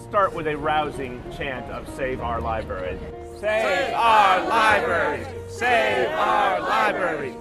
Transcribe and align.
let's 0.00 0.08
start 0.08 0.32
with 0.32 0.46
a 0.46 0.56
rousing 0.56 1.22
chant 1.36 1.66
of 1.70 1.86
Save 1.94 2.22
Our 2.22 2.40
Library. 2.40 2.98
Save 3.38 3.92
our 3.94 4.48
library! 4.48 5.26
Save 5.48 6.08
our 6.08 6.60
library! 6.60 7.34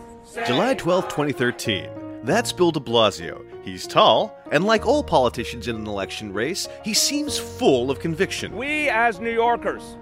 July 0.45 0.73
12, 0.73 1.07
2013. 1.07 1.89
That's 2.23 2.51
Bill 2.51 2.71
de 2.71 2.81
Blasio. 2.81 3.45
He's 3.63 3.87
tall, 3.87 4.37
and 4.51 4.65
like 4.65 4.85
all 4.85 5.03
politicians 5.03 5.69
in 5.69 5.77
an 5.77 5.87
election 5.87 6.33
race, 6.33 6.67
he 6.83 6.93
seems 6.93 7.37
full 7.37 7.89
of 7.89 7.99
conviction. 7.99 8.55
We 8.57 8.89
as 8.89 9.21
New 9.21 9.33
Yorkers, 9.33 9.95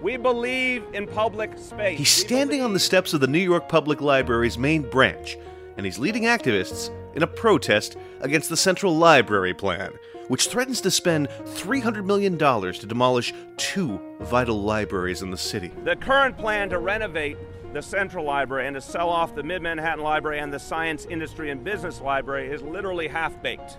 we 0.00 0.16
believe 0.16 0.84
in 0.92 1.06
public 1.06 1.56
space. 1.56 1.98
He's 1.98 2.10
standing 2.10 2.62
on 2.62 2.72
the 2.72 2.80
steps 2.80 3.14
of 3.14 3.20
the 3.20 3.28
New 3.28 3.38
York 3.38 3.68
Public 3.68 4.00
Library's 4.00 4.58
main 4.58 4.82
branch, 4.82 5.36
and 5.76 5.86
he's 5.86 5.98
leading 6.00 6.24
activists 6.24 6.90
in 7.14 7.22
a 7.22 7.28
protest 7.28 7.96
against 8.20 8.48
the 8.48 8.56
Central 8.56 8.96
Library 8.96 9.54
Plan, 9.54 9.92
which 10.28 10.48
threatens 10.48 10.80
to 10.82 10.90
spend 10.90 11.28
$300 11.28 12.04
million 12.04 12.38
to 12.38 12.86
demolish 12.86 13.32
two 13.56 14.00
vital 14.20 14.62
libraries 14.62 15.22
in 15.22 15.30
the 15.30 15.36
city. 15.36 15.72
The 15.84 15.96
current 15.96 16.36
plan 16.36 16.70
to 16.70 16.78
renovate 16.78 17.36
the 17.72 17.82
Central 17.82 18.24
Library 18.24 18.66
and 18.66 18.74
to 18.74 18.80
sell 18.80 19.08
off 19.08 19.34
the 19.34 19.42
Mid 19.42 19.62
Manhattan 19.62 20.04
Library 20.04 20.40
and 20.40 20.52
the 20.52 20.58
Science, 20.58 21.06
Industry, 21.08 21.50
and 21.50 21.64
Business 21.64 22.00
Library 22.00 22.50
is 22.50 22.62
literally 22.62 23.08
half 23.08 23.42
baked. 23.42 23.78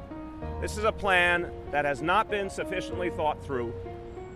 This 0.61 0.77
is 0.77 0.83
a 0.83 0.91
plan 0.91 1.51
that 1.71 1.85
has 1.85 2.01
not 2.01 2.29
been 2.29 2.49
sufficiently 2.49 3.09
thought 3.11 3.43
through 3.45 3.73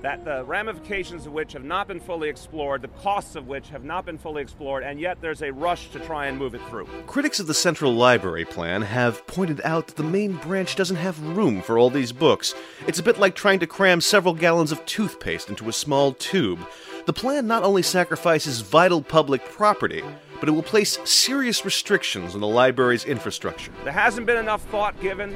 that 0.01 0.23
the 0.23 0.43
ramifications 0.45 1.25
of 1.25 1.33
which 1.33 1.53
have 1.53 1.63
not 1.63 1.87
been 1.87 1.99
fully 1.99 2.29
explored, 2.29 2.81
the 2.81 2.87
costs 2.87 3.35
of 3.35 3.47
which 3.47 3.69
have 3.69 3.83
not 3.83 4.05
been 4.05 4.17
fully 4.17 4.41
explored, 4.41 4.83
and 4.83 4.99
yet 4.99 5.19
there's 5.21 5.41
a 5.41 5.51
rush 5.51 5.89
to 5.91 5.99
try 5.99 6.27
and 6.27 6.37
move 6.37 6.53
it 6.53 6.61
through. 6.69 6.87
Critics 7.07 7.39
of 7.39 7.47
the 7.47 7.53
Central 7.53 7.93
Library 7.93 8.45
plan 8.45 8.81
have 8.81 9.25
pointed 9.27 9.61
out 9.63 9.87
that 9.87 9.95
the 9.95 10.03
main 10.03 10.33
branch 10.33 10.75
doesn't 10.75 10.97
have 10.97 11.21
room 11.21 11.61
for 11.61 11.77
all 11.77 11.89
these 11.89 12.11
books. 12.11 12.53
It's 12.87 12.99
a 12.99 13.03
bit 13.03 13.17
like 13.17 13.35
trying 13.35 13.59
to 13.59 13.67
cram 13.67 14.01
several 14.01 14.33
gallons 14.33 14.71
of 14.71 14.85
toothpaste 14.85 15.49
into 15.49 15.69
a 15.69 15.73
small 15.73 16.13
tube. 16.13 16.59
The 17.05 17.13
plan 17.13 17.47
not 17.47 17.63
only 17.63 17.83
sacrifices 17.83 18.61
vital 18.61 19.01
public 19.01 19.43
property, 19.45 20.03
but 20.39 20.49
it 20.49 20.51
will 20.51 20.63
place 20.63 20.99
serious 21.05 21.65
restrictions 21.65 22.35
on 22.35 22.41
the 22.41 22.47
library's 22.47 23.05
infrastructure. 23.05 23.71
There 23.83 23.93
hasn't 23.93 24.27
been 24.27 24.37
enough 24.37 24.63
thought 24.69 24.99
given 25.01 25.35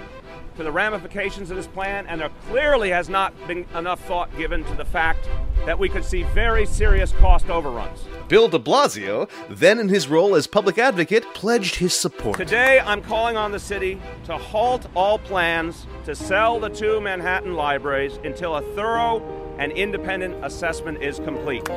to 0.62 0.66
the 0.66 0.72
ramifications 0.72 1.50
of 1.50 1.58
this 1.58 1.66
plan, 1.66 2.06
and 2.06 2.22
there 2.22 2.30
clearly 2.48 2.92
has 2.92 3.09
not 3.09 3.34
been 3.48 3.66
enough 3.76 4.00
thought 4.06 4.30
given 4.38 4.64
to 4.64 4.76
the 4.76 4.86
fact 4.86 5.28
that 5.66 5.78
we 5.78 5.90
could 5.90 6.06
see 6.06 6.22
very 6.36 6.67
serious 6.67 7.12
cost 7.14 7.50
overruns. 7.50 8.06
Bill 8.28 8.48
de 8.48 8.59
Blasio, 8.59 9.28
then 9.50 9.80
in 9.80 9.89
his 9.89 10.08
role 10.08 10.36
as 10.36 10.45
public 10.45 10.78
advocate, 10.78 11.23
pledged 11.34 11.76
his 11.76 11.95
support. 11.95 12.38
Today, 12.38 12.80
I'm 12.80 13.02
calling 13.02 13.38
on 13.38 13.52
the 13.52 13.59
city 13.59 14.00
to 14.26 14.38
halt 14.38 14.86
all 14.95 15.17
plans 15.17 15.88
to 16.06 16.14
sell 16.14 16.59
the 16.59 16.70
two 16.70 17.02
Manhattan 17.02 17.56
libraries 17.56 18.20
until 18.23 18.56
a 18.56 18.62
thorough 18.76 19.56
and 19.58 19.72
independent 19.72 20.45
assessment 20.45 21.02
is 21.02 21.17
complete. 21.20 21.67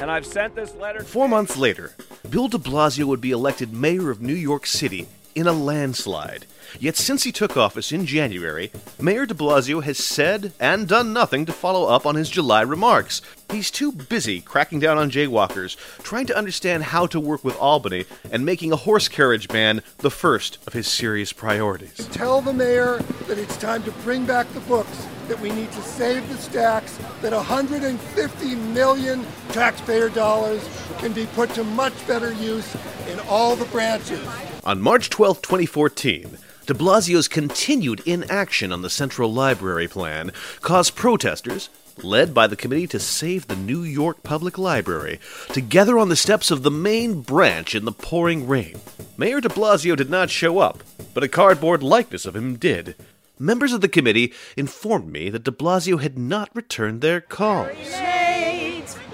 And 0.00 0.10
I've 0.10 0.26
sent 0.26 0.54
this 0.54 0.74
letter. 0.74 1.02
Four 1.02 1.28
months 1.28 1.56
later, 1.56 1.94
Bill 2.28 2.48
de 2.48 2.58
Blasio 2.58 3.04
would 3.04 3.22
be 3.22 3.30
elected 3.30 3.72
mayor 3.72 4.10
of 4.10 4.20
New 4.20 4.34
York 4.34 4.66
City 4.66 5.08
in 5.34 5.46
a 5.46 5.52
landslide. 5.52 6.46
Yet 6.78 6.96
since 6.96 7.24
he 7.24 7.32
took 7.32 7.56
office 7.56 7.90
in 7.90 8.06
January, 8.06 8.70
Mayor 9.00 9.26
de 9.26 9.34
Blasio 9.34 9.82
has 9.82 9.98
said 9.98 10.52
and 10.60 10.86
done 10.86 11.12
nothing 11.12 11.44
to 11.46 11.52
follow 11.52 11.88
up 11.88 12.06
on 12.06 12.14
his 12.14 12.30
July 12.30 12.62
remarks. 12.62 13.22
He's 13.50 13.70
too 13.70 13.90
busy 13.90 14.40
cracking 14.40 14.78
down 14.78 14.96
on 14.96 15.10
jaywalkers, 15.10 15.76
trying 16.02 16.26
to 16.26 16.36
understand 16.36 16.84
how 16.84 17.06
to 17.08 17.18
work 17.18 17.42
with 17.42 17.56
Albany, 17.58 18.04
and 18.30 18.46
making 18.46 18.70
a 18.70 18.76
horse 18.76 19.08
carriage 19.08 19.48
ban 19.48 19.82
the 19.98 20.10
first 20.10 20.58
of 20.66 20.72
his 20.72 20.86
serious 20.86 21.32
priorities. 21.32 22.06
Tell 22.12 22.40
the 22.40 22.52
mayor 22.52 22.98
that 23.26 23.38
it's 23.38 23.56
time 23.56 23.82
to 23.82 23.90
bring 24.04 24.24
back 24.24 24.48
the 24.52 24.60
books, 24.60 25.06
that 25.26 25.40
we 25.40 25.50
need 25.50 25.72
to 25.72 25.82
save 25.82 26.28
the 26.28 26.36
stacks, 26.36 26.98
that 27.22 27.32
150 27.32 28.54
million 28.54 29.26
taxpayer 29.48 30.08
dollars 30.08 30.68
can 30.98 31.12
be 31.12 31.26
put 31.26 31.50
to 31.50 31.64
much 31.64 32.06
better 32.06 32.32
use 32.32 32.76
in 33.08 33.18
all 33.28 33.56
the 33.56 33.64
branches. 33.66 34.20
On 34.70 34.80
March 34.80 35.10
12, 35.10 35.42
2014, 35.42 36.38
de 36.66 36.74
Blasio's 36.74 37.26
continued 37.26 37.98
inaction 38.06 38.70
on 38.70 38.82
the 38.82 38.88
Central 38.88 39.32
Library 39.32 39.88
plan 39.88 40.30
caused 40.60 40.94
protesters, 40.94 41.70
led 42.04 42.32
by 42.32 42.46
the 42.46 42.54
Committee 42.54 42.86
to 42.86 43.00
Save 43.00 43.48
the 43.48 43.56
New 43.56 43.82
York 43.82 44.22
Public 44.22 44.58
Library, 44.58 45.18
to 45.48 45.60
gather 45.60 45.98
on 45.98 46.08
the 46.08 46.14
steps 46.14 46.52
of 46.52 46.62
the 46.62 46.70
main 46.70 47.20
branch 47.20 47.74
in 47.74 47.84
the 47.84 47.90
pouring 47.90 48.46
rain. 48.46 48.80
Mayor 49.16 49.40
de 49.40 49.48
Blasio 49.48 49.96
did 49.96 50.08
not 50.08 50.30
show 50.30 50.60
up, 50.60 50.84
but 51.14 51.24
a 51.24 51.28
cardboard 51.28 51.82
likeness 51.82 52.24
of 52.24 52.36
him 52.36 52.54
did. 52.54 52.94
Members 53.40 53.72
of 53.72 53.80
the 53.80 53.88
committee 53.88 54.32
informed 54.56 55.10
me 55.10 55.30
that 55.30 55.42
de 55.42 55.50
Blasio 55.50 56.00
had 56.00 56.16
not 56.16 56.48
returned 56.54 57.00
their 57.00 57.20
calls. 57.20 57.76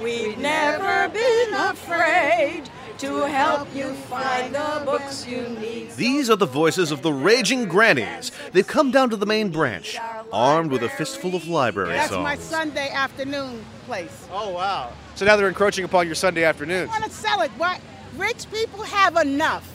We've 0.02 0.36
never 0.36 1.08
been 1.08 1.54
afraid 1.54 2.68
to 2.98 3.26
help 3.26 3.68
you 3.74 3.92
find 3.92 4.54
the 4.54 4.82
books 4.84 5.26
you 5.26 5.42
need. 5.60 5.90
These 5.92 6.30
are 6.30 6.36
the 6.36 6.46
voices 6.46 6.90
of 6.90 7.02
the 7.02 7.12
raging 7.12 7.66
grannies. 7.66 8.32
They've 8.52 8.66
come 8.66 8.90
down 8.90 9.10
to 9.10 9.16
the 9.16 9.26
main 9.26 9.50
branch, 9.50 9.98
armed 10.32 10.70
with 10.72 10.82
a 10.82 10.88
fistful 10.88 11.34
of 11.34 11.46
library 11.46 11.90
That's 11.90 12.10
songs. 12.10 12.24
my 12.24 12.36
Sunday 12.36 12.88
afternoon 12.90 13.64
place. 13.86 14.26
Oh, 14.32 14.50
wow. 14.50 14.92
So 15.14 15.24
now 15.24 15.36
they're 15.36 15.48
encroaching 15.48 15.84
upon 15.84 16.06
your 16.06 16.14
Sunday 16.14 16.44
afternoons. 16.44 16.90
I 16.90 16.98
want 16.98 17.04
to 17.04 17.10
sell 17.10 17.40
it. 17.42 17.50
What? 17.52 17.80
Rich 18.16 18.50
people 18.50 18.82
have 18.82 19.16
enough. 19.16 19.72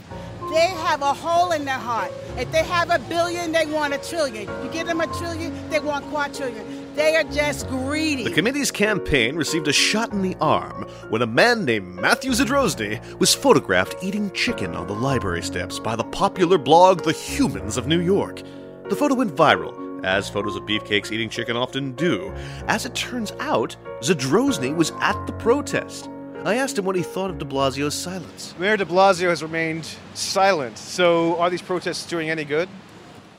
They 0.52 0.68
have 0.68 1.02
a 1.02 1.14
hole 1.14 1.54
in 1.54 1.64
their 1.64 1.78
heart. 1.78 2.12
If 2.38 2.52
they 2.52 2.64
have 2.66 2.90
a 2.90 3.00
billion, 3.00 3.54
they 3.54 3.66
want 3.66 3.94
a 3.94 3.98
trillion. 3.98 4.50
You 4.64 4.70
give 4.70 4.86
them 4.86 5.00
a 5.00 5.08
trillion, 5.08 5.70
they 5.70 5.80
want 5.80 6.06
quadrillion. 6.10 6.94
They 6.94 7.16
are 7.16 7.24
just 7.24 7.70
greedy. 7.70 8.26
The 8.26 8.32
committee's 8.32 8.70
campaign 8.70 9.38
received 9.38 9.70
a 9.70 9.74
shot 9.74 10.12
in 10.12 10.22
the 10.22 10.36
arm 10.42 10.84
when 11.08 11.22
a 11.22 11.26
man 11.26 11.64
named 11.64 11.96
Matthew 11.96 12.32
Zadrozny 12.32 13.00
was 13.18 13.34
photographed 13.34 13.96
eating 14.04 14.30
chicken 14.32 14.76
on 14.76 14.88
the 14.88 14.94
library 14.94 15.42
steps 15.42 15.80
by 15.80 15.96
the 15.96 16.04
popular 16.04 16.58
blog 16.58 17.04
The 17.04 17.14
Humans 17.14 17.78
of 17.78 17.88
New 17.88 18.02
York. 18.02 18.42
The 18.90 18.96
photo 18.98 19.16
went 19.16 19.34
viral, 19.34 20.04
as 20.04 20.28
photos 20.30 20.58
of 20.58 20.64
beefcakes 20.64 21.14
eating 21.14 21.30
chicken 21.30 21.56
often 21.56 21.94
do. 21.94 22.30
As 22.68 22.86
it 22.86 22.94
turns 22.94 23.32
out, 23.40 23.78
Zadrozny 24.02 24.76
was 24.76 24.92
at 25.00 25.26
the 25.28 25.34
protest. 25.34 26.10
I 26.44 26.56
asked 26.56 26.80
him 26.80 26.86
what 26.86 26.96
he 26.96 27.04
thought 27.04 27.30
of 27.30 27.38
de 27.38 27.46
Blasio's 27.46 27.94
silence. 27.94 28.56
Mayor 28.58 28.76
de 28.76 28.86
Blasio 28.86 29.30
has 29.30 29.44
remained 29.44 29.88
silent. 30.16 30.80
So 30.80 31.38
are 31.40 31.52
these 31.52 31.62
protests 31.62 32.08
doing 32.08 32.32
any 32.32 32.46
good? 32.46 32.68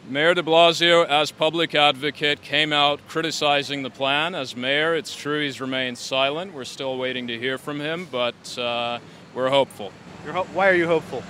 Mayor 0.08 0.34
de 0.34 0.42
Blasio, 0.42 1.04
as 1.08 1.32
public 1.32 1.74
advocate, 1.74 2.42
came 2.42 2.72
out 2.72 3.00
criticizing 3.08 3.82
the 3.82 3.90
plan. 3.90 4.36
As 4.36 4.54
mayor, 4.54 4.94
it's 4.94 5.16
true 5.16 5.42
he's 5.42 5.60
remained 5.60 5.98
silent. 5.98 6.54
We're 6.54 6.64
still 6.64 6.96
waiting 6.96 7.26
to 7.26 7.38
hear 7.38 7.58
from 7.58 7.80
him, 7.80 8.06
but 8.10 8.56
uh, 8.56 9.00
we're 9.34 9.50
hopeful. 9.50 9.90
You're 10.24 10.34
ho- 10.34 10.46
why 10.52 10.68
are 10.68 10.74
you 10.74 10.86
hopeful? 10.86 11.24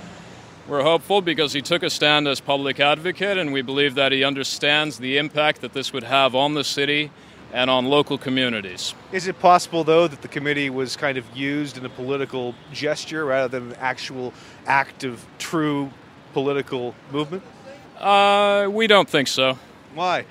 We're 0.67 0.83
hopeful 0.83 1.21
because 1.21 1.53
he 1.53 1.61
took 1.61 1.81
a 1.81 1.89
stand 1.89 2.27
as 2.27 2.39
public 2.39 2.79
advocate, 2.79 3.39
and 3.39 3.51
we 3.51 3.63
believe 3.63 3.95
that 3.95 4.11
he 4.11 4.23
understands 4.23 4.99
the 4.99 5.17
impact 5.17 5.61
that 5.61 5.73
this 5.73 5.91
would 5.91 6.03
have 6.03 6.35
on 6.35 6.53
the 6.53 6.63
city 6.63 7.09
and 7.53 7.69
on 7.69 7.85
local 7.85 8.17
communities. 8.17 8.95
Is 9.11 9.27
it 9.27 9.39
possible, 9.39 9.83
though, 9.83 10.07
that 10.07 10.21
the 10.23 10.27
committee 10.27 10.71
was 10.71 10.97
kind 10.97 11.17
of 11.17 11.37
used 11.37 11.77
in 11.77 11.85
a 11.85 11.89
political 11.89 12.55
gesture 12.73 13.25
rather 13.25 13.47
than 13.47 13.71
an 13.71 13.77
actual 13.79 14.33
act 14.65 15.03
of 15.03 15.23
true 15.37 15.91
political 16.33 16.95
movement? 17.11 17.43
Uh, 17.99 18.67
we 18.71 18.87
don't 18.87 19.07
think 19.07 19.27
so. 19.27 19.57
Why? 19.93 20.25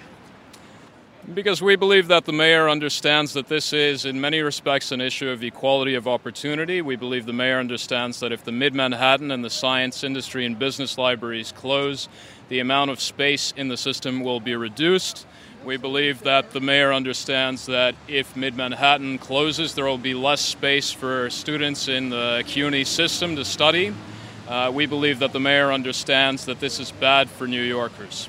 Because 1.32 1.62
we 1.62 1.76
believe 1.76 2.08
that 2.08 2.24
the 2.24 2.32
mayor 2.32 2.68
understands 2.68 3.32
that 3.34 3.46
this 3.46 3.72
is, 3.72 4.04
in 4.04 4.20
many 4.20 4.40
respects, 4.40 4.90
an 4.90 5.00
issue 5.00 5.28
of 5.28 5.44
equality 5.44 5.94
of 5.94 6.08
opportunity. 6.08 6.82
We 6.82 6.96
believe 6.96 7.26
the 7.26 7.32
mayor 7.32 7.60
understands 7.60 8.18
that 8.18 8.32
if 8.32 8.42
the 8.42 8.50
Mid 8.50 8.74
Manhattan 8.74 9.30
and 9.30 9.44
the 9.44 9.48
science, 9.48 10.02
industry, 10.02 10.44
and 10.44 10.58
business 10.58 10.98
libraries 10.98 11.52
close, 11.52 12.08
the 12.48 12.58
amount 12.58 12.90
of 12.90 13.00
space 13.00 13.54
in 13.56 13.68
the 13.68 13.76
system 13.76 14.24
will 14.24 14.40
be 14.40 14.56
reduced. 14.56 15.24
We 15.64 15.76
believe 15.76 16.24
that 16.24 16.50
the 16.50 16.60
mayor 16.60 16.92
understands 16.92 17.66
that 17.66 17.94
if 18.08 18.34
Mid 18.34 18.56
Manhattan 18.56 19.18
closes, 19.18 19.74
there 19.74 19.84
will 19.84 19.96
be 19.96 20.12
less 20.12 20.40
space 20.40 20.90
for 20.90 21.30
students 21.30 21.86
in 21.86 22.08
the 22.10 22.42
CUNY 22.48 22.82
system 22.82 23.36
to 23.36 23.44
study. 23.44 23.94
Uh, 24.48 24.72
we 24.74 24.86
believe 24.86 25.20
that 25.20 25.32
the 25.32 25.38
mayor 25.38 25.70
understands 25.70 26.46
that 26.46 26.58
this 26.58 26.80
is 26.80 26.90
bad 26.90 27.30
for 27.30 27.46
New 27.46 27.62
Yorkers. 27.62 28.28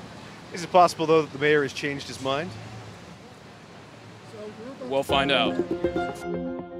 Is 0.52 0.62
it 0.62 0.70
possible, 0.70 1.06
though, 1.06 1.22
that 1.22 1.32
the 1.32 1.40
mayor 1.40 1.62
has 1.62 1.72
changed 1.72 2.06
his 2.06 2.22
mind? 2.22 2.50
We'll 4.84 5.02
find 5.02 5.32
out. 5.32 5.56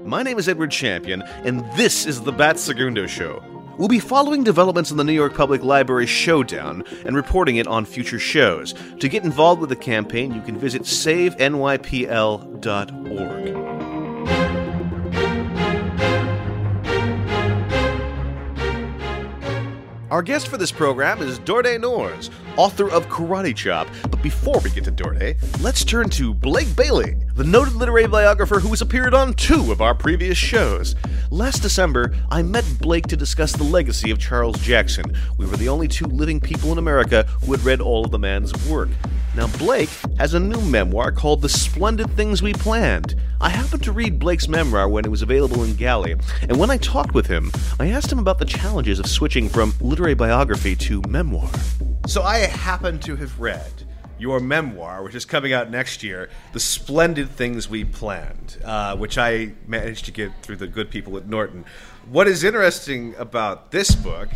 My 0.05 0.23
name 0.23 0.39
is 0.39 0.47
Edward 0.47 0.71
Champion, 0.71 1.21
and 1.43 1.65
this 1.73 2.05
is 2.05 2.21
the 2.21 2.31
Bat 2.31 2.59
Segundo 2.59 3.07
Show. 3.07 3.54
We'll 3.77 3.89
be 3.89 3.99
following 3.99 4.43
developments 4.43 4.91
in 4.91 4.97
the 4.97 5.03
New 5.03 5.11
York 5.11 5.33
Public 5.33 5.61
Library 5.61 6.05
showdown 6.05 6.85
and 7.05 7.13
reporting 7.15 7.57
it 7.57 7.67
on 7.67 7.83
future 7.83 8.19
shows. 8.19 8.73
To 8.99 9.09
get 9.09 9.25
involved 9.25 9.59
with 9.59 9.69
the 9.69 9.75
campaign, 9.75 10.33
you 10.33 10.41
can 10.41 10.57
visit 10.57 10.83
savenypl.org. 10.83 11.45
Our 20.09 20.21
guest 20.21 20.47
for 20.47 20.55
this 20.55 20.71
program 20.71 21.21
is 21.21 21.39
Dorthe 21.39 21.81
Nors, 21.81 22.29
author 22.57 22.89
of 22.89 23.07
Karate 23.07 23.55
Chop. 23.55 23.87
But 24.03 24.21
before 24.21 24.59
we 24.63 24.69
get 24.69 24.83
to 24.85 24.91
Dorthe, 24.91 25.35
let's 25.61 25.83
turn 25.83 26.09
to 26.11 26.33
Blake 26.33 26.75
Bailey, 26.75 27.15
the 27.35 27.43
noted 27.43 27.73
literary 27.73 28.07
biographer 28.07 28.59
who 28.59 28.69
has 28.69 28.81
appeared 28.81 29.13
on 29.13 29.33
two 29.33 29.71
of 29.71 29.81
our 29.81 29.95
previous 29.95 30.37
shows. 30.37 30.95
Last 31.31 31.61
December, 31.61 32.15
I 32.29 32.41
met 32.41 32.65
Blake 32.79 33.07
to 33.07 33.17
discuss 33.17 33.51
the 33.51 33.63
legacy 33.63 34.11
of 34.11 34.19
Charles 34.19 34.59
Jackson. 34.59 35.05
We 35.37 35.45
were 35.45 35.57
the 35.57 35.69
only 35.69 35.87
two 35.87 36.05
living 36.05 36.39
people 36.39 36.71
in 36.71 36.77
America 36.77 37.23
who 37.43 37.51
had 37.51 37.63
read 37.63 37.81
all 37.81 38.05
of 38.05 38.11
the 38.11 38.19
man's 38.19 38.53
work. 38.67 38.89
Now, 39.35 39.47
Blake 39.57 39.89
has 40.17 40.33
a 40.33 40.39
new 40.39 40.61
memoir 40.61 41.11
called 41.11 41.41
The 41.41 41.49
Splendid 41.49 42.09
Things 42.11 42.41
We 42.41 42.53
Planned. 42.53 43.15
I 43.41 43.49
happened 43.49 43.83
to 43.83 43.91
read 43.91 44.17
Blake's 44.17 44.47
memoir 44.47 44.87
when 44.87 45.03
it 45.03 45.11
was 45.11 45.21
available 45.21 45.63
in 45.63 45.75
Galley, 45.75 46.15
and 46.41 46.57
when 46.57 46.71
I 46.71 46.77
talked 46.77 47.13
with 47.13 47.27
him, 47.27 47.51
I 47.79 47.89
asked 47.89 48.11
him 48.11 48.19
about 48.19 48.39
the 48.39 48.45
challenges 48.45 48.97
of 48.97 49.07
switching 49.07 49.49
from 49.49 49.73
literary 49.81 50.13
biography 50.13 50.75
to 50.77 51.01
memoir. 51.09 51.49
So, 52.07 52.21
I 52.21 52.37
happen 52.37 52.99
to 52.99 53.15
have 53.15 53.39
read 53.39 53.71
your 54.19 54.39
memoir, 54.39 55.01
which 55.03 55.15
is 55.15 55.25
coming 55.25 55.53
out 55.53 55.71
next 55.71 56.03
year, 56.03 56.29
The 56.53 56.59
Splendid 56.59 57.31
Things 57.31 57.67
We 57.67 57.83
Planned, 57.83 58.59
uh, 58.63 58.95
which 58.95 59.17
I 59.17 59.53
managed 59.65 60.05
to 60.05 60.11
get 60.11 60.31
through 60.43 60.57
the 60.57 60.67
good 60.67 60.91
people 60.91 61.17
at 61.17 61.27
Norton. 61.27 61.65
What 62.09 62.27
is 62.27 62.43
interesting 62.43 63.15
about 63.17 63.71
this 63.71 63.95
book, 63.95 64.29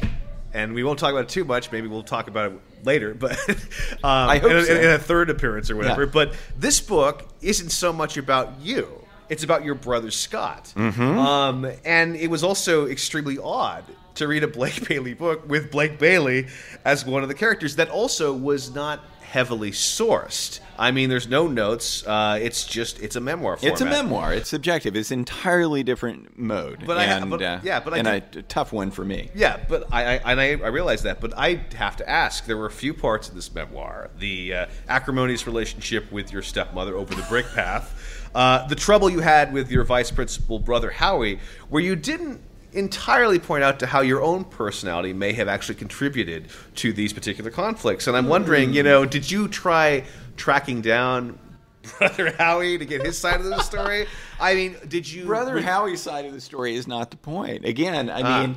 and 0.52 0.74
we 0.74 0.84
won't 0.84 0.98
talk 0.98 1.12
about 1.12 1.26
it 1.26 1.30
too 1.30 1.46
much, 1.46 1.72
maybe 1.72 1.88
we'll 1.88 2.02
talk 2.02 2.28
about 2.28 2.52
it 2.52 2.60
later, 2.84 3.14
but 3.14 3.38
um, 4.04 4.32
in, 4.32 4.42
so. 4.42 4.74
in 4.74 4.90
a 4.90 4.98
third 4.98 5.30
appearance 5.30 5.70
or 5.70 5.76
whatever. 5.76 6.06
Yeah. 6.06 6.12
But 6.12 6.34
this 6.58 6.82
book 6.82 7.30
isn't 7.42 7.70
so 7.70 7.94
much 7.94 8.18
about 8.18 8.60
you. 8.60 9.06
It's 9.30 9.44
about 9.44 9.64
your 9.64 9.76
brother 9.76 10.10
Scott. 10.10 10.74
Mm-hmm. 10.76 11.20
Um, 11.20 11.72
and 11.86 12.16
it 12.16 12.32
was 12.32 12.44
also 12.44 12.88
extremely 12.88 13.38
odd 13.38 13.86
to 14.20 14.28
read 14.28 14.44
a 14.44 14.48
Blake 14.48 14.88
Bailey 14.88 15.14
book 15.14 15.48
with 15.50 15.72
Blake 15.72 15.98
Bailey 16.00 16.48
as 16.86 17.06
one 17.06 17.24
of 17.24 17.30
the 17.30 17.36
characters 17.36 17.76
that 17.78 17.90
also 17.90 18.34
was 18.34 18.74
not 18.74 19.00
heavily 19.22 19.70
sourced. 19.70 20.60
I 20.78 20.90
mean, 20.92 21.10
there's 21.10 21.28
no 21.28 21.48
notes. 21.48 22.06
Uh, 22.08 22.40
it's 22.42 22.66
just 22.66 23.00
it's 23.02 23.16
a 23.16 23.20
memoir 23.20 23.58
format. 23.58 23.74
It's 23.74 23.82
a 23.82 23.86
memoir. 23.86 24.34
It's 24.34 24.50
subjective. 24.50 24.96
It's 24.96 25.12
entirely 25.12 25.84
different 25.84 26.38
mode. 26.40 26.84
But 26.88 26.98
I- 26.98 27.04
and, 27.06 27.30
but- 27.30 27.42
uh, 27.42 27.60
yeah, 27.62 27.80
but 27.80 27.94
I 27.94 27.98
and 27.98 28.32
do- 28.32 28.40
a 28.40 28.42
tough 28.44 28.74
one 28.74 28.90
for 28.92 29.06
me. 29.06 29.30
Yeah, 29.36 29.60
but 29.68 29.88
I, 29.92 30.18
I 30.18 30.32
and 30.32 30.40
I, 30.40 30.46
I 30.54 30.70
realize 30.70 31.04
that, 31.04 31.22
but 31.22 31.38
I 31.38 31.62
have 31.76 31.98
to 31.98 32.10
ask. 32.10 32.46
There 32.46 32.58
were 32.58 32.66
a 32.66 32.72
few 32.72 32.94
parts 32.94 33.30
of 33.30 33.36
this 33.36 33.54
memoir: 33.54 34.10
the 34.18 34.54
uh, 34.54 34.66
acrimonious 34.88 35.46
relationship 35.46 36.12
with 36.12 36.32
your 36.34 36.42
stepmother 36.42 36.96
over 36.96 37.14
the 37.14 37.26
brick 37.30 37.46
path, 37.54 38.30
uh, 38.34 38.66
the 38.68 38.76
trouble 38.76 39.10
you 39.12 39.20
had 39.20 39.54
with 39.54 39.70
your 39.70 39.84
vice 39.84 40.10
principal 40.12 40.58
brother 40.60 40.90
Howie, 40.90 41.40
where 41.70 41.84
you 41.84 41.96
didn't 41.96 42.42
entirely 42.74 43.40
point 43.40 43.64
out 43.64 43.80
to 43.80 43.86
how 43.88 44.02
your 44.02 44.22
own 44.22 44.44
personality 44.44 45.14
may 45.14 45.34
have 45.34 45.48
actually 45.48 45.76
contributed 45.76 46.48
to 46.76 46.94
these 46.94 47.14
particular 47.14 47.50
conflicts. 47.52 48.08
And 48.08 48.16
I'm 48.16 48.28
wondering, 48.28 48.74
you 48.74 48.84
know, 48.84 49.06
did 49.06 49.30
you 49.30 49.48
try 49.48 50.04
tracking 50.38 50.82
down 50.82 51.40
brother 51.98 52.32
Howie 52.38 52.78
to 52.78 52.86
get 52.86 53.06
his 53.06 53.18
side 53.18 53.40
of 53.40 53.46
the 53.48 53.62
story? 53.62 54.06
I 54.40 54.54
mean, 54.54 54.76
did 54.88 55.10
you 55.12 55.26
Brother 55.26 55.56
would- 55.56 55.64
Howie's 55.64 56.02
side 56.02 56.26
of 56.26 56.34
the 56.34 56.42
story 56.42 56.76
is 56.76 56.88
not 56.88 57.10
the 57.12 57.18
point. 57.18 57.66
Again, 57.66 58.10
I 58.10 58.22
Ah. 58.22 58.42
mean, 58.42 58.56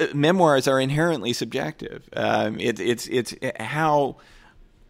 uh, 0.00 0.06
memoirs 0.14 0.66
are 0.66 0.80
inherently 0.80 1.32
subjective. 1.32 2.08
Um, 2.14 2.58
it, 2.58 2.80
it's 2.80 3.06
it's 3.08 3.34
how 3.60 4.16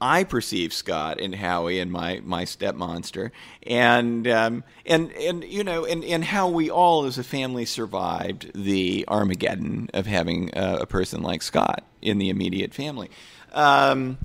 I 0.04 0.24
perceive 0.24 0.74
Scott 0.74 1.18
and 1.18 1.34
Howie 1.34 1.80
and 1.80 1.90
my 1.90 2.20
my 2.22 2.44
step 2.44 2.74
monster, 2.74 3.32
and 3.66 4.28
um, 4.28 4.62
and 4.84 5.10
and 5.12 5.42
you 5.42 5.64
know, 5.64 5.86
and 5.86 6.04
and 6.04 6.22
how 6.22 6.50
we 6.50 6.68
all 6.68 7.06
as 7.06 7.16
a 7.16 7.24
family 7.24 7.64
survived 7.64 8.50
the 8.54 9.06
Armageddon 9.08 9.88
of 9.94 10.04
having 10.04 10.52
uh, 10.52 10.76
a 10.82 10.84
person 10.84 11.22
like 11.22 11.40
Scott 11.40 11.84
in 12.02 12.18
the 12.18 12.28
immediate 12.28 12.74
family. 12.74 13.08
Um, 13.54 14.18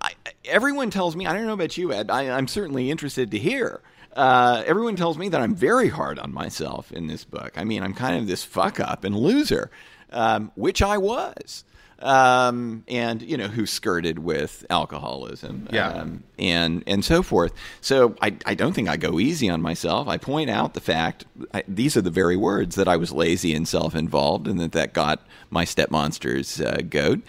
I, 0.00 0.14
everyone 0.46 0.88
tells 0.88 1.14
me, 1.14 1.26
I 1.26 1.34
don't 1.34 1.44
know 1.44 1.52
about 1.52 1.76
you, 1.76 1.92
Ed. 1.92 2.10
I, 2.10 2.30
I'm 2.30 2.48
certainly 2.48 2.90
interested 2.90 3.30
to 3.32 3.38
hear. 3.38 3.82
Uh, 4.16 4.62
everyone 4.64 4.96
tells 4.96 5.18
me 5.18 5.28
that 5.28 5.42
I'm 5.42 5.54
very 5.54 5.90
hard 5.90 6.18
on 6.18 6.32
myself 6.32 6.90
in 6.90 7.06
this 7.06 7.24
book. 7.24 7.52
I 7.54 7.64
mean, 7.64 7.82
I'm 7.82 7.92
kind 7.92 8.16
of 8.16 8.26
this 8.26 8.44
fuck 8.44 8.80
up 8.80 9.04
and 9.04 9.14
loser, 9.14 9.70
um, 10.10 10.52
which 10.54 10.80
I 10.80 10.96
was. 10.96 11.64
Um, 12.00 12.84
and 12.86 13.22
you 13.22 13.36
know 13.36 13.48
who 13.48 13.66
skirted 13.66 14.20
with 14.20 14.64
alcoholism, 14.70 15.66
Yeah. 15.72 15.88
um, 15.88 16.22
and 16.38 16.84
and 16.86 17.04
so 17.04 17.24
forth. 17.24 17.52
So 17.80 18.14
I, 18.22 18.36
I 18.46 18.54
don't 18.54 18.72
think 18.72 18.88
I 18.88 18.96
go 18.96 19.18
easy 19.18 19.48
on 19.50 19.60
myself. 19.62 20.06
I 20.06 20.16
point 20.16 20.48
out 20.48 20.74
the 20.74 20.80
fact 20.80 21.24
I, 21.52 21.64
these 21.66 21.96
are 21.96 22.00
the 22.00 22.10
very 22.10 22.36
words 22.36 22.76
that 22.76 22.86
I 22.86 22.96
was 22.96 23.10
lazy 23.10 23.52
and 23.52 23.66
self-involved, 23.66 24.46
and 24.46 24.60
that 24.60 24.72
that 24.72 24.92
got 24.92 25.26
my 25.50 25.64
stepmonster's 25.64 26.60
uh, 26.60 26.82
goat. 26.88 27.20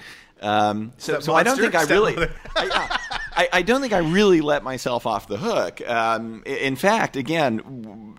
Um, 0.41 0.93
so, 0.97 1.19
so 1.19 1.33
I 1.33 1.41
don't 1.43 1.57
think 1.57 1.73
I 1.75 1.83
really, 1.85 2.15
I, 2.17 2.27
I- 2.55 2.99
I, 3.31 3.49
I 3.53 3.61
don't 3.61 3.79
think 3.79 3.93
I 3.93 3.99
really 3.99 4.41
let 4.41 4.63
myself 4.63 5.05
off 5.05 5.27
the 5.27 5.37
hook. 5.37 5.81
Um, 5.87 6.43
in 6.45 6.75
fact, 6.75 7.15
again, 7.15 8.15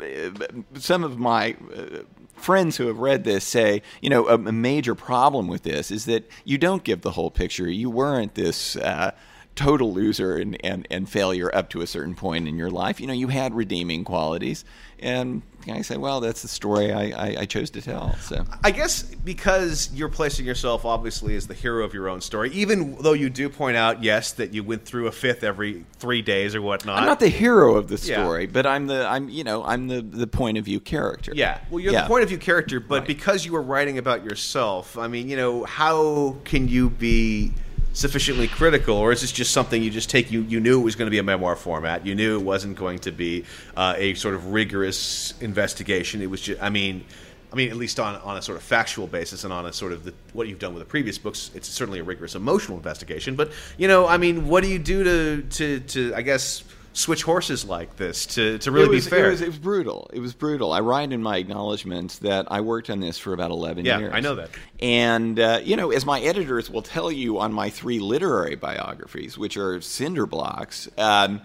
some 0.75 1.05
of 1.05 1.19
my 1.19 1.56
uh, 1.76 1.99
friends 2.40 2.76
who 2.76 2.87
have 2.87 2.98
read 2.98 3.25
this 3.25 3.44
say, 3.44 3.82
you 4.00 4.10
know, 4.10 4.26
a, 4.28 4.34
a 4.34 4.52
major 4.52 4.94
problem 4.94 5.46
with 5.46 5.62
this 5.62 5.90
is 5.90 6.04
that 6.06 6.28
you 6.44 6.58
don't 6.58 6.84
give 6.84 7.02
the 7.02 7.12
whole 7.12 7.31
picture. 7.31 7.69
You 7.69 7.90
weren't 7.90 8.34
this. 8.34 8.76
Uh, 8.76 9.12
Total 9.56 9.92
loser 9.92 10.37
and, 10.37 10.56
and, 10.64 10.87
and 10.90 11.10
failure 11.10 11.54
up 11.54 11.69
to 11.70 11.82
a 11.82 11.87
certain 11.87 12.14
point 12.14 12.48
in 12.48 12.56
your 12.56 12.70
life. 12.70 12.98
You 12.98 13.08
know, 13.08 13.12
you 13.12 13.28
had 13.28 13.52
redeeming 13.52 14.04
qualities. 14.04 14.64
And 15.00 15.42
I 15.68 15.82
say, 15.82 15.96
well, 15.96 16.20
that's 16.20 16.42
the 16.42 16.48
story 16.48 16.92
I, 16.92 17.02
I, 17.10 17.36
I 17.40 17.44
chose 17.46 17.70
to 17.70 17.82
tell. 17.82 18.16
So 18.16 18.44
I 18.64 18.70
guess 18.70 19.02
because 19.02 19.90
you're 19.92 20.08
placing 20.08 20.46
yourself 20.46 20.84
obviously 20.84 21.36
as 21.36 21.46
the 21.46 21.54
hero 21.54 21.84
of 21.84 21.92
your 21.94 22.08
own 22.08 22.20
story, 22.20 22.50
even 22.52 22.96
though 23.00 23.12
you 23.12 23.28
do 23.30 23.48
point 23.48 23.76
out, 23.76 24.02
yes, 24.02 24.32
that 24.32 24.54
you 24.54 24.64
went 24.64 24.84
through 24.84 25.06
a 25.06 25.12
fifth 25.12 25.44
every 25.44 25.84
three 25.98 26.22
days 26.22 26.54
or 26.54 26.62
whatnot. 26.62 26.98
I'm 26.98 27.06
not 27.06 27.20
the 27.20 27.28
hero 27.28 27.76
of 27.76 27.88
the 27.88 27.96
Yeah. 27.96 28.22
story, 28.22 28.46
but 28.46 28.66
I'm 28.66 28.86
the 28.86 29.06
I'm 29.06 29.28
you 29.28 29.44
know 29.44 29.62
I'm 29.64 29.88
the 29.88 30.00
the 30.00 30.26
point 30.26 30.56
of 30.58 30.64
view 30.64 30.80
character. 30.80 31.32
Yeah, 31.34 31.58
well, 31.70 31.80
you're 31.80 31.92
Yeah. 31.92 32.02
the 32.02 32.08
point 32.08 32.22
of 32.22 32.28
view 32.30 32.38
character, 32.38 32.80
but 32.80 33.00
Right. 33.00 33.06
because 33.06 33.44
you 33.44 33.52
were 33.52 33.62
writing 33.62 33.98
about 33.98 34.24
yourself, 34.24 34.96
I 34.96 35.08
mean, 35.08 35.28
you 35.28 35.36
know, 35.36 35.64
how 35.64 36.36
can 36.44 36.68
you 36.68 36.90
be 36.90 37.52
sufficiently 37.92 38.48
critical, 38.48 38.96
or 38.96 39.12
is 39.12 39.20
this 39.20 39.32
just 39.32 39.52
something 39.52 39.82
you 39.82 39.90
just 39.90 40.10
take? 40.10 40.31
You 40.31 40.42
you 40.42 40.60
knew 40.60 40.81
it 40.81 40.84
was 40.84 40.96
going 40.96 41.06
to 41.06 41.10
be 41.10 41.19
a 41.19 41.22
memoir 41.22 41.56
format. 41.56 42.06
You 42.06 42.14
knew 42.14 42.38
it 42.38 42.44
wasn't 42.44 42.76
going 42.76 42.98
to 43.00 43.12
be 43.12 43.44
uh, 43.76 43.94
a 43.96 44.14
sort 44.14 44.34
of 44.34 44.52
rigorous 44.52 45.34
investigation. 45.40 46.22
It 46.22 46.31
was 46.31 46.40
just, 46.40 46.62
I 46.62 46.70
mean. 46.70 47.04
I 47.52 47.56
mean, 47.56 47.70
at 47.70 47.76
least 47.76 47.98
on, 47.98 48.14
on 48.14 48.37
a 48.37 48.42
sort 48.42 48.56
of 48.56 48.62
factual 48.62 49.08
basis 49.08 49.42
and 49.42 49.52
on 49.52 49.66
a 49.66 49.72
sort 49.72 49.90
of 49.90 50.04
the, 50.04 50.14
what 50.34 50.46
you've 50.46 50.60
done 50.60 50.72
with 50.72 50.84
the 50.84 50.88
previous 50.88 51.19
books, 51.19 51.50
it's 51.52 51.66
certainly 51.66 51.98
a 51.98 52.04
rigorous 52.04 52.37
emotional 52.37 52.76
investigation. 52.76 53.34
But 53.34 53.50
you 53.76 53.88
know, 53.88 54.06
I 54.06 54.19
mean, 54.19 54.46
what 54.46 54.62
do 54.62 54.70
you 54.70 54.78
do 54.78 55.02
to 55.02 55.42
to, 55.42 55.81
to 55.81 56.14
I 56.14 56.22
guess 56.22 56.62
switch 57.00 57.23
horses 57.23 57.64
like 57.64 57.97
this 57.97 58.26
to, 58.26 58.59
to 58.59 58.71
really 58.71 58.88
was, 58.88 59.04
be 59.07 59.11
fair? 59.11 59.28
It 59.28 59.30
was, 59.30 59.40
it 59.40 59.47
was 59.49 59.59
brutal. 59.59 60.11
It 60.12 60.21
was 60.21 60.35
brutal. 60.35 60.73
I 60.73 60.80
write 60.80 61.12
in 61.12 61.23
my 61.23 61.38
acknowledgments 61.38 62.19
that 62.19 62.50
I 62.50 62.61
worked 62.61 62.90
on 62.90 63.00
this 63.00 63.19
for 63.19 63.33
about 63.33 63.50
11 63.50 63.85
Yeah, 63.85 63.99
years. 63.99 64.12
I 64.14 64.21
know 64.21 64.35
that. 64.37 64.50
And, 64.80 65.38
uh, 65.40 65.61
you 65.62 65.76
know, 65.76 65.90
as 65.90 66.04
my 66.04 66.21
editors 66.21 66.71
will 66.71 66.83
tell 66.83 67.11
you 67.11 67.38
on 67.38 67.52
my 67.52 67.71
three 67.71 67.99
literary 67.99 68.54
biographies, 68.57 69.38
which 69.38 69.57
are 69.57 69.80
cinder 69.80 70.26
blocks, 70.26 70.88
um, 70.99 71.40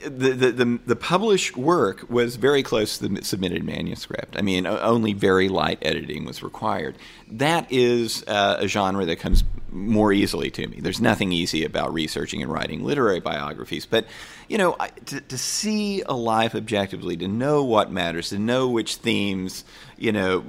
the, 0.00 0.32
the, 0.32 0.52
the, 0.52 0.80
the 0.86 0.96
published 0.96 1.56
work 1.56 2.08
was 2.10 2.36
very 2.36 2.62
close 2.62 2.98
to 2.98 3.08
the 3.08 3.24
submitted 3.24 3.64
manuscript. 3.64 4.36
I 4.36 4.42
mean, 4.42 4.66
only 4.66 5.14
very 5.14 5.48
light 5.48 5.78
editing 5.82 6.24
was 6.24 6.42
required. 6.42 6.96
That 7.30 7.66
is 7.70 8.22
uh, 8.26 8.58
a 8.60 8.68
genre 8.68 9.06
that 9.06 9.16
comes 9.16 9.42
more 9.76 10.12
easily 10.12 10.50
to 10.50 10.66
me. 10.66 10.78
There's 10.80 11.00
nothing 11.00 11.32
easy 11.32 11.64
about 11.64 11.92
researching 11.92 12.42
and 12.42 12.50
writing 12.50 12.84
literary 12.84 13.20
biographies. 13.20 13.86
But, 13.86 14.06
you 14.48 14.58
know, 14.58 14.76
I, 14.80 14.88
to, 14.88 15.20
to 15.20 15.38
see 15.38 16.02
a 16.02 16.14
life 16.14 16.54
objectively, 16.54 17.16
to 17.18 17.28
know 17.28 17.62
what 17.62 17.92
matters, 17.92 18.30
to 18.30 18.38
know 18.38 18.68
which 18.68 18.96
themes, 18.96 19.64
you 19.96 20.12
know, 20.12 20.44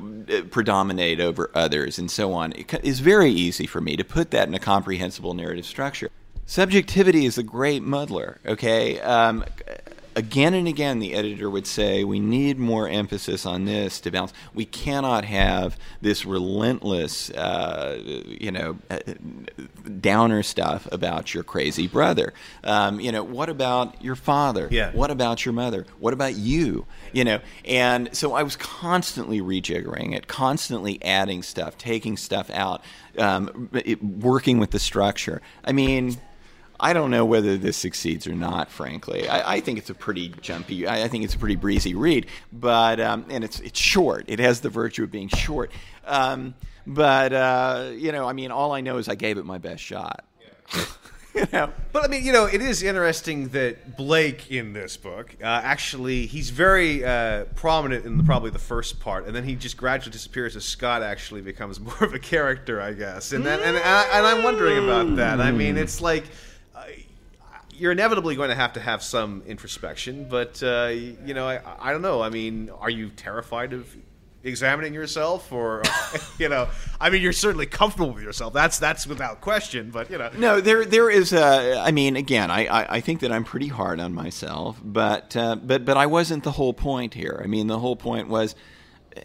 predominate 0.49 1.19
over 1.19 1.51
others, 1.53 1.99
and 1.99 2.09
so 2.09 2.33
on, 2.33 2.53
is 2.53 2.99
very 2.99 3.31
easy 3.31 3.67
for 3.67 3.81
me 3.81 3.95
to 3.97 4.03
put 4.03 4.31
that 4.31 4.47
in 4.47 4.53
a 4.53 4.59
comprehensible 4.59 5.33
narrative 5.33 5.65
structure. 5.65 6.09
Subjectivity 6.45 7.25
is 7.25 7.37
a 7.37 7.43
great 7.43 7.83
muddler, 7.83 8.39
okay? 8.45 8.99
Um, 9.01 9.43
again 10.17 10.55
and 10.55 10.67
again, 10.67 10.97
the 10.97 11.13
editor 11.13 11.47
would 11.47 11.67
say, 11.67 12.03
we 12.03 12.19
need 12.19 12.57
more 12.57 12.89
emphasis 12.89 13.45
on 13.45 13.65
this 13.65 14.01
to 14.01 14.09
balance. 14.09 14.33
We 14.51 14.65
cannot 14.65 15.23
have 15.25 15.77
this 16.01 16.25
relentless, 16.25 17.29
uh, 17.29 18.01
you 18.25 18.51
know, 18.51 18.79
uh, 18.89 18.99
downer 20.01 20.41
stuff 20.41 20.87
about 20.91 21.35
your 21.35 21.43
crazy 21.43 21.87
brother. 21.87 22.33
Um, 22.63 22.99
you 22.99 23.11
know, 23.11 23.23
what 23.23 23.47
about 23.47 24.03
your 24.03 24.15
father? 24.15 24.67
Yeah. 24.71 24.91
What 24.91 25.11
about 25.11 25.45
your 25.45 25.53
mother? 25.53 25.85
What 25.99 26.13
about 26.13 26.35
you? 26.35 26.87
You 27.13 27.23
know, 27.23 27.39
and 27.63 28.09
so 28.11 28.33
I 28.33 28.41
was 28.41 28.55
constantly 28.55 29.39
rejiggering 29.39 30.15
it, 30.15 30.27
constantly 30.27 31.01
adding 31.03 31.43
stuff, 31.43 31.77
taking 31.77 32.17
stuff 32.17 32.49
out, 32.49 32.83
um, 33.19 33.69
it, 33.71 34.03
working 34.03 34.57
with 34.57 34.71
the 34.71 34.79
structure. 34.79 35.43
I 35.63 35.73
mean, 35.73 36.17
I 36.79 36.93
don't 36.93 37.11
know 37.11 37.25
whether 37.25 37.57
this 37.57 37.77
succeeds 37.77 38.27
or 38.27 38.35
not. 38.35 38.69
Frankly, 38.69 39.27
I, 39.27 39.55
I 39.55 39.59
think 39.61 39.77
it's 39.79 39.89
a 39.89 39.95
pretty 39.95 40.29
jumpy. 40.41 40.87
I, 40.87 41.05
I 41.05 41.07
think 41.07 41.23
it's 41.23 41.35
a 41.35 41.39
pretty 41.39 41.55
breezy 41.55 41.95
read, 41.95 42.27
but 42.51 42.99
um, 42.99 43.25
and 43.29 43.43
it's 43.43 43.59
it's 43.59 43.79
short. 43.79 44.25
It 44.27 44.39
has 44.39 44.61
the 44.61 44.69
virtue 44.69 45.03
of 45.03 45.11
being 45.11 45.27
short. 45.29 45.71
Um, 46.05 46.55
but 46.85 47.33
uh, 47.33 47.91
you 47.93 48.11
know, 48.11 48.27
I 48.27 48.33
mean, 48.33 48.51
all 48.51 48.71
I 48.71 48.81
know 48.81 48.97
is 48.97 49.09
I 49.09 49.15
gave 49.15 49.37
it 49.37 49.45
my 49.45 49.57
best 49.57 49.83
shot. 49.83 50.23
you 51.37 51.47
know? 51.53 51.71
But 51.91 52.03
I 52.03 52.07
mean, 52.07 52.25
you 52.25 52.33
know, 52.33 52.45
it 52.45 52.61
is 52.61 52.83
interesting 52.83 53.49
that 53.49 53.97
Blake 53.97 54.51
in 54.51 54.73
this 54.73 54.97
book 54.97 55.35
uh, 55.41 55.45
actually 55.45 56.25
he's 56.25 56.49
very 56.49 57.03
uh, 57.03 57.45
prominent 57.55 58.05
in 58.05 58.17
the, 58.17 58.23
probably 58.23 58.51
the 58.51 58.59
first 58.59 58.99
part, 58.99 59.25
and 59.27 59.35
then 59.35 59.43
he 59.43 59.55
just 59.55 59.77
gradually 59.77 60.11
disappears 60.11 60.55
as 60.55 60.65
Scott 60.65 61.03
actually 61.03 61.41
becomes 61.41 61.79
more 61.79 62.03
of 62.03 62.13
a 62.13 62.19
character, 62.19 62.81
I 62.81 62.93
guess. 62.93 63.33
And 63.33 63.45
that, 63.45 63.61
and, 63.61 63.77
and, 63.77 63.85
I, 63.85 64.17
and 64.17 64.25
I'm 64.25 64.43
wondering 64.43 64.83
about 64.83 65.15
that. 65.17 65.39
I 65.39 65.51
mean, 65.51 65.77
it's 65.77 66.01
like. 66.01 66.25
You're 67.73 67.91
inevitably 67.91 68.35
going 68.35 68.49
to 68.49 68.55
have 68.55 68.73
to 68.73 68.79
have 68.79 69.03
some 69.03 69.43
introspection, 69.45 70.27
but 70.29 70.61
uh, 70.63 70.87
you 70.87 71.33
know, 71.33 71.47
I, 71.47 71.61
I 71.79 71.91
don't 71.91 72.01
know. 72.01 72.21
I 72.21 72.29
mean, 72.29 72.71
are 72.71 72.89
you 72.89 73.09
terrified 73.09 73.73
of 73.73 73.95
examining 74.43 74.93
yourself 74.93 75.51
or 75.51 75.83
you 76.39 76.47
know 76.47 76.67
i 77.01 77.09
mean 77.09 77.21
you're 77.21 77.33
certainly 77.33 77.65
comfortable 77.65 78.13
with 78.13 78.23
yourself. 78.23 78.53
That's 78.53 78.79
that's 78.79 79.05
without 79.05 79.41
question 79.41 79.89
but 79.91 80.09
you 80.09 80.17
know. 80.17 80.29
No 80.37 80.61
there 80.61 80.85
there 80.85 81.09
is 81.09 81.33
a 81.33 81.79
i 81.79 81.91
mean 81.91 82.15
again 82.15 82.49
i 82.49 82.65
i, 82.65 82.95
I 82.97 83.01
think 83.01 83.21
that 83.21 83.31
i'm 83.31 83.43
pretty 83.43 83.67
hard 83.67 83.99
on 83.99 84.13
myself 84.13 84.79
but 84.83 85.35
uh, 85.35 85.55
but 85.55 85.85
but 85.85 85.97
i 85.97 86.05
wasn't 86.05 86.43
the 86.43 86.51
whole 86.51 86.73
point 86.73 87.13
here. 87.13 87.41
I 87.43 87.47
mean 87.47 87.67
the 87.67 87.79
whole 87.79 87.95
point 87.95 88.29
was 88.29 88.55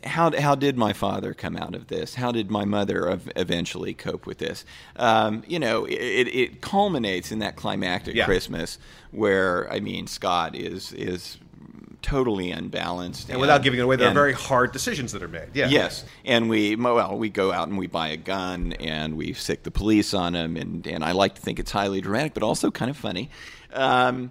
how 0.05 0.39
how 0.39 0.55
did 0.55 0.77
my 0.77 0.93
father 0.93 1.35
come 1.35 1.57
out 1.57 1.75
of 1.75 1.89
this? 1.89 2.15
How 2.15 2.33
did 2.33 2.51
my 2.51 2.65
mother 2.65 3.21
eventually 3.37 3.95
cope 3.95 4.27
with 4.27 4.39
this? 4.39 4.65
Um, 4.97 5.43
you 5.47 5.59
know, 5.59 5.85
it, 5.85 5.95
it, 5.95 6.61
culminates 6.61 7.33
in 7.33 7.41
that 7.41 7.57
climactic 7.57 8.15
yeah. 8.15 8.25
Christmas 8.25 8.79
where 9.11 9.71
I 9.73 9.81
mean, 9.81 10.07
Scott 10.07 10.55
is 10.55 10.93
is 10.93 11.39
totally 12.03 12.51
unbalanced. 12.51 13.25
And, 13.25 13.33
and 13.33 13.41
without 13.41 13.63
giving 13.63 13.79
it 13.79 13.83
away, 13.83 13.97
there 13.97 14.09
and, 14.09 14.17
are 14.17 14.21
very 14.21 14.33
hard 14.33 14.73
decisions 14.73 15.13
that 15.13 15.23
are 15.23 15.29
made. 15.29 15.49
Yeah. 15.55 15.69
Yes, 15.69 16.05
and 16.25 16.49
we 16.51 16.77
well 16.77 17.17
we 17.17 17.31
go 17.31 17.53
out 17.53 17.69
and 17.69 17.79
we 17.79 17.87
buy 17.87 18.09
a 18.09 18.17
gun 18.17 18.73
and 18.75 19.17
we 19.17 19.33
sick 19.33 19.63
the 19.63 19.71
police 19.71 20.13
on 20.15 20.35
him, 20.35 20.57
and 20.57 20.87
and 20.87 21.05
I 21.05 21.13
like 21.13 21.37
to 21.37 21.41
think 21.41 21.59
it's 21.59 21.71
highly 21.71 22.01
dramatic, 22.01 22.35
but 22.35 22.43
also 22.43 22.71
kind 22.71 22.91
of 22.91 22.97
funny. 22.97 23.31
Um, 23.73 24.31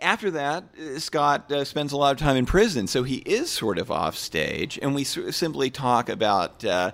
after 0.00 0.30
that, 0.32 0.64
uh, 0.78 0.98
Scott 0.98 1.50
uh, 1.50 1.64
spends 1.64 1.92
a 1.92 1.96
lot 1.96 2.12
of 2.12 2.18
time 2.18 2.36
in 2.36 2.46
prison, 2.46 2.86
so 2.86 3.02
he 3.02 3.16
is 3.18 3.50
sort 3.50 3.78
of 3.78 3.90
off 3.90 4.16
stage, 4.16 4.78
and 4.82 4.94
we 4.94 5.04
simply 5.04 5.70
talk 5.70 6.08
about. 6.08 6.64
Uh, 6.64 6.92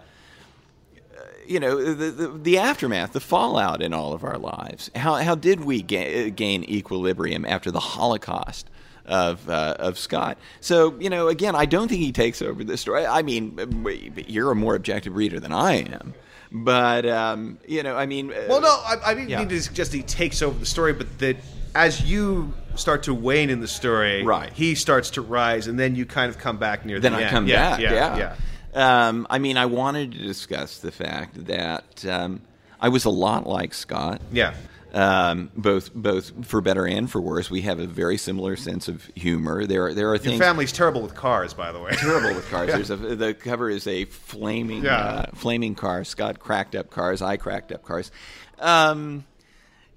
you 1.47 1.59
know 1.59 1.93
the, 1.93 2.13
the, 2.13 2.29
the 2.29 2.59
aftermath, 2.59 3.13
the 3.13 3.19
fallout 3.19 3.83
in 3.83 3.93
all 3.93 4.13
of 4.13 4.23
our 4.23 4.39
lives. 4.39 4.89
How 4.95 5.15
how 5.15 5.35
did 5.35 5.65
we 5.65 5.83
ga- 5.83 6.31
gain 6.31 6.63
equilibrium 6.63 7.45
after 7.45 7.71
the 7.71 7.81
Holocaust? 7.81 8.71
of 9.07 9.49
uh, 9.51 9.75
of 9.79 9.99
Scott. 9.99 10.39
So 10.61 10.95
you 11.01 11.11
know, 11.11 11.27
again, 11.27 11.57
I 11.57 11.67
don't 11.67 11.89
think 11.89 12.01
he 12.01 12.13
takes 12.13 12.41
over 12.41 12.63
the 12.63 12.77
story. 12.77 13.05
I 13.05 13.23
mean, 13.23 13.59
you're 14.29 14.53
a 14.53 14.55
more 14.55 14.77
objective 14.77 15.17
reader 15.17 15.41
than 15.41 15.53
I 15.53 15.79
am. 15.79 16.15
But 16.53 17.07
um, 17.07 17.59
you 17.67 17.83
know, 17.83 17.97
I 17.97 18.07
mean, 18.07 18.33
uh, 18.33 18.47
well, 18.49 18.61
no, 18.61 18.69
I, 18.69 18.97
I 19.05 19.15
didn't 19.15 19.31
yeah. 19.31 19.41
mean 19.41 19.49
to 19.49 19.61
suggest 19.61 19.93
he 19.93 20.03
takes 20.03 20.43
over 20.43 20.59
the 20.59 20.67
story, 20.67 20.93
but 20.93 21.19
that 21.19 21.37
as 21.75 22.03
you 22.03 22.53
start 22.75 23.05
to 23.05 23.15
wane 23.15 23.51
in 23.51 23.61
the 23.61 23.69
story, 23.69 24.23
right. 24.23 24.53
he 24.53 24.75
starts 24.75 25.11
to 25.11 25.23
rise, 25.23 25.67
and 25.67 25.79
then 25.79 25.95
you 25.95 26.07
kind 26.07 26.31
of 26.31 26.39
come 26.39 26.59
back 26.59 26.85
near 26.85 27.01
then 27.01 27.13
the 27.13 27.19
I 27.19 27.23
end. 27.23 27.31
come 27.31 27.47
yeah, 27.47 27.71
back, 27.71 27.81
yeah, 27.81 27.93
yeah. 27.93 28.37
yeah. 28.75 29.09
Um, 29.09 29.27
I 29.29 29.39
mean, 29.39 29.57
I 29.57 29.67
wanted 29.67 30.13
to 30.13 30.19
discuss 30.19 30.79
the 30.79 30.93
fact 30.93 31.47
that 31.47 32.05
um, 32.07 32.43
I 32.81 32.89
was 32.89 33.05
a 33.05 33.11
lot 33.11 33.47
like 33.47 33.75
Scott. 33.75 34.21
Yeah 34.33 34.55
um, 34.93 35.51
both 35.57 35.95
both 35.95 36.47
for 36.47 36.61
better 36.61 36.87
and 36.87 37.11
for 37.11 37.21
worse. 37.21 37.51
We 37.51 37.63
have 37.63 37.79
a 37.79 37.87
very 37.87 38.17
similar 38.17 38.57
sense 38.57 38.89
of 38.89 39.05
humor. 39.15 39.67
There 39.67 39.87
are 39.87 39.95
there 39.95 40.13
are 40.13 40.19
things. 40.19 40.39
Your 40.39 40.47
family's 40.47 40.73
terrible 40.73 41.03
with 41.03 41.15
cars, 41.15 41.55
by 41.55 41.73
the 41.73 41.81
way. 41.81 41.93
Terrible 41.93 42.35
with 42.35 42.49
cars. 42.51 42.69
yeah. 42.69 42.77
There's 42.77 42.91
a, 42.91 42.97
the 42.97 43.35
cover 43.35 43.71
is 43.71 43.87
a 43.87 44.05
flaming 44.07 44.85
yeah. 44.85 44.97
uh, 44.97 45.27
flaming 45.35 45.75
car. 45.75 46.05
Scott 46.05 46.39
cracked 46.41 46.75
up 46.75 46.91
cars. 46.91 47.23
I 47.23 47.37
cracked 47.37 47.73
up 47.73 47.85
cars. 47.85 48.11
Um, 48.59 49.25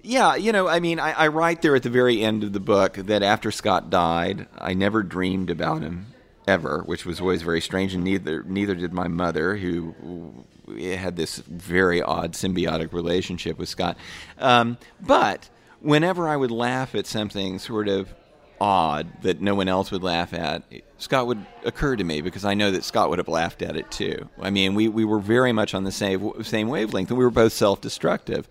yeah, 0.04 0.36
you 0.36 0.52
know, 0.52 0.68
I 0.68 0.80
mean, 0.80 1.00
I, 1.00 1.12
I 1.12 1.28
write 1.28 1.62
there 1.62 1.74
at 1.74 1.82
the 1.82 1.90
very 1.90 2.22
end 2.22 2.44
of 2.44 2.52
the 2.52 2.60
book 2.60 2.94
that 2.94 3.22
after 3.22 3.50
Scott 3.50 3.88
died, 3.88 4.46
I 4.56 4.74
never 4.74 5.02
dreamed 5.02 5.48
about 5.50 5.82
him 5.82 6.06
ever, 6.46 6.82
which 6.84 7.06
was 7.06 7.20
always 7.20 7.40
very 7.42 7.62
strange, 7.62 7.94
and 7.94 8.04
neither 8.04 8.42
neither 8.42 8.74
did 8.74 8.92
my 8.92 9.08
mother, 9.08 9.56
who 9.56 10.44
had 10.78 11.16
this 11.16 11.38
very 11.38 12.02
odd 12.02 12.32
symbiotic 12.32 12.92
relationship 12.92 13.58
with 13.58 13.68
Scott. 13.68 13.96
Um, 14.38 14.76
but 15.00 15.48
whenever 15.80 16.28
I 16.28 16.36
would 16.36 16.50
laugh 16.50 16.94
at 16.94 17.06
something 17.06 17.58
sort 17.58 17.88
of 17.88 18.12
odd 18.60 19.22
that 19.22 19.40
no 19.40 19.54
one 19.54 19.68
else 19.68 19.90
would 19.90 20.02
laugh 20.02 20.34
at, 20.34 20.62
Scott 20.98 21.26
would 21.26 21.44
occur 21.64 21.96
to 21.96 22.04
me 22.04 22.20
because 22.20 22.44
I 22.44 22.54
know 22.54 22.70
that 22.70 22.84
Scott 22.84 23.08
would 23.10 23.18
have 23.18 23.28
laughed 23.28 23.62
at 23.62 23.76
it 23.76 23.90
too. 23.90 24.28
I 24.40 24.50
mean, 24.50 24.74
we, 24.74 24.88
we 24.88 25.04
were 25.04 25.18
very 25.18 25.52
much 25.52 25.74
on 25.74 25.84
the 25.84 25.92
same 25.92 26.42
same 26.42 26.68
wavelength, 26.68 27.08
and 27.08 27.18
we 27.18 27.24
were 27.24 27.30
both 27.30 27.54
self 27.54 27.80
destructive. 27.80 28.48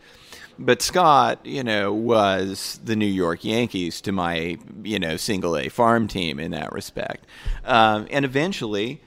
But 0.59 0.81
Scott, 0.81 1.45
you 1.45 1.63
know, 1.63 1.91
was 1.91 2.79
the 2.83 2.95
New 2.95 3.05
York 3.05 3.43
Yankees 3.43 4.01
to 4.01 4.11
my, 4.11 4.57
you 4.83 4.99
know, 4.99 5.17
single 5.17 5.57
A 5.57 5.69
farm 5.69 6.07
team 6.07 6.39
in 6.39 6.51
that 6.51 6.71
respect. 6.71 7.25
Um, 7.65 8.07
and 8.11 8.23
eventually, 8.23 9.01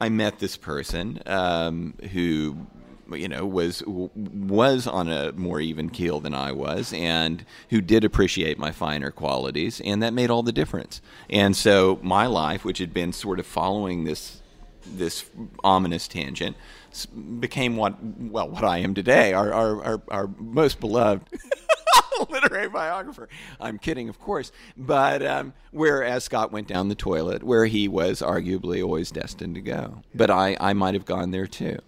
I 0.00 0.08
met 0.08 0.38
this 0.38 0.56
person 0.56 1.20
um, 1.26 1.94
who 2.12 2.66
you 3.10 3.28
know 3.28 3.46
was 3.46 3.82
was 3.86 4.86
on 4.86 5.08
a 5.08 5.32
more 5.32 5.60
even 5.60 5.88
keel 5.88 6.20
than 6.20 6.34
I 6.34 6.52
was 6.52 6.92
and 6.92 7.44
who 7.70 7.80
did 7.80 8.04
appreciate 8.04 8.58
my 8.58 8.70
finer 8.70 9.10
qualities 9.10 9.80
and 9.80 10.02
that 10.02 10.12
made 10.12 10.30
all 10.30 10.42
the 10.42 10.52
difference. 10.52 11.00
And 11.30 11.56
so 11.56 11.98
my 12.02 12.26
life 12.26 12.64
which 12.64 12.78
had 12.78 12.92
been 12.92 13.12
sort 13.12 13.38
of 13.38 13.46
following 13.46 14.04
this 14.04 14.42
this 14.86 15.28
ominous 15.64 16.08
tangent 16.08 16.56
became 17.40 17.76
what 17.76 17.96
well 18.02 18.48
what 18.48 18.64
I 18.64 18.78
am 18.78 18.94
today 18.94 19.32
our 19.32 19.52
our 19.52 19.84
our, 19.84 20.02
our 20.08 20.30
most 20.38 20.80
beloved 20.80 21.28
literary 22.30 22.68
biographer. 22.68 23.28
I'm 23.60 23.78
kidding, 23.78 24.08
of 24.08 24.18
course. 24.18 24.52
But 24.76 25.24
um, 25.24 25.52
whereas 25.70 26.24
Scott 26.24 26.52
went 26.52 26.68
down 26.68 26.88
the 26.88 26.94
toilet, 26.94 27.42
where 27.42 27.66
he 27.66 27.88
was 27.88 28.20
arguably 28.20 28.82
always 28.82 29.10
destined 29.10 29.54
to 29.54 29.60
go. 29.60 30.02
But 30.14 30.30
I, 30.30 30.56
I 30.60 30.72
might 30.72 30.94
have 30.94 31.04
gone 31.04 31.30
there 31.30 31.46
too. 31.46 31.78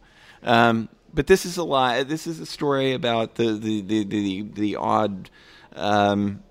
Um, 0.42 0.88
but 1.12 1.26
this 1.26 1.44
is 1.44 1.56
a 1.56 1.64
lie. 1.64 2.02
This 2.02 2.26
is 2.26 2.40
a 2.40 2.46
story 2.46 2.92
about 2.92 3.34
the 3.34 3.52
the 3.52 3.80
the 3.82 4.04
the, 4.04 4.42
the 4.42 4.76
odd. 4.76 5.30
Um, 5.74 6.42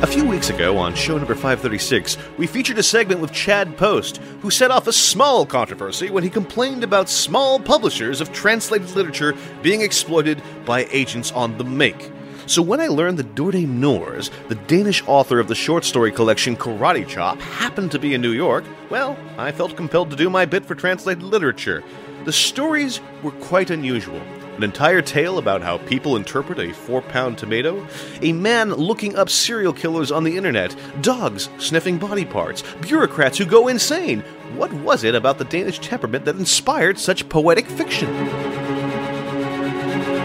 A 0.00 0.06
few 0.06 0.24
weeks 0.24 0.48
ago, 0.48 0.78
on 0.78 0.94
show 0.94 1.18
number 1.18 1.34
536, 1.34 2.18
we 2.36 2.46
featured 2.46 2.78
a 2.78 2.84
segment 2.84 3.20
with 3.20 3.32
Chad 3.32 3.76
Post, 3.76 4.18
who 4.42 4.48
set 4.48 4.70
off 4.70 4.86
a 4.86 4.92
small 4.92 5.44
controversy 5.44 6.08
when 6.08 6.22
he 6.22 6.30
complained 6.30 6.84
about 6.84 7.08
small 7.08 7.58
publishers 7.58 8.20
of 8.20 8.32
translated 8.32 8.94
literature 8.94 9.34
being 9.60 9.80
exploited 9.82 10.40
by 10.64 10.84
agents 10.92 11.32
on 11.32 11.58
the 11.58 11.64
make. 11.64 12.12
So 12.46 12.62
when 12.62 12.80
I 12.80 12.86
learned 12.86 13.18
that 13.18 13.34
Dorthe 13.34 13.66
Nors, 13.66 14.30
the 14.46 14.54
Danish 14.54 15.02
author 15.08 15.40
of 15.40 15.48
the 15.48 15.56
short 15.56 15.84
story 15.84 16.12
collection 16.12 16.56
Karate 16.56 17.06
Chop, 17.06 17.40
happened 17.40 17.90
to 17.90 17.98
be 17.98 18.14
in 18.14 18.20
New 18.20 18.30
York, 18.30 18.62
well, 18.90 19.18
I 19.36 19.50
felt 19.50 19.76
compelled 19.76 20.10
to 20.10 20.16
do 20.16 20.30
my 20.30 20.44
bit 20.44 20.64
for 20.64 20.76
translated 20.76 21.24
literature. 21.24 21.82
The 22.24 22.32
stories 22.32 23.00
were 23.24 23.32
quite 23.32 23.70
unusual. 23.70 24.22
An 24.58 24.64
entire 24.64 25.00
tale 25.00 25.38
about 25.38 25.62
how 25.62 25.78
people 25.78 26.16
interpret 26.16 26.58
a 26.58 26.72
four 26.74 27.00
pound 27.00 27.38
tomato, 27.38 27.86
a 28.22 28.32
man 28.32 28.70
looking 28.74 29.14
up 29.14 29.30
serial 29.30 29.72
killers 29.72 30.10
on 30.10 30.24
the 30.24 30.36
internet, 30.36 30.74
dogs 31.00 31.48
sniffing 31.58 31.96
body 31.96 32.24
parts, 32.24 32.64
bureaucrats 32.80 33.38
who 33.38 33.44
go 33.44 33.68
insane. 33.68 34.24
What 34.56 34.72
was 34.72 35.04
it 35.04 35.14
about 35.14 35.38
the 35.38 35.44
Danish 35.44 35.78
temperament 35.78 36.24
that 36.24 36.34
inspired 36.34 36.98
such 36.98 37.28
poetic 37.28 37.66
fiction? 37.66 38.08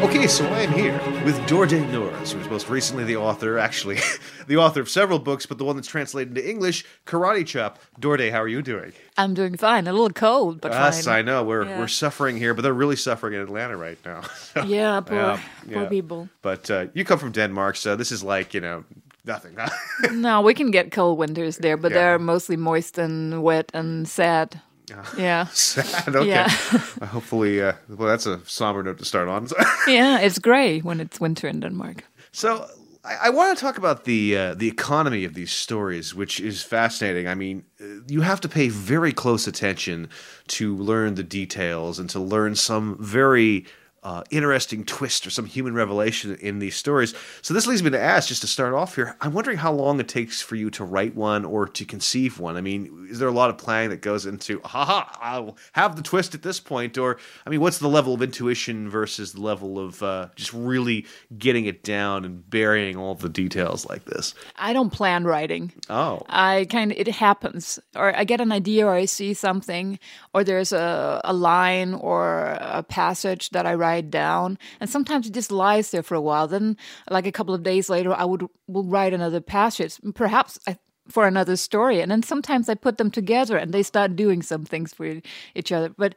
Okay, 0.03 0.27
so 0.27 0.45
I 0.48 0.60
am 0.60 0.74
here 0.74 0.91
with 1.24 1.38
Dorthe 1.48 1.89
Nors, 1.89 2.33
who's 2.33 2.50
most 2.50 2.67
recently 2.67 3.05
the 3.05 3.15
author, 3.15 3.57
actually, 3.57 4.00
the 4.48 4.57
author 4.57 4.81
of 4.81 4.89
several 4.89 5.17
books, 5.17 5.45
but 5.45 5.57
the 5.57 5.63
one 5.63 5.77
that's 5.77 5.88
translated 5.88 6.38
into 6.38 6.48
English, 6.48 6.83
Karate 7.05 7.48
Chop. 7.48 7.79
Dorthe, 8.01 8.29
how 8.29 8.41
are 8.41 8.50
you 8.50 8.62
doing? 8.62 8.91
I'm 9.17 9.33
doing 9.33 9.55
fine. 9.55 9.88
A 9.88 9.93
little 9.93 10.10
cold, 10.10 10.60
but 10.60 10.74
yes, 10.74 11.05
fine. 11.05 11.15
I 11.15 11.22
know. 11.22 11.45
We're 11.45 11.63
yeah. 11.63 11.79
we're 11.79 11.88
suffering 11.88 12.36
here, 12.36 12.53
but 12.53 12.63
they're 12.63 12.74
really 12.74 12.98
suffering 12.98 13.33
in 13.33 13.39
Atlanta 13.39 13.77
right 13.77 13.98
now. 14.03 14.24
yeah, 14.65 15.00
poor, 15.00 15.15
yeah, 15.15 15.39
poor 15.72 15.86
people. 15.86 16.27
But 16.41 16.69
uh, 16.69 16.88
you 16.93 17.05
come 17.05 17.17
from 17.17 17.31
Denmark, 17.31 17.77
so 17.77 17.95
this 17.95 18.12
is 18.12 18.25
like 18.25 18.53
you 18.53 18.60
know 18.60 18.83
nothing. 19.24 19.55
no, 20.12 20.41
we 20.41 20.53
can 20.53 20.69
get 20.69 20.91
cold 20.91 21.17
winters 21.17 21.60
there, 21.60 21.77
but 21.77 21.93
they're 21.93 22.19
mostly 22.19 22.57
moist 22.57 22.98
and 22.98 23.41
wet 23.41 23.72
and 23.74 24.05
sad. 24.05 24.60
Yeah. 25.18 25.46
Sad. 25.46 26.16
Okay. 26.16 26.28
Yeah. 26.28 26.50
Hopefully, 27.06 27.62
uh, 27.62 27.74
well, 27.90 28.08
that's 28.08 28.25
a 28.25 28.40
somber 28.46 28.84
note 28.84 28.98
to 28.98 29.06
start 29.06 29.28
on. 29.28 29.48
yeah, 29.88 30.20
it's 30.20 30.40
gray 30.40 30.80
when 30.80 31.00
it's 31.00 31.20
winter 31.20 31.48
in 31.48 31.60
Denmark. 31.60 32.04
So 32.32 32.68
I, 33.04 33.28
I 33.28 33.30
want 33.30 33.58
to 33.58 33.62
talk 33.62 33.78
about 33.78 34.04
the 34.04 34.38
uh, 34.38 34.54
the 34.56 34.68
economy 34.68 35.25
of 35.25 35.34
these 35.34 35.52
stories, 35.52 36.16
which 36.16 36.40
is 36.40 36.63
fascinating. 36.63 37.28
I 37.28 37.36
mean, 37.36 37.63
uh, 37.82 38.04
you 38.08 38.22
have 38.22 38.42
to 38.42 38.50
pay 38.50 38.70
very 38.70 39.13
close 39.13 39.48
attention 39.48 40.10
to 40.48 40.75
learn 40.75 41.16
the 41.16 41.24
details 41.24 42.00
and 42.00 42.10
to 42.10 42.20
learn 42.20 42.56
some 42.56 42.98
very 43.00 43.66
uh, 44.03 44.24
interesting 44.29 44.83
twist 44.83 45.25
or 45.25 45.29
some 45.29 45.45
human 45.45 45.74
revelation 45.74 46.36
in 46.36 46.60
these 46.60 46.75
stories. 46.75 47.13
So 47.41 47.53
this 47.53 47.65
leads 47.65 47.81
me 47.81 47.89
to 47.91 48.00
ask, 48.00 48.27
just 48.27 48.41
to 48.41 48.48
start 48.48 48.74
off 48.74 48.95
here, 48.95 49.15
I'm 49.22 49.33
wondering 49.33 49.57
how 49.57 49.72
long 49.72 50.00
it 50.00 50.07
takes 50.07 50.41
for 50.41 50.55
you 50.55 50.69
to 50.72 50.83
write 50.83 51.15
one 51.15 51.45
or 51.45 51.67
to 51.67 51.86
conceive 51.86 52.39
one. 52.39 52.57
I 52.57 52.62
mean, 52.62 53.07
is 53.10 53.19
there 53.19 53.29
a 53.29 53.31
lot 53.33 53.50
of 53.50 53.57
planning 53.57 53.91
that 53.91 54.01
goes 54.01 54.25
into, 54.25 54.60
haha, 54.65 55.05
I'll 55.22 55.57
have 55.72 55.95
the 55.95 56.01
twist 56.01 56.36
at 56.36 56.41
this 56.41 56.60
point, 56.60 56.98
or 56.98 57.17
I 57.45 57.50
mean, 57.50 57.62
what's 57.62 57.77
the 57.77 57.88
level 57.88 58.13
of 58.13 58.22
intuition 58.22 58.89
versus 58.89 59.33
the 59.33 59.41
level 59.41 59.79
of 59.79 60.03
uh, 60.03 60.27
just 60.36 60.51
really 60.53 61.05
getting 61.38 61.65
it 61.65 61.83
down 61.83 62.25
and 62.25 62.50
burying 62.50 62.98
all 62.98 63.15
the 63.15 63.29
details 63.29 63.88
like 63.88 64.03
this? 64.05 64.33
I 64.57 64.74
don't 64.74 64.89
plan 64.89 65.24
writing. 65.24 65.72
Oh, 65.89 66.24
I 66.27 66.67
kind 66.69 66.91
of 66.91 66.98
it 66.98 67.07
happens, 67.07 67.79
or 67.95 68.15
I 68.15 68.25
get 68.25 68.41
an 68.41 68.51
idea, 68.51 68.86
or 68.86 68.93
I 68.93 69.05
see 69.05 69.33
something, 69.33 69.98
or 70.33 70.43
there's 70.43 70.74
a 70.74 71.22
a 71.24 71.33
line 71.33 71.93
or 71.93 72.57
a 72.60 72.83
passage 72.83 73.51
that 73.51 73.65
I 73.65 73.75
write 73.75 73.92
down, 74.01 74.57
and 74.79 74.89
sometimes 74.89 75.27
it 75.27 75.33
just 75.33 75.51
lies 75.51 75.91
there 75.91 76.03
for 76.03 76.15
a 76.15 76.21
while. 76.21 76.47
Then, 76.47 76.77
like 77.09 77.27
a 77.27 77.31
couple 77.31 77.53
of 77.53 77.63
days 77.63 77.89
later, 77.89 78.13
I 78.13 78.25
would 78.25 78.47
will 78.67 78.85
write 78.85 79.13
another 79.13 79.41
passage, 79.41 80.00
perhaps 80.15 80.59
I, 80.67 80.77
for 81.07 81.27
another 81.27 81.55
story, 81.55 82.01
and 82.01 82.12
then 82.12 82.23
sometimes 82.23 82.69
I 82.69 82.75
put 82.75 82.97
them 82.97 83.12
together, 83.12 83.57
and 83.57 83.73
they 83.73 83.83
start 83.83 84.15
doing 84.15 84.41
some 84.41 84.65
things 84.65 84.93
for 84.93 85.21
each 85.55 85.71
other. 85.71 85.89
But 85.89 86.15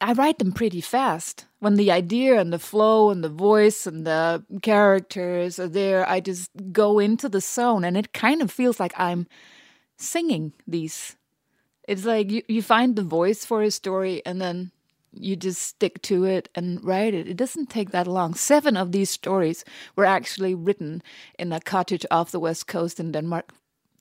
I 0.00 0.12
write 0.12 0.38
them 0.38 0.52
pretty 0.52 0.82
fast. 0.82 1.46
When 1.60 1.76
the 1.76 1.90
idea 1.90 2.38
and 2.38 2.52
the 2.52 2.58
flow 2.58 3.08
and 3.08 3.24
the 3.24 3.30
voice 3.30 3.86
and 3.86 4.06
the 4.06 4.44
characters 4.60 5.58
are 5.58 5.68
there, 5.68 6.06
I 6.06 6.20
just 6.20 6.50
go 6.72 6.98
into 6.98 7.28
the 7.28 7.40
zone, 7.40 7.84
and 7.84 7.96
it 7.96 8.12
kind 8.12 8.42
of 8.42 8.50
feels 8.50 8.78
like 8.78 8.92
I'm 8.98 9.26
singing 9.96 10.52
these. 10.66 11.16
It's 11.88 12.04
like 12.04 12.30
you, 12.30 12.42
you 12.48 12.62
find 12.62 12.96
the 12.96 13.02
voice 13.02 13.46
for 13.46 13.62
a 13.62 13.70
story, 13.70 14.20
and 14.26 14.40
then 14.40 14.72
you 15.16 15.36
just 15.36 15.62
stick 15.62 16.02
to 16.02 16.24
it 16.24 16.48
and 16.54 16.84
write 16.84 17.14
it. 17.14 17.28
It 17.28 17.36
doesn't 17.36 17.70
take 17.70 17.90
that 17.90 18.06
long. 18.06 18.34
Seven 18.34 18.76
of 18.76 18.92
these 18.92 19.10
stories 19.10 19.64
were 19.96 20.04
actually 20.04 20.54
written 20.54 21.02
in 21.38 21.52
a 21.52 21.60
cottage 21.60 22.06
off 22.10 22.30
the 22.30 22.40
west 22.40 22.66
coast 22.66 23.00
in 23.00 23.12
Denmark. 23.12 23.52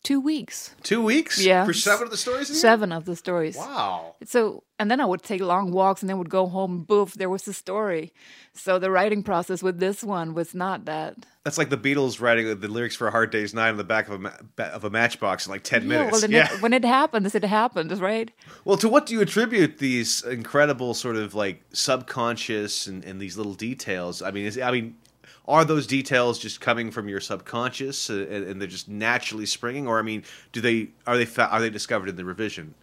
Two 0.04 0.20
weeks. 0.20 0.76
two 0.84 1.02
weeks? 1.02 1.40
Yeah. 1.42 1.64
For 1.64 1.72
seven 1.74 2.04
of 2.04 2.12
the 2.12 2.18
stories? 2.18 2.60
Seven 2.60 2.92
of 2.92 3.06
the 3.06 3.16
stories. 3.16 3.56
Wow. 3.56 4.16
So, 4.26 4.64
and 4.78 4.92
then 4.92 5.00
I 5.00 5.06
would 5.06 5.24
take 5.24 5.40
long 5.40 5.72
walks 5.72 6.02
and 6.02 6.10
then 6.10 6.18
would 6.18 6.30
go 6.30 6.46
home, 6.48 6.84
boof, 6.84 7.14
there 7.14 7.30
was 7.30 7.44
the 7.44 7.54
story. 7.54 8.12
So 8.54 8.80
the 8.80 8.92
writing 8.92 9.24
process 9.24 9.64
with 9.64 9.80
this 9.80 10.04
one 10.04 10.34
was 10.34 10.54
not 10.54 10.84
that. 10.86 11.16
That's 11.46 11.58
like 11.58 11.70
the 11.70 11.78
Beatles 11.78 12.20
writing 12.20 12.60
the 12.60 12.68
lyrics 12.68 12.96
for 12.98 13.08
"A 13.08 13.12
Hard 13.12 13.32
Day's 13.32 13.54
Night" 13.54 13.70
on 13.70 13.78
the 13.78 13.84
back 13.86 14.08
of 14.10 14.14
a 14.16 14.20
ma- 14.20 14.32
of 14.72 14.84
a 14.84 14.90
matchbox 14.90 15.46
in 15.46 15.52
like 15.52 15.64
ten 15.64 15.84
Yeah, 15.84 15.88
minutes. 15.88 16.12
well, 16.12 16.22
then 16.22 16.32
yeah. 16.32 16.54
it, 16.54 16.62
when 16.62 16.74
it 16.74 16.84
happens, 16.86 17.34
it 17.36 17.44
happens, 17.44 18.00
right? 18.02 18.30
Well, 18.66 18.78
to 18.78 18.88
what 18.90 19.06
do 19.06 19.14
you 19.14 19.22
attribute 19.22 19.78
these 19.78 20.22
incredible 20.24 20.94
sort 20.94 21.16
of 21.16 21.34
like 21.34 21.62
subconscious 21.74 22.88
and, 22.88 23.04
and 23.04 23.20
these 23.22 23.38
little 23.38 23.54
details? 23.54 24.22
I 24.22 24.32
mean, 24.32 24.46
is, 24.46 24.58
I 24.58 24.72
mean, 24.72 24.96
are 25.48 25.66
those 25.66 25.88
details 25.88 26.40
just 26.40 26.62
coming 26.62 26.92
from 26.92 27.10
your 27.10 27.20
subconscious 27.20 28.10
uh, 28.10 28.26
and, 28.30 28.48
and 28.48 28.62
they're 28.62 28.68
just 28.68 28.88
naturally 28.88 29.46
springing, 29.46 29.88
or 29.88 30.00
I 30.00 30.02
mean, 30.02 30.24
do 30.52 30.62
they 30.62 30.90
are 31.06 31.18
they 31.18 31.26
fa- 31.26 31.50
are 31.50 31.60
they 31.60 31.70
discovered 31.70 32.10
in 32.10 32.16
the 32.16 32.26
revision 32.26 32.76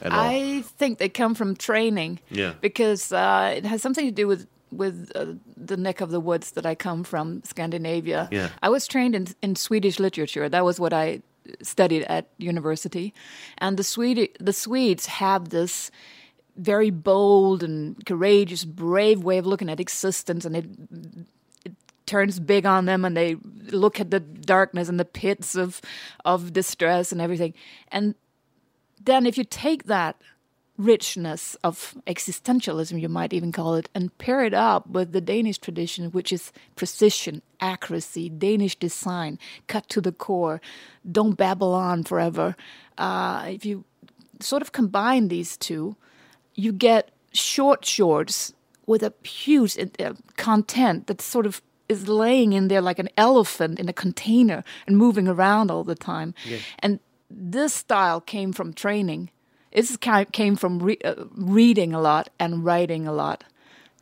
at 0.00 0.12
all? 0.12 0.20
I 0.20 0.62
think 0.62 0.98
they 0.98 1.08
come 1.08 1.34
from 1.34 1.56
training. 1.56 2.20
Yeah. 2.30 2.54
Because 2.60 3.12
uh, 3.12 3.54
it 3.56 3.64
has 3.64 3.82
something 3.82 4.06
to 4.06 4.12
do 4.12 4.26
with 4.28 4.46
with 4.70 5.10
uh, 5.14 5.26
the 5.56 5.76
neck 5.76 6.00
of 6.00 6.10
the 6.10 6.20
woods 6.20 6.52
that 6.52 6.66
I 6.66 6.74
come 6.74 7.04
from, 7.04 7.42
Scandinavia. 7.44 8.28
Yeah. 8.30 8.48
I 8.62 8.68
was 8.68 8.86
trained 8.86 9.14
in 9.14 9.28
in 9.42 9.56
Swedish 9.56 9.98
literature. 9.98 10.48
That 10.48 10.64
was 10.64 10.78
what 10.78 10.92
I 10.92 11.22
studied 11.62 12.04
at 12.04 12.28
university, 12.38 13.12
and 13.58 13.76
the 13.76 13.84
Swede 13.84 14.36
the 14.38 14.52
Swedes 14.52 15.06
have 15.06 15.48
this 15.48 15.90
very 16.56 16.90
bold 16.90 17.64
and 17.64 18.04
courageous, 18.06 18.64
brave 18.64 19.24
way 19.24 19.38
of 19.38 19.46
looking 19.46 19.68
at 19.68 19.80
existence, 19.80 20.44
and 20.44 20.56
it 20.56 20.66
turns 22.06 22.40
big 22.40 22.66
on 22.66 22.84
them, 22.84 23.04
and 23.04 23.16
they 23.16 23.36
look 23.70 24.00
at 24.00 24.10
the 24.10 24.20
darkness 24.20 24.88
and 24.88 25.00
the 25.00 25.04
pits 25.04 25.54
of 25.54 25.80
of 26.24 26.52
distress 26.52 27.12
and 27.12 27.20
everything, 27.20 27.54
and 27.90 28.14
then 29.02 29.26
if 29.26 29.36
you 29.36 29.44
take 29.44 29.84
that 29.84 30.16
richness 30.76 31.56
of 31.62 31.94
existentialism, 32.06 33.00
you 33.00 33.08
might 33.08 33.32
even 33.32 33.52
call 33.52 33.74
it, 33.74 33.88
and 33.94 34.16
pair 34.18 34.44
it 34.44 34.54
up 34.54 34.88
with 34.88 35.12
the 35.12 35.20
Danish 35.20 35.58
tradition, 35.58 36.10
which 36.10 36.32
is 36.32 36.52
precision, 36.74 37.42
accuracy, 37.60 38.28
Danish 38.28 38.76
design, 38.76 39.38
cut 39.68 39.88
to 39.88 40.00
the 40.00 40.10
core, 40.10 40.60
don't 41.10 41.36
babble 41.36 41.72
on 41.72 42.02
forever. 42.02 42.56
Uh, 42.98 43.46
if 43.48 43.64
you 43.64 43.84
sort 44.40 44.62
of 44.62 44.72
combine 44.72 45.28
these 45.28 45.56
two, 45.56 45.96
you 46.54 46.72
get 46.72 47.10
short 47.32 47.84
shorts 47.84 48.52
with 48.86 49.02
a 49.02 49.12
huge 49.22 49.78
uh, 49.78 50.14
content 50.36 51.06
that's 51.06 51.24
sort 51.24 51.46
of 51.46 51.62
is 51.88 52.08
laying 52.08 52.52
in 52.52 52.68
there 52.68 52.80
like 52.80 52.98
an 52.98 53.08
elephant 53.16 53.78
in 53.78 53.88
a 53.88 53.92
container 53.92 54.64
and 54.86 54.96
moving 54.96 55.28
around 55.28 55.70
all 55.70 55.84
the 55.84 55.94
time. 55.94 56.34
And 56.78 57.00
this 57.30 57.74
style 57.74 58.20
came 58.20 58.52
from 58.52 58.72
training. 58.72 59.30
It 59.72 60.00
came 60.32 60.56
from 60.56 60.78
re- 60.78 61.00
uh, 61.04 61.24
reading 61.36 61.94
a 61.94 62.00
lot 62.00 62.28
and 62.38 62.64
writing 62.64 63.06
a 63.06 63.12
lot. 63.12 63.44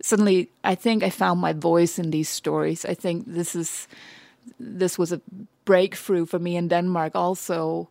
Suddenly, 0.02 0.50
I 0.62 0.74
think 0.74 1.02
I 1.02 1.10
found 1.10 1.40
my 1.40 1.52
voice 1.52 1.98
in 1.98 2.10
these 2.10 2.28
stories. 2.28 2.84
I 2.84 2.94
think 2.94 3.24
this 3.26 3.54
is 3.54 3.88
this 4.58 4.98
was 4.98 5.12
a 5.12 5.20
breakthrough 5.64 6.26
for 6.26 6.38
me 6.38 6.56
in 6.56 6.68
Denmark. 6.68 7.14
Also, 7.14 7.88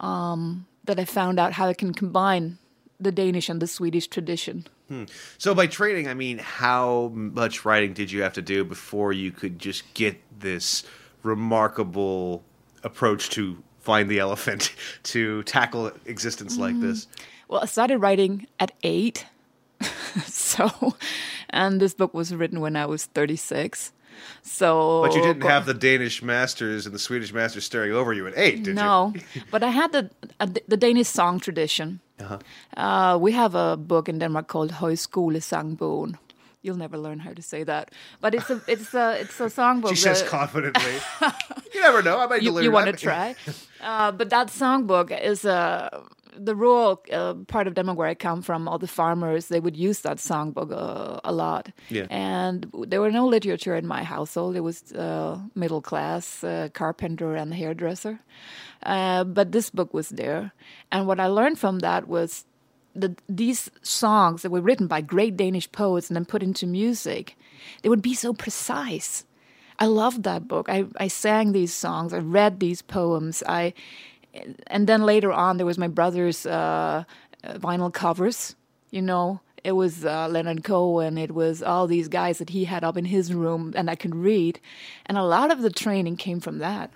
um, 0.00 0.66
that 0.84 0.98
I 0.98 1.04
found 1.04 1.38
out 1.38 1.54
how 1.54 1.68
I 1.68 1.74
can 1.74 1.94
combine 1.94 2.58
the 3.04 3.12
Danish 3.12 3.48
and 3.48 3.60
the 3.60 3.66
Swedish 3.66 4.08
tradition. 4.08 4.66
Hmm. 4.88 5.04
So 5.38 5.54
by 5.54 5.66
training, 5.66 6.08
I 6.08 6.14
mean 6.14 6.38
how 6.38 7.10
much 7.14 7.64
writing 7.64 7.92
did 7.92 8.10
you 8.10 8.22
have 8.22 8.34
to 8.34 8.42
do 8.42 8.64
before 8.64 9.12
you 9.12 9.30
could 9.30 9.58
just 9.58 9.94
get 9.94 10.20
this 10.38 10.84
remarkable 11.22 12.42
approach 12.82 13.30
to 13.30 13.62
find 13.80 14.08
the 14.08 14.18
elephant 14.18 14.74
to 15.04 15.42
tackle 15.44 15.92
existence 16.06 16.56
like 16.56 16.74
mm-hmm. 16.74 16.88
this? 16.88 17.06
Well, 17.48 17.60
I 17.62 17.66
started 17.66 17.98
writing 17.98 18.46
at 18.58 18.72
eight. 18.82 19.26
so, 20.26 20.96
and 21.50 21.80
this 21.80 21.94
book 21.94 22.14
was 22.14 22.34
written 22.34 22.60
when 22.60 22.76
I 22.76 22.86
was 22.86 23.06
36. 23.06 23.92
So, 24.42 25.02
But 25.02 25.14
you 25.14 25.22
didn't 25.22 25.42
have 25.42 25.66
the 25.66 25.74
Danish 25.74 26.22
masters 26.22 26.86
and 26.86 26.94
the 26.94 26.98
Swedish 26.98 27.32
masters 27.32 27.64
staring 27.64 27.92
over 27.92 28.12
you 28.12 28.26
at 28.26 28.34
eight, 28.36 28.62
did 28.62 28.74
no, 28.74 29.12
you? 29.14 29.20
No, 29.20 29.42
but 29.50 29.62
I 29.62 29.70
had 29.70 29.92
the 29.92 30.10
uh, 30.40 30.46
the 30.68 30.76
Danish 30.76 31.08
song 31.08 31.40
tradition. 31.40 32.00
Uh, 32.76 33.18
we 33.20 33.32
have 33.32 33.54
a 33.54 33.76
book 33.76 34.08
in 34.08 34.18
Denmark 34.18 34.46
called 34.46 34.72
Højskolesangbogen. 34.72 36.18
You'll 36.62 36.78
never 36.78 36.96
learn 36.96 37.18
how 37.18 37.34
to 37.34 37.42
say 37.42 37.62
that, 37.64 37.90
but 38.22 38.34
it's 38.34 38.48
a 38.48 38.62
it's 38.66 38.94
a 38.94 39.20
it's 39.20 39.38
a 39.38 39.50
songbook. 39.50 39.90
She 39.90 39.96
says 39.96 40.22
that- 40.22 40.30
confidently. 40.30 40.94
you 41.74 41.82
never 41.82 42.02
know. 42.02 42.18
I 42.18 42.26
might 42.26 42.42
you, 42.42 42.48
deliver 42.50 42.64
you 42.64 42.72
want 42.72 42.86
to 42.86 42.96
try. 42.96 43.34
Uh, 43.84 44.10
but 44.10 44.30
that 44.30 44.46
songbook 44.48 45.10
is 45.22 45.44
uh, 45.44 45.90
the 46.36 46.54
rural 46.54 47.02
uh, 47.12 47.34
part 47.46 47.66
of 47.66 47.74
Denmark 47.74 47.98
where 47.98 48.08
I 48.08 48.14
come 48.14 48.42
from. 48.42 48.68
All 48.68 48.78
the 48.78 48.86
farmers 48.86 49.48
they 49.48 49.60
would 49.60 49.76
use 49.76 50.00
that 50.00 50.18
songbook 50.18 50.72
uh, 50.72 51.20
a 51.24 51.32
lot. 51.32 51.70
Yeah. 51.88 52.06
And 52.10 52.66
there 52.86 53.00
were 53.00 53.10
no 53.10 53.26
literature 53.26 53.74
in 53.74 53.86
my 53.86 54.02
household. 54.02 54.56
It 54.56 54.60
was 54.60 54.92
uh, 54.92 55.38
middle 55.54 55.80
class, 55.80 56.44
uh, 56.44 56.68
carpenter 56.72 57.34
and 57.34 57.54
hairdresser. 57.54 58.20
Uh, 58.82 59.24
but 59.24 59.52
this 59.52 59.70
book 59.70 59.94
was 59.94 60.10
there, 60.10 60.52
and 60.92 61.06
what 61.06 61.18
I 61.18 61.26
learned 61.26 61.58
from 61.58 61.78
that 61.78 62.06
was 62.06 62.44
that 62.94 63.20
these 63.28 63.70
songs 63.82 64.42
that 64.42 64.50
were 64.50 64.60
written 64.60 64.86
by 64.86 65.00
great 65.00 65.36
Danish 65.36 65.70
poets 65.72 66.08
and 66.08 66.16
then 66.16 66.24
put 66.24 66.42
into 66.42 66.66
music, 66.66 67.36
they 67.82 67.88
would 67.88 68.02
be 68.02 68.14
so 68.14 68.32
precise. 68.32 69.24
I 69.78 69.86
loved 69.86 70.22
that 70.22 70.46
book. 70.46 70.68
I, 70.68 70.84
I 70.98 71.08
sang 71.08 71.52
these 71.52 71.74
songs. 71.74 72.12
I 72.12 72.18
read 72.18 72.60
these 72.60 72.82
poems. 72.82 73.42
I, 73.48 73.74
and 74.66 74.86
then 74.86 75.02
later 75.02 75.32
on, 75.32 75.56
there 75.56 75.66
was 75.66 75.78
my 75.78 75.88
brother's 75.88 76.46
uh, 76.46 77.04
vinyl 77.44 77.92
covers. 77.92 78.56
You 78.90 79.02
know, 79.02 79.40
it 79.64 79.72
was 79.72 80.04
uh, 80.04 80.28
Leonard 80.28 80.62
Cohen. 80.64 81.18
It 81.18 81.32
was 81.32 81.62
all 81.62 81.86
these 81.86 82.08
guys 82.08 82.38
that 82.38 82.50
he 82.50 82.64
had 82.64 82.84
up 82.84 82.96
in 82.96 83.06
his 83.06 83.32
room, 83.32 83.72
and 83.76 83.90
I 83.90 83.94
could 83.96 84.14
read. 84.14 84.60
And 85.06 85.16
a 85.18 85.22
lot 85.24 85.50
of 85.50 85.62
the 85.62 85.70
training 85.70 86.16
came 86.16 86.40
from 86.40 86.58
that. 86.58 86.90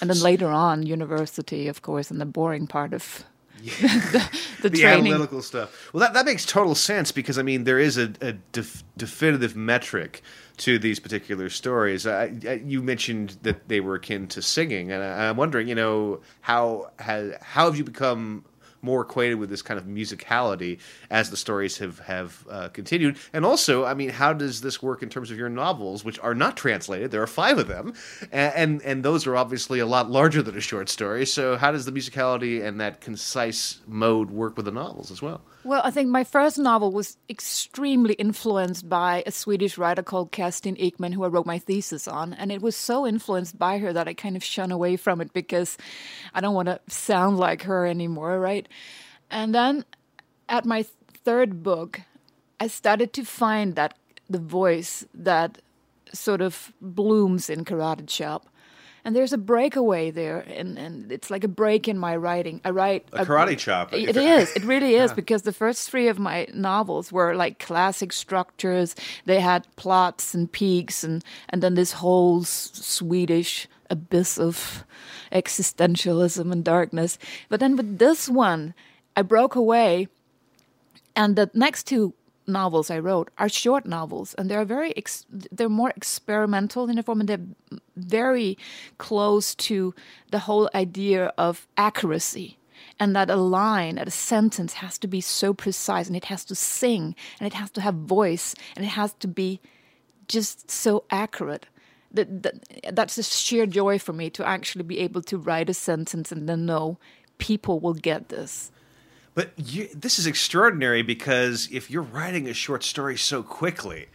And 0.00 0.10
then 0.10 0.20
later 0.20 0.48
on, 0.48 0.86
university, 0.86 1.68
of 1.68 1.82
course, 1.82 2.10
and 2.10 2.20
the 2.20 2.26
boring 2.26 2.66
part 2.66 2.92
of 2.94 3.24
the, 3.62 4.30
the 4.62 4.68
the 4.68 4.78
training. 4.78 5.12
analytical 5.12 5.42
stuff. 5.42 5.92
Well, 5.92 6.00
that, 6.02 6.14
that 6.14 6.24
makes 6.26 6.44
total 6.46 6.74
sense 6.74 7.10
because 7.10 7.38
I 7.38 7.42
mean 7.42 7.64
there 7.64 7.78
is 7.78 7.96
a, 7.98 8.12
a 8.20 8.34
def- 8.52 8.84
definitive 8.96 9.56
metric 9.56 10.22
to 10.58 10.78
these 10.78 10.98
particular 10.98 11.48
stories. 11.50 12.06
I, 12.06 12.32
I, 12.46 12.62
you 12.64 12.82
mentioned 12.82 13.36
that 13.42 13.68
they 13.68 13.80
were 13.80 13.96
akin 13.96 14.26
to 14.28 14.42
singing, 14.42 14.90
and 14.90 15.02
I, 15.02 15.28
I'm 15.28 15.36
wondering, 15.36 15.68
you 15.68 15.74
know, 15.74 16.20
how 16.40 16.90
has 16.98 17.34
how 17.40 17.66
have 17.66 17.76
you 17.76 17.84
become 17.84 18.44
more 18.86 19.02
acquainted 19.02 19.34
with 19.34 19.50
this 19.50 19.62
kind 19.62 19.78
of 19.78 19.86
musicality 19.86 20.78
as 21.10 21.30
the 21.30 21.36
stories 21.36 21.78
have 21.78 21.98
have 22.00 22.46
uh, 22.48 22.68
continued. 22.68 23.18
And 23.32 23.44
also, 23.44 23.84
I 23.84 23.94
mean, 23.94 24.10
how 24.10 24.32
does 24.32 24.60
this 24.60 24.82
work 24.82 25.02
in 25.02 25.08
terms 25.08 25.30
of 25.30 25.36
your 25.36 25.48
novels, 25.48 26.04
which 26.04 26.18
are 26.20 26.34
not 26.34 26.56
translated? 26.56 27.10
There 27.10 27.22
are 27.22 27.26
five 27.26 27.58
of 27.58 27.68
them, 27.68 27.94
and 28.32 28.76
and, 28.76 28.82
and 28.82 29.04
those 29.04 29.26
are 29.26 29.36
obviously 29.36 29.80
a 29.80 29.86
lot 29.86 30.10
larger 30.10 30.42
than 30.42 30.56
a 30.56 30.60
short 30.60 30.88
story. 30.88 31.26
So 31.26 31.56
how 31.56 31.72
does 31.72 31.84
the 31.84 31.92
musicality 31.92 32.64
and 32.64 32.80
that 32.80 33.00
concise 33.00 33.80
mode 33.86 34.30
work 34.30 34.56
with 34.56 34.66
the 34.66 34.72
novels 34.72 35.10
as 35.10 35.20
well? 35.20 35.40
Well, 35.66 35.82
I 35.82 35.90
think 35.90 36.08
my 36.10 36.22
first 36.22 36.58
novel 36.58 36.92
was 36.92 37.16
extremely 37.28 38.14
influenced 38.14 38.88
by 38.88 39.24
a 39.26 39.32
Swedish 39.32 39.76
writer 39.76 40.02
called 40.02 40.30
Kerstin 40.30 40.80
Ekman, 40.80 41.12
who 41.12 41.24
I 41.24 41.26
wrote 41.26 41.44
my 41.44 41.58
thesis 41.58 42.06
on. 42.06 42.32
And 42.34 42.52
it 42.52 42.62
was 42.62 42.76
so 42.76 43.04
influenced 43.04 43.58
by 43.58 43.78
her 43.78 43.92
that 43.92 44.06
I 44.06 44.14
kind 44.14 44.36
of 44.36 44.44
shun 44.44 44.70
away 44.70 44.96
from 44.96 45.20
it 45.20 45.32
because 45.32 45.76
I 46.32 46.40
don't 46.40 46.54
want 46.54 46.68
to 46.68 46.78
sound 46.86 47.38
like 47.38 47.62
her 47.62 47.84
anymore, 47.84 48.38
right? 48.38 48.68
And 49.30 49.54
then 49.54 49.84
at 50.48 50.64
my 50.64 50.84
third 51.24 51.62
book, 51.62 52.02
I 52.60 52.68
started 52.68 53.12
to 53.14 53.24
find 53.24 53.74
that 53.74 53.94
the 54.28 54.38
voice 54.38 55.04
that 55.14 55.60
sort 56.12 56.40
of 56.40 56.72
blooms 56.80 57.50
in 57.50 57.64
Karate 57.64 58.06
Chop. 58.06 58.46
And 59.04 59.14
there's 59.14 59.32
a 59.32 59.38
breakaway 59.38 60.10
there 60.10 60.40
and, 60.40 60.76
and 60.76 61.12
it's 61.12 61.30
like 61.30 61.44
a 61.44 61.48
break 61.48 61.86
in 61.86 61.96
my 61.96 62.16
writing. 62.16 62.60
I 62.64 62.70
write 62.70 63.06
a 63.12 63.24
karate 63.24 63.56
chop 63.56 63.92
it 63.92 64.16
is. 64.16 64.50
It 64.56 64.64
really 64.64 64.96
is 64.96 65.12
yeah. 65.12 65.14
because 65.14 65.42
the 65.42 65.52
first 65.52 65.88
three 65.88 66.08
of 66.08 66.18
my 66.18 66.48
novels 66.52 67.12
were 67.12 67.36
like 67.36 67.60
classic 67.60 68.12
structures. 68.12 68.96
They 69.24 69.38
had 69.38 69.64
plots 69.76 70.34
and 70.34 70.50
peaks 70.50 71.04
and 71.04 71.22
and 71.50 71.62
then 71.62 71.74
this 71.74 71.92
whole 71.92 72.42
swedish 72.42 73.68
abyss 73.90 74.38
of 74.38 74.84
existentialism 75.32 76.50
and 76.52 76.64
darkness 76.64 77.18
but 77.48 77.60
then 77.60 77.76
with 77.76 77.98
this 77.98 78.28
one 78.28 78.74
i 79.16 79.22
broke 79.22 79.54
away 79.54 80.08
and 81.14 81.36
the 81.36 81.50
next 81.54 81.84
two 81.84 82.14
novels 82.46 82.90
I 82.90 82.98
wrote 82.98 83.30
are 83.38 83.48
short 83.48 83.86
novels, 83.86 84.34
and 84.34 84.50
they're 84.50 84.64
very 84.64 84.94
they're 85.50 85.68
more 85.68 85.92
experimental 85.96 86.88
in 86.88 86.98
a 86.98 87.02
form, 87.02 87.20
and 87.20 87.28
they're 87.28 87.80
very 87.96 88.58
close 88.98 89.54
to 89.54 89.94
the 90.30 90.40
whole 90.40 90.70
idea 90.74 91.32
of 91.38 91.66
accuracy. 91.76 92.58
And 92.98 93.14
that 93.14 93.28
a 93.28 93.36
line, 93.36 93.98
a 93.98 94.10
sentence 94.10 94.74
has 94.74 94.96
to 94.98 95.06
be 95.06 95.20
so 95.20 95.52
precise, 95.52 96.06
and 96.06 96.16
it 96.16 96.26
has 96.26 96.44
to 96.46 96.54
sing, 96.54 97.14
and 97.38 97.46
it 97.46 97.54
has 97.54 97.70
to 97.72 97.80
have 97.80 97.94
voice, 97.94 98.54
and 98.74 98.84
it 98.84 98.88
has 98.88 99.12
to 99.14 99.28
be 99.28 99.60
just 100.28 100.70
so 100.70 101.04
accurate. 101.10 101.66
That, 102.16 102.42
that, 102.42 102.94
that's 102.94 103.16
a 103.18 103.22
sheer 103.22 103.66
joy 103.66 103.98
for 103.98 104.12
me 104.12 104.30
to 104.30 104.46
actually 104.46 104.84
be 104.84 104.98
able 104.98 105.22
to 105.22 105.38
write 105.38 105.70
a 105.70 105.74
sentence 105.74 106.32
and 106.32 106.48
then 106.48 106.66
know 106.66 106.98
people 107.38 107.80
will 107.80 107.94
get 107.94 108.28
this. 108.28 108.72
But 109.34 109.52
you, 109.56 109.88
this 109.94 110.18
is 110.18 110.26
extraordinary 110.26 111.02
because 111.02 111.68
if 111.70 111.90
you're 111.90 112.02
writing 112.02 112.48
a 112.48 112.54
short 112.54 112.82
story 112.82 113.16
so 113.18 113.42
quickly 113.42 114.06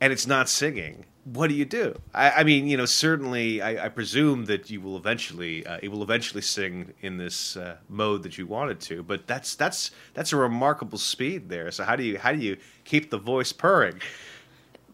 and 0.00 0.12
it's 0.12 0.26
not 0.26 0.48
singing, 0.48 1.04
what 1.24 1.48
do 1.48 1.54
you 1.54 1.64
do? 1.64 1.94
I, 2.14 2.30
I 2.30 2.44
mean, 2.44 2.66
you 2.66 2.76
know, 2.76 2.86
certainly, 2.86 3.60
I, 3.60 3.86
I, 3.86 3.88
presume 3.88 4.44
that 4.44 4.70
you 4.70 4.80
will 4.80 4.96
eventually, 4.96 5.66
uh, 5.66 5.78
it 5.82 5.88
will 5.88 6.04
eventually 6.04 6.40
sing 6.40 6.94
in 7.00 7.16
this 7.16 7.56
uh, 7.56 7.76
mode 7.88 8.22
that 8.22 8.38
you 8.38 8.46
wanted 8.46 8.78
to. 8.82 9.02
But 9.02 9.26
that's 9.26 9.56
that's 9.56 9.90
that's 10.14 10.32
a 10.32 10.36
remarkable 10.36 10.98
speed 10.98 11.48
there. 11.48 11.70
So 11.72 11.82
how 11.82 11.96
do 11.96 12.04
you 12.04 12.16
how 12.16 12.32
do 12.32 12.38
you 12.38 12.56
keep 12.84 13.10
the 13.10 13.18
voice 13.18 13.52
purring? 13.52 14.00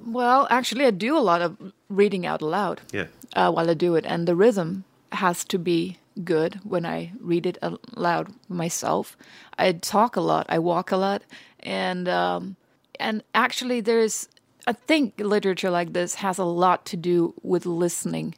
Well, 0.04 0.46
actually, 0.50 0.86
I 0.86 0.90
do 0.90 1.16
a 1.16 1.20
lot 1.20 1.42
of 1.42 1.56
reading 1.88 2.26
out 2.26 2.42
aloud. 2.42 2.80
Yeah. 2.92 3.06
Uh, 3.34 3.50
while 3.50 3.70
I 3.70 3.74
do 3.74 3.94
it, 3.94 4.04
and 4.06 4.28
the 4.28 4.36
rhythm 4.36 4.84
has 5.12 5.44
to 5.46 5.58
be 5.58 5.98
good 6.22 6.60
when 6.64 6.84
I 6.84 7.12
read 7.20 7.46
it 7.46 7.56
aloud 7.62 8.34
myself. 8.48 9.16
I 9.58 9.72
talk 9.72 10.16
a 10.16 10.20
lot, 10.20 10.46
I 10.48 10.58
walk 10.58 10.92
a 10.92 10.96
lot, 10.96 11.22
and 11.60 12.08
um, 12.08 12.56
and 13.00 13.22
actually, 13.34 13.80
there's 13.80 14.28
I 14.66 14.72
think 14.72 15.14
literature 15.18 15.70
like 15.70 15.92
this 15.92 16.16
has 16.16 16.38
a 16.38 16.44
lot 16.44 16.84
to 16.86 16.96
do 16.96 17.34
with 17.42 17.66
listening 17.66 18.34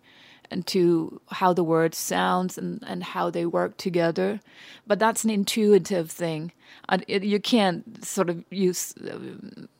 and 0.50 0.66
to 0.68 1.20
how 1.30 1.52
the 1.52 1.64
word 1.64 1.94
sounds 1.94 2.56
and, 2.56 2.82
and 2.86 3.02
how 3.02 3.30
they 3.30 3.44
work 3.44 3.76
together. 3.76 4.40
But 4.86 4.98
that's 4.98 5.24
an 5.24 5.30
intuitive 5.30 6.10
thing. 6.10 6.52
It, 7.08 7.24
you 7.24 7.40
can't 7.40 8.04
sort 8.04 8.30
of 8.30 8.44
use, 8.50 8.94
uh, 8.98 9.18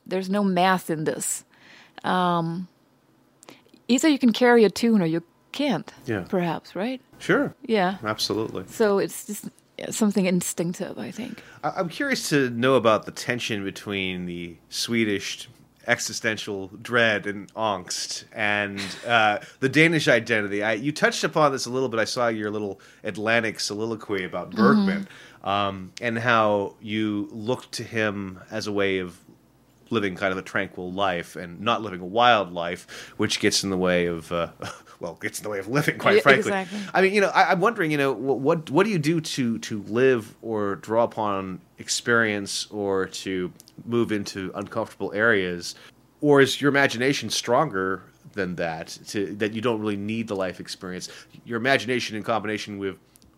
there's 0.05 0.29
no 0.29 0.43
math 0.43 0.89
in 0.89 1.05
this. 1.05 1.45
Um, 2.05 2.67
either 3.87 4.07
you 4.07 4.19
can 4.19 4.33
carry 4.33 4.63
a 4.63 4.69
tune 4.69 5.01
or 5.01 5.05
you 5.05 5.23
can't. 5.51 5.91
Yeah. 6.05 6.25
Perhaps, 6.27 6.75
right? 6.75 7.01
Sure. 7.19 7.55
Yeah. 7.63 7.97
Absolutely. 8.03 8.65
So 8.67 8.99
it's 8.99 9.25
just 9.25 9.49
something 9.89 10.25
instinctive, 10.25 10.97
I 10.97 11.11
think. 11.11 11.41
I'm 11.63 11.89
curious 11.89 12.29
to 12.29 12.49
know 12.49 12.75
about 12.75 13.05
the 13.05 13.11
tension 13.11 13.63
between 13.63 14.25
the 14.25 14.57
Swedish 14.69 15.49
existential 15.87 16.67
dread 16.81 17.27
and 17.27 17.53
angst 17.53 18.23
and 18.33 18.81
uh, 19.05 19.39
the 19.59 19.69
Danish 19.69 20.07
identity. 20.07 20.63
I, 20.63 20.73
you 20.73 20.91
touched 20.91 21.23
upon 21.23 21.51
this 21.51 21.65
a 21.65 21.69
little 21.69 21.89
bit. 21.89 21.99
I 21.99 22.05
saw 22.05 22.27
your 22.27 22.51
little 22.51 22.79
Atlantic 23.03 23.59
soliloquy 23.59 24.23
about 24.23 24.51
Bergman 24.51 25.07
mm-hmm. 25.43 25.49
um, 25.49 25.91
and 26.01 26.17
how 26.17 26.75
you 26.81 27.29
looked 27.31 27.73
to 27.73 27.83
him 27.83 28.39
as 28.49 28.67
a 28.67 28.71
way 28.71 28.99
of 28.99 29.19
living 29.95 30.15
kind 30.15 30.31
of 30.31 30.37
a 30.37 30.43
tranquil 30.43 30.91
life 30.91 31.35
and 31.35 31.59
not 31.59 31.81
living 31.81 32.01
a 32.01 32.05
wild 32.05 32.51
life, 32.51 33.13
which 33.17 33.39
gets 33.39 33.63
in 33.63 33.71
the 33.71 33.77
way 33.77 34.05
of 34.05 34.31
uh, 34.31 34.49
well, 34.99 35.15
gets 35.15 35.39
in 35.39 35.43
the 35.43 35.49
way 35.49 35.57
of 35.57 35.67
living, 35.67 35.97
quite 35.97 36.17
yeah, 36.17 36.21
frankly. 36.21 36.51
Exactly. 36.51 36.79
I 36.93 37.01
mean, 37.01 37.13
you 37.13 37.21
know, 37.21 37.29
I, 37.29 37.51
am 37.53 37.61
wondering, 37.61 37.89
you 37.89 37.97
know, 37.97 38.13
what 38.13 38.69
what 38.69 38.85
do 38.85 38.91
you 38.91 38.99
do 38.99 39.19
to 39.21 39.57
to 39.59 39.81
live 39.83 40.35
or 40.41 40.75
draw 40.75 41.03
upon 41.03 41.61
experience 41.79 42.67
or 42.69 43.07
to 43.07 43.51
move 43.85 44.11
into 44.11 44.51
uncomfortable 44.53 45.11
areas, 45.13 45.75
or 46.21 46.41
is 46.41 46.61
your 46.61 46.69
imagination 46.69 47.29
stronger 47.29 48.03
than 48.33 48.55
that? 48.57 48.87
To 49.07 49.33
that 49.35 49.53
you 49.53 49.61
don't 49.61 49.79
really 49.79 49.97
need 49.97 50.27
the 50.27 50.35
life 50.35 50.59
experience. 50.59 51.09
Your 51.45 51.57
imagination 51.57 52.15
in 52.17 52.23
combination 52.23 52.77
with 52.77 52.97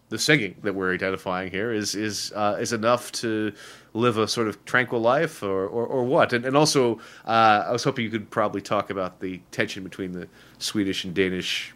the 0.10 0.17
singing 0.17 0.56
that 0.63 0.74
we're 0.74 0.93
identifying 0.93 1.52
here 1.52 1.72
is 1.72 1.96
is 1.96 2.32
uh, 2.36 2.58
is 2.60 2.72
enough 2.74 3.12
to 3.12 3.54
live 3.93 4.17
a 4.17 4.28
sort 4.28 4.48
of 4.48 4.63
tranquil 4.65 5.02
life, 5.02 5.43
or 5.43 5.67
or, 5.67 5.86
or 5.86 6.04
what? 6.04 6.34
And, 6.34 6.46
and 6.46 6.56
also, 6.56 7.00
uh, 7.26 7.65
I 7.67 7.72
was 7.72 7.84
hoping 7.84 8.06
you 8.06 8.12
could 8.12 8.30
probably 8.30 8.62
talk 8.62 8.89
about 8.89 9.20
the 9.20 9.41
tension 9.52 9.84
between 9.84 10.13
the 10.13 10.28
Swedish 10.60 11.04
and 11.04 11.13
Danish 11.13 11.74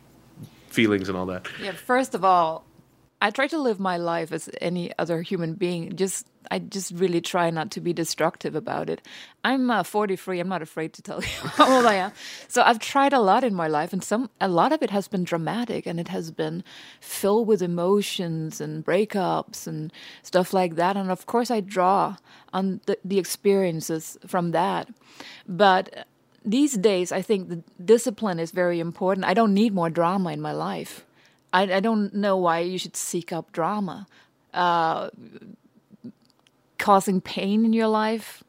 feelings 0.67 1.10
and 1.10 1.17
all 1.17 1.26
that. 1.26 1.48
Yeah. 1.62 1.74
First 1.74 2.15
of 2.15 2.24
all, 2.24 2.63
I 3.21 3.29
try 3.29 3.45
to 3.47 3.60
live 3.60 3.79
my 3.79 3.97
life 3.97 4.31
as 4.31 4.49
any 4.60 4.91
other 4.97 5.21
human 5.21 5.53
being. 5.53 5.95
Just 5.95 6.25
I 6.49 6.57
just 6.57 6.91
really 6.91 7.21
try 7.21 7.51
not 7.51 7.69
to 7.71 7.81
be 7.81 7.93
destructive 7.93 8.55
about 8.55 8.89
it. 8.89 9.01
I'm 9.43 9.69
uh, 9.69 9.84
43. 9.84 10.39
I'm 10.39 10.49
not 10.49 10.63
afraid 10.63 10.93
to 10.93 11.03
tell 11.03 11.21
you 11.21 11.29
how 11.49 11.77
old 11.77 11.86
I 11.86 11.95
am. 11.95 12.12
So 12.47 12.63
I've 12.63 12.79
tried 12.79 13.13
a 13.13 13.19
lot 13.19 13.43
in 13.43 13.53
my 13.53 13.67
life, 13.67 13.93
and 13.93 14.03
some 14.03 14.31
a 14.41 14.47
lot 14.47 14.71
of 14.71 14.81
it 14.81 14.89
has 14.89 15.07
been 15.07 15.23
dramatic, 15.23 15.86
and 15.86 15.99
it 15.99 16.07
has 16.07 16.31
been 16.31 16.63
filled 16.99 17.47
with 17.47 17.62
emotions 17.62 18.60
and 18.60 18.84
breakups 18.84 19.67
and 19.67 19.93
stuff 20.23 20.51
like 20.51 20.75
that. 20.75 20.97
And 20.97 21.12
of 21.12 21.27
course, 21.27 21.51
I 21.51 21.60
draw 21.62 22.17
on 22.51 22.81
the, 22.88 22.97
the 23.05 23.19
experiences 23.19 24.17
from 24.25 24.49
that. 24.51 24.89
But 25.47 26.07
these 26.43 26.75
days, 26.75 27.12
I 27.12 27.21
think 27.21 27.49
the 27.49 27.63
discipline 27.84 28.39
is 28.39 28.49
very 28.49 28.79
important. 28.79 29.27
I 29.27 29.36
don't 29.36 29.53
need 29.53 29.75
more 29.75 29.91
drama 29.91 30.31
in 30.31 30.41
my 30.41 30.53
life. 30.53 31.05
I, 31.53 31.63
I 31.63 31.79
don't 31.79 32.13
know 32.13 32.37
why 32.37 32.59
you 32.59 32.77
should 32.77 32.95
seek 32.95 33.31
up 33.33 33.51
drama. 33.51 34.07
Uh, 34.53 35.09
causing 36.77 37.21
pain 37.21 37.63
in 37.65 37.73
your 37.73 37.87
life, 37.87 38.43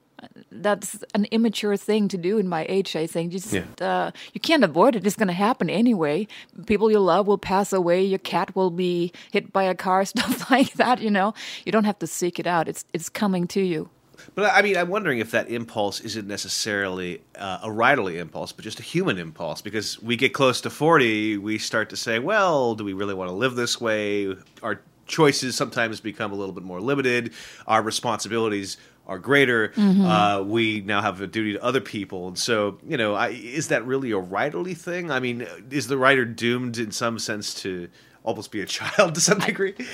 that's 0.50 1.04
an 1.14 1.26
immature 1.30 1.76
thing 1.76 2.08
to 2.08 2.16
do 2.16 2.38
in 2.38 2.48
my 2.48 2.66
age, 2.68 2.94
I 2.96 3.06
think. 3.06 3.32
Just, 3.32 3.52
yeah. 3.52 3.64
uh, 3.80 4.10
you 4.32 4.40
can't 4.40 4.64
avoid 4.64 4.96
it. 4.96 5.06
It's 5.06 5.16
going 5.16 5.28
to 5.28 5.34
happen 5.34 5.68
anyway. 5.68 6.28
People 6.66 6.90
you 6.90 7.00
love 7.00 7.26
will 7.26 7.38
pass 7.38 7.72
away. 7.72 8.02
Your 8.02 8.18
cat 8.18 8.54
will 8.54 8.70
be 8.70 9.12
hit 9.30 9.52
by 9.52 9.64
a 9.64 9.74
car, 9.74 10.04
stuff 10.14 10.50
like 10.50 10.74
that, 10.74 11.00
you 11.00 11.10
know. 11.10 11.34
You 11.64 11.72
don't 11.72 11.84
have 11.84 11.98
to 12.00 12.06
seek 12.06 12.38
it 12.38 12.46
out. 12.46 12.68
It's, 12.68 12.84
it's 12.92 13.08
coming 13.08 13.46
to 13.48 13.60
you. 13.60 13.90
But 14.34 14.52
I 14.52 14.62
mean, 14.62 14.76
I'm 14.76 14.88
wondering 14.88 15.18
if 15.18 15.30
that 15.32 15.48
impulse 15.48 16.00
isn't 16.00 16.26
necessarily 16.26 17.22
uh, 17.36 17.60
a 17.62 17.68
riderly 17.68 18.16
impulse, 18.16 18.52
but 18.52 18.64
just 18.64 18.80
a 18.80 18.82
human 18.82 19.18
impulse. 19.18 19.62
Because 19.62 20.00
we 20.02 20.16
get 20.16 20.32
close 20.32 20.60
to 20.62 20.70
40, 20.70 21.38
we 21.38 21.58
start 21.58 21.90
to 21.90 21.96
say, 21.96 22.18
well, 22.18 22.74
do 22.74 22.84
we 22.84 22.92
really 22.92 23.14
want 23.14 23.28
to 23.28 23.34
live 23.34 23.54
this 23.54 23.80
way? 23.80 24.34
Our 24.62 24.80
choices 25.06 25.56
sometimes 25.56 26.00
become 26.00 26.32
a 26.32 26.34
little 26.34 26.54
bit 26.54 26.64
more 26.64 26.80
limited. 26.80 27.32
Our 27.66 27.82
responsibilities 27.82 28.78
are 29.06 29.18
greater. 29.18 29.68
Mm-hmm. 29.68 30.04
Uh, 30.04 30.42
we 30.42 30.80
now 30.80 31.02
have 31.02 31.20
a 31.20 31.26
duty 31.26 31.54
to 31.54 31.62
other 31.62 31.80
people, 31.80 32.28
and 32.28 32.38
so 32.38 32.78
you 32.86 32.96
know, 32.96 33.14
I, 33.14 33.28
is 33.28 33.68
that 33.68 33.84
really 33.86 34.12
a 34.12 34.20
riderly 34.20 34.76
thing? 34.76 35.10
I 35.10 35.20
mean, 35.20 35.46
is 35.70 35.88
the 35.88 35.98
writer 35.98 36.24
doomed 36.24 36.78
in 36.78 36.92
some 36.92 37.18
sense 37.18 37.54
to 37.62 37.88
almost 38.22 38.50
be 38.50 38.60
a 38.60 38.66
child 38.78 39.14
to 39.14 39.20
some 39.20 39.38
degree? 39.38 39.74
I, 39.78 39.86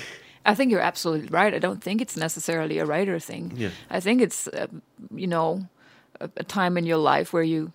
I 0.45 0.55
think 0.55 0.71
you're 0.71 0.81
absolutely 0.81 1.27
right. 1.27 1.53
I 1.53 1.59
don't 1.59 1.83
think 1.83 2.01
it's 2.01 2.17
necessarily 2.17 2.79
a 2.79 2.85
writer 2.85 3.19
thing. 3.19 3.53
Yeah. 3.55 3.69
I 3.89 3.99
think 3.99 4.21
it's, 4.21 4.47
uh, 4.47 4.67
you 5.13 5.27
know, 5.27 5.67
a, 6.19 6.29
a, 6.37 6.43
time 6.43 6.77
in 6.77 6.85
your 6.85 6.97
life 6.97 7.33
where 7.33 7.43
you 7.43 7.71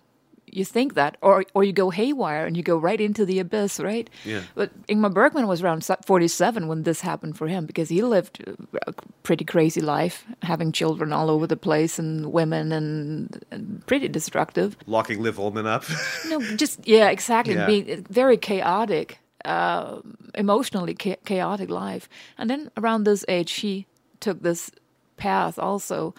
you 0.47 0.63
think 0.63 0.93
that, 0.93 1.17
or 1.21 1.43
or 1.53 1.63
you 1.63 1.73
go 1.73 1.89
haywire 1.89 2.45
and 2.45 2.55
you 2.55 2.63
go 2.63 2.77
right 2.77 3.01
into 3.01 3.25
the 3.25 3.39
abyss, 3.39 3.79
right? 3.79 4.09
Yeah. 4.23 4.41
But 4.55 4.71
Ingmar 4.87 5.13
Bergman 5.13 5.47
was 5.47 5.61
around 5.61 5.83
47 5.83 6.67
when 6.67 6.83
this 6.83 7.01
happened 7.01 7.37
for 7.37 7.47
him 7.47 7.65
because 7.65 7.89
he 7.89 8.01
lived 8.01 8.43
a 8.87 8.93
pretty 9.23 9.43
crazy 9.43 9.81
life, 9.81 10.25
having 10.41 10.71
children 10.71 11.11
all 11.11 11.29
over 11.29 11.47
the 11.47 11.57
place 11.57 11.99
and 11.99 12.31
women 12.31 12.71
and, 12.71 13.43
and 13.51 13.85
pretty 13.85 14.07
destructive. 14.07 14.77
Locking 14.85 15.21
Liv 15.21 15.37
Ullmann 15.37 15.65
up. 15.65 15.83
No, 16.29 16.39
just 16.55 16.87
yeah, 16.87 17.09
exactly. 17.09 17.55
Yeah. 17.55 17.67
Being 17.67 18.05
very 18.09 18.37
chaotic, 18.37 19.19
uh, 19.45 20.01
emotionally 20.33 20.95
cha- 20.95 21.21
chaotic 21.25 21.69
life. 21.69 22.09
And 22.37 22.49
then 22.49 22.71
around 22.75 23.03
this 23.03 23.23
age, 23.27 23.51
he 23.53 23.85
took 24.19 24.41
this 24.41 24.71
path 25.17 25.57
also 25.59 26.13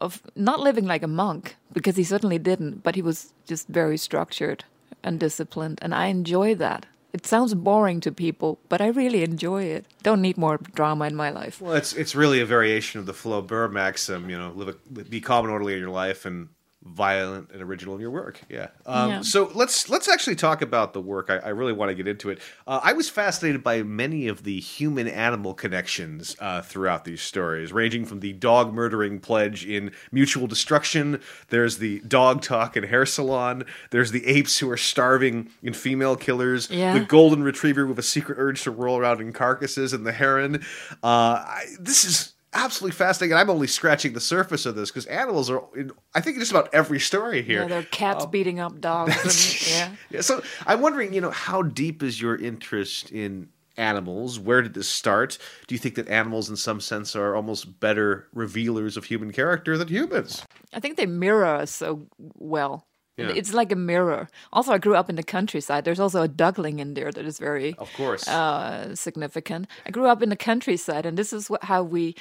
of 0.00 0.22
not 0.34 0.60
living 0.60 0.86
like 0.86 1.02
a 1.02 1.08
monk 1.08 1.56
because 1.72 1.96
he 1.96 2.04
certainly 2.04 2.38
didn't, 2.38 2.82
but 2.82 2.94
he 2.94 3.02
was 3.02 3.34
just 3.46 3.68
very 3.68 3.96
structured 3.98 4.64
and 5.02 5.20
disciplined, 5.20 5.78
and 5.82 5.94
I 5.94 6.06
enjoy 6.06 6.54
that. 6.56 6.86
It 7.12 7.26
sounds 7.26 7.54
boring 7.54 8.00
to 8.00 8.12
people, 8.12 8.58
but 8.68 8.80
I 8.80 8.88
really 8.88 9.24
enjoy 9.24 9.64
it. 9.64 9.84
Don't 10.02 10.22
need 10.22 10.36
more 10.36 10.58
drama 10.58 11.06
in 11.06 11.16
my 11.16 11.30
life. 11.30 11.60
Well, 11.60 11.74
it's 11.74 11.92
it's 11.92 12.14
really 12.14 12.40
a 12.40 12.46
variation 12.46 13.00
of 13.00 13.06
the 13.06 13.12
Flaubert 13.12 13.72
maxim. 13.72 14.30
You 14.30 14.38
know, 14.38 14.52
live 14.54 14.68
a, 14.68 15.04
be 15.04 15.20
calm 15.20 15.44
and 15.44 15.52
orderly 15.52 15.74
in 15.74 15.80
your 15.80 15.90
life, 15.90 16.24
and 16.24 16.48
violent 16.82 17.50
and 17.52 17.60
original 17.60 17.94
in 17.94 18.00
your 18.00 18.10
work. 18.10 18.40
Yeah. 18.48 18.68
Um, 18.86 19.10
Yeah. 19.10 19.20
So 19.22 19.50
let's 19.54 19.90
let's 19.90 20.08
actually 20.08 20.36
talk 20.36 20.62
about 20.62 20.94
the 20.94 21.00
work. 21.00 21.28
I, 21.28 21.36
I 21.36 21.48
really 21.50 21.74
want 21.74 21.90
to 21.90 21.94
get 21.94 22.08
into 22.08 22.30
it. 22.30 22.40
Uh, 22.66 22.80
I 22.82 22.94
was 22.94 23.08
fascinated 23.08 23.62
by 23.62 23.82
many 23.82 24.28
of 24.28 24.44
the 24.44 24.58
human 24.60 25.06
animal 25.06 25.52
connections 25.52 26.36
uh, 26.40 26.62
throughout 26.62 27.04
these 27.04 27.20
stories, 27.20 27.72
ranging 27.72 28.06
from 28.06 28.20
the 28.20 28.32
dog 28.32 28.72
murdering 28.72 29.20
pledge 29.20 29.66
in 29.66 29.92
Mutual 30.10 30.46
Destruction. 30.46 31.20
There's 31.48 31.78
the 31.78 32.00
dog 32.00 32.40
talk 32.40 32.76
in 32.76 32.84
Hair 32.84 33.06
Salon. 33.06 33.64
There's 33.90 34.10
the 34.10 34.26
apes 34.26 34.58
who 34.58 34.70
are 34.70 34.78
starving 34.78 35.50
in 35.62 35.74
Female 35.74 36.16
Killers. 36.16 36.70
Yeah. 36.70 36.94
The 36.94 37.04
golden 37.04 37.42
retriever 37.42 37.86
with 37.86 37.98
a 37.98 38.02
secret 38.02 38.36
urge 38.38 38.62
to 38.62 38.70
roll 38.70 38.96
around 38.96 39.20
in 39.20 39.32
carcasses 39.34 39.92
and 39.92 40.06
the 40.06 40.12
heron. 40.12 40.64
Uh, 41.02 41.44
I, 41.44 41.64
this 41.78 42.04
is 42.04 42.34
absolutely 42.52 42.96
fascinating. 42.96 43.32
And 43.32 43.40
I'm 43.40 43.50
only 43.50 43.66
scratching 43.66 44.12
the 44.12 44.20
surface 44.20 44.66
of 44.66 44.74
this 44.74 44.90
because 44.90 45.06
animals 45.06 45.50
are, 45.50 45.62
in, 45.76 45.92
I 46.14 46.20
think, 46.20 46.38
just 46.38 46.50
about 46.50 46.72
every 46.74 47.00
story 47.00 47.42
here. 47.42 47.62
Yeah, 47.62 47.68
there 47.68 47.78
are 47.80 47.84
cats 47.84 48.24
um, 48.24 48.30
beating 48.30 48.60
up 48.60 48.80
dogs. 48.80 49.14
And, 49.24 49.68
yeah. 49.70 49.96
Yeah, 50.10 50.20
so 50.20 50.42
I'm 50.66 50.80
wondering, 50.80 51.14
you 51.14 51.20
know, 51.20 51.30
how 51.30 51.62
deep 51.62 52.02
is 52.02 52.20
your 52.20 52.36
interest 52.36 53.10
in 53.12 53.48
animals? 53.76 54.38
Where 54.38 54.62
did 54.62 54.74
this 54.74 54.88
start? 54.88 55.38
Do 55.66 55.74
you 55.74 55.78
think 55.78 55.94
that 55.94 56.08
animals, 56.08 56.50
in 56.50 56.56
some 56.56 56.80
sense, 56.80 57.16
are 57.16 57.34
almost 57.34 57.80
better 57.80 58.28
revealers 58.34 58.96
of 58.96 59.04
human 59.04 59.32
character 59.32 59.76
than 59.78 59.88
humans? 59.88 60.44
I 60.72 60.80
think 60.80 60.96
they 60.96 61.06
mirror 61.06 61.44
us 61.44 61.70
so 61.70 62.06
well. 62.18 62.86
Yeah. 63.28 63.34
It's 63.36 63.52
like 63.52 63.70
a 63.72 63.76
mirror. 63.76 64.28
Also, 64.52 64.72
I 64.72 64.78
grew 64.78 64.94
up 64.96 65.08
in 65.10 65.16
the 65.16 65.22
countryside. 65.22 65.84
There's 65.84 66.00
also 66.00 66.22
a 66.22 66.28
duckling 66.28 66.78
in 66.80 66.94
there 66.94 67.10
that 67.12 67.24
is 67.24 67.38
very, 67.38 67.74
Of 67.78 67.92
course. 67.94 68.26
uh, 68.28 68.94
significant. 68.94 69.66
I 69.86 69.90
grew 69.90 70.06
up 70.06 70.22
in 70.22 70.28
the 70.30 70.36
countryside, 70.36 71.06
and 71.06 71.16
this 71.16 71.32
is 71.32 71.50
what, 71.50 71.64
how 71.64 71.82
we. 71.82 72.14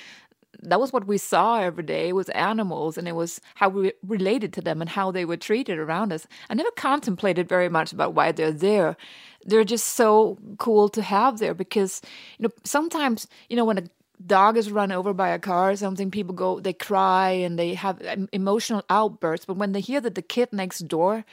That 0.62 0.80
was 0.80 0.92
what 0.92 1.06
we 1.08 1.18
saw 1.18 1.60
every 1.62 1.84
day 1.84 2.12
was 2.12 2.28
animals, 2.30 2.98
and 2.98 3.08
it 3.08 3.16
was 3.16 3.40
how 3.56 3.70
we 3.70 3.94
related 4.06 4.52
to 4.54 4.62
them 4.62 4.82
and 4.82 4.90
how 4.90 5.12
they 5.12 5.24
were 5.24 5.38
treated 5.38 5.78
around 5.78 6.12
us. 6.12 6.28
I 6.50 6.54
never 6.56 6.72
contemplated 6.72 7.48
very 7.48 7.70
much 7.70 7.94
about 7.94 8.14
why 8.14 8.32
they're 8.34 8.52
there. 8.52 8.98
They're 9.46 9.64
just 9.64 9.88
so 9.90 10.38
cool 10.58 10.90
to 10.90 11.02
have 11.02 11.38
there 11.40 11.54
because 11.54 12.02
you 12.38 12.44
know 12.44 12.50
sometimes 12.66 13.28
you 13.48 13.56
know 13.56 13.64
when 13.64 13.78
a 13.78 13.84
dog 14.26 14.58
is 14.58 14.72
run 14.72 14.92
over 14.92 15.14
by 15.14 15.30
a 15.30 15.40
car 15.40 15.72
or 15.72 15.76
something, 15.76 16.12
people 16.12 16.36
go, 16.36 16.60
they 16.60 16.74
cry 16.74 17.30
and 17.32 17.58
they 17.58 17.74
have 17.74 18.02
emotional 18.32 18.84
outbursts. 18.90 19.46
But 19.46 19.58
when 19.58 19.72
they 19.72 19.80
hear 19.82 20.02
that 20.02 20.16
the 20.16 20.22
kid 20.22 20.50
next 20.52 20.80
door 20.88 21.26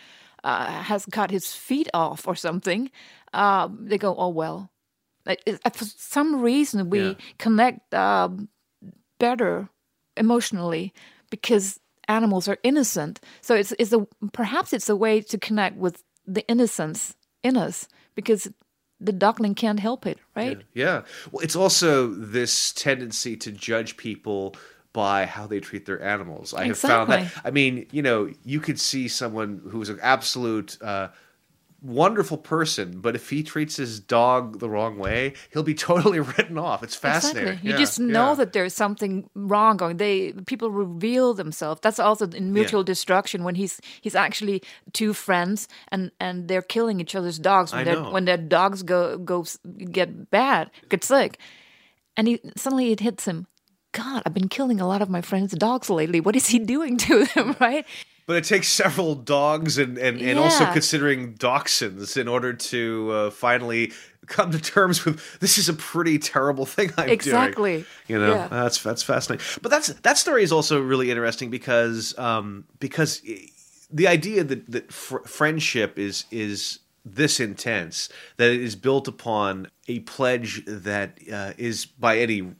uh, 0.44 0.82
has 0.82 1.06
cut 1.06 1.30
his 1.30 1.52
feet 1.54 1.88
off 1.92 2.26
or 2.28 2.34
something, 2.36 2.90
uh, 3.32 3.68
they 3.78 3.98
go, 3.98 4.14
oh, 4.16 4.28
well. 4.28 4.70
Like, 5.24 5.42
it- 5.46 5.60
uh, 5.64 5.70
for 5.70 5.84
some 5.84 6.40
reason, 6.40 6.90
we 6.90 7.00
Yeah. 7.00 7.14
connect 7.38 7.92
um, 7.94 8.48
better 9.18 9.68
emotionally 10.16 10.92
because 11.30 11.80
animals 12.08 12.46
are 12.48 12.58
innocent. 12.62 13.20
So 13.40 13.54
it's, 13.56 13.72
it's 13.78 13.92
a, 13.92 14.06
perhaps 14.32 14.72
it's 14.72 14.88
a 14.88 14.94
way 14.96 15.20
to 15.22 15.38
connect 15.38 15.76
with 15.76 16.04
the 16.26 16.46
innocence 16.48 17.16
in 17.42 17.56
us 17.56 17.88
because 18.14 18.48
the 19.00 19.12
duckling 19.12 19.54
can't 19.54 19.80
help 19.80 20.06
it, 20.06 20.18
right? 20.34 20.62
Yeah. 20.74 21.02
Well, 21.30 21.42
it's 21.42 21.56
also 21.56 22.08
this 22.08 22.72
tendency 22.72 23.36
to 23.36 23.52
judge 23.52 23.96
people 23.96 24.56
by 24.92 25.26
how 25.26 25.46
they 25.46 25.60
treat 25.60 25.84
their 25.84 26.02
animals. 26.02 26.54
I 26.54 26.66
have 26.68 26.78
found 26.78 27.10
that. 27.10 27.30
I 27.44 27.50
mean, 27.50 27.86
you 27.92 28.00
know, 28.00 28.32
you 28.44 28.60
could 28.60 28.80
see 28.80 29.08
someone 29.08 29.60
who's 29.68 29.90
an 29.90 29.98
absolute 30.00 30.78
uh, 30.80 31.08
wonderful 31.86 32.36
person, 32.38 33.00
but 33.00 33.14
if 33.14 33.30
he 33.30 33.42
treats 33.42 33.76
his 33.76 34.00
dog 34.00 34.58
the 34.58 34.68
wrong 34.68 34.98
way, 34.98 35.34
he'll 35.52 35.62
be 35.62 35.74
totally 35.88 36.20
written 36.20 36.58
off. 36.58 36.82
It's 36.82 36.96
fascinating. 36.96 37.48
Exactly. 37.48 37.68
You 37.68 37.74
Yeah, 37.74 37.80
just 37.80 38.00
know 38.00 38.28
yeah. 38.30 38.34
that 38.34 38.52
there's 38.52 38.74
something 38.74 39.28
wrong 39.34 39.76
going. 39.76 39.96
They 39.98 40.32
people 40.46 40.70
reveal 40.70 41.34
themselves. 41.34 41.80
That's 41.82 41.98
also 41.98 42.26
in 42.28 42.52
mutual 42.52 42.84
destruction 42.84 43.44
when 43.44 43.54
he's 43.54 43.80
he's 44.00 44.14
actually 44.14 44.62
two 44.92 45.12
friends 45.12 45.68
and 45.88 46.10
and 46.20 46.48
they're 46.48 46.62
killing 46.62 47.00
each 47.00 47.14
other's 47.14 47.38
dogs 47.38 47.72
when 47.72 47.84
their 47.84 48.02
when 48.02 48.24
their 48.24 48.36
dogs 48.36 48.82
go 48.82 49.18
go 49.18 49.44
get 49.92 50.30
bad, 50.30 50.70
get 50.88 51.04
sick, 51.04 51.38
and 52.16 52.28
he 52.28 52.40
suddenly 52.56 52.92
it 52.92 53.00
hits 53.00 53.24
him. 53.26 53.46
God, 53.92 54.22
I've 54.26 54.34
been 54.34 54.48
killing 54.48 54.78
a 54.80 54.86
lot 54.86 55.00
of 55.00 55.08
my 55.08 55.22
friends' 55.22 55.54
dogs 55.54 55.88
lately. 55.88 56.20
What 56.20 56.36
is 56.36 56.48
he 56.48 56.58
doing 56.58 56.98
to 56.98 57.24
them? 57.26 57.56
Right? 57.60 57.86
But 58.26 58.36
it 58.36 58.44
takes 58.44 58.68
several 58.82 59.14
dogs 59.14 59.78
and, 59.78 59.96
and, 59.98 60.20
and 60.20 60.38
also 60.38 60.66
considering 60.72 61.34
dachshunds 61.34 62.16
in 62.16 62.28
order 62.28 62.52
to 62.52 63.10
uh, 63.12 63.30
finally 63.30 63.92
come 64.26 64.50
to 64.50 64.58
terms 64.60 65.04
with 65.04 65.38
this 65.38 65.56
is 65.56 65.68
a 65.68 65.72
pretty 65.74 66.18
terrible 66.18 66.66
thing 66.74 66.90
I'm 66.96 67.04
doing. 67.06 67.10
Exactly. 67.10 67.84
You 68.08 68.18
know, 68.18 68.34
Yeah. 68.34 68.48
that's 68.48 68.82
that's 68.82 69.02
fascinating. 69.02 69.46
But 69.62 69.70
that's 69.70 69.88
that 69.88 70.18
story 70.18 70.42
is 70.42 70.52
also 70.52 70.80
really 70.80 71.10
interesting 71.10 71.50
because 71.50 72.16
um, 72.18 72.64
because 72.80 73.22
the 73.90 74.08
idea 74.08 74.42
that 74.44 74.70
that 74.70 74.92
fr- 74.92 75.24
friendship 75.26 75.98
is 75.98 76.24
is 76.30 76.80
this 77.04 77.38
intense 77.38 78.08
that 78.36 78.50
it 78.50 78.60
is 78.60 78.74
built 78.74 79.06
upon 79.06 79.70
a 79.86 80.00
pledge 80.00 80.64
that 80.66 81.20
uh, 81.32 81.52
is 81.56 81.86
by 81.86 82.18
any 82.18 82.50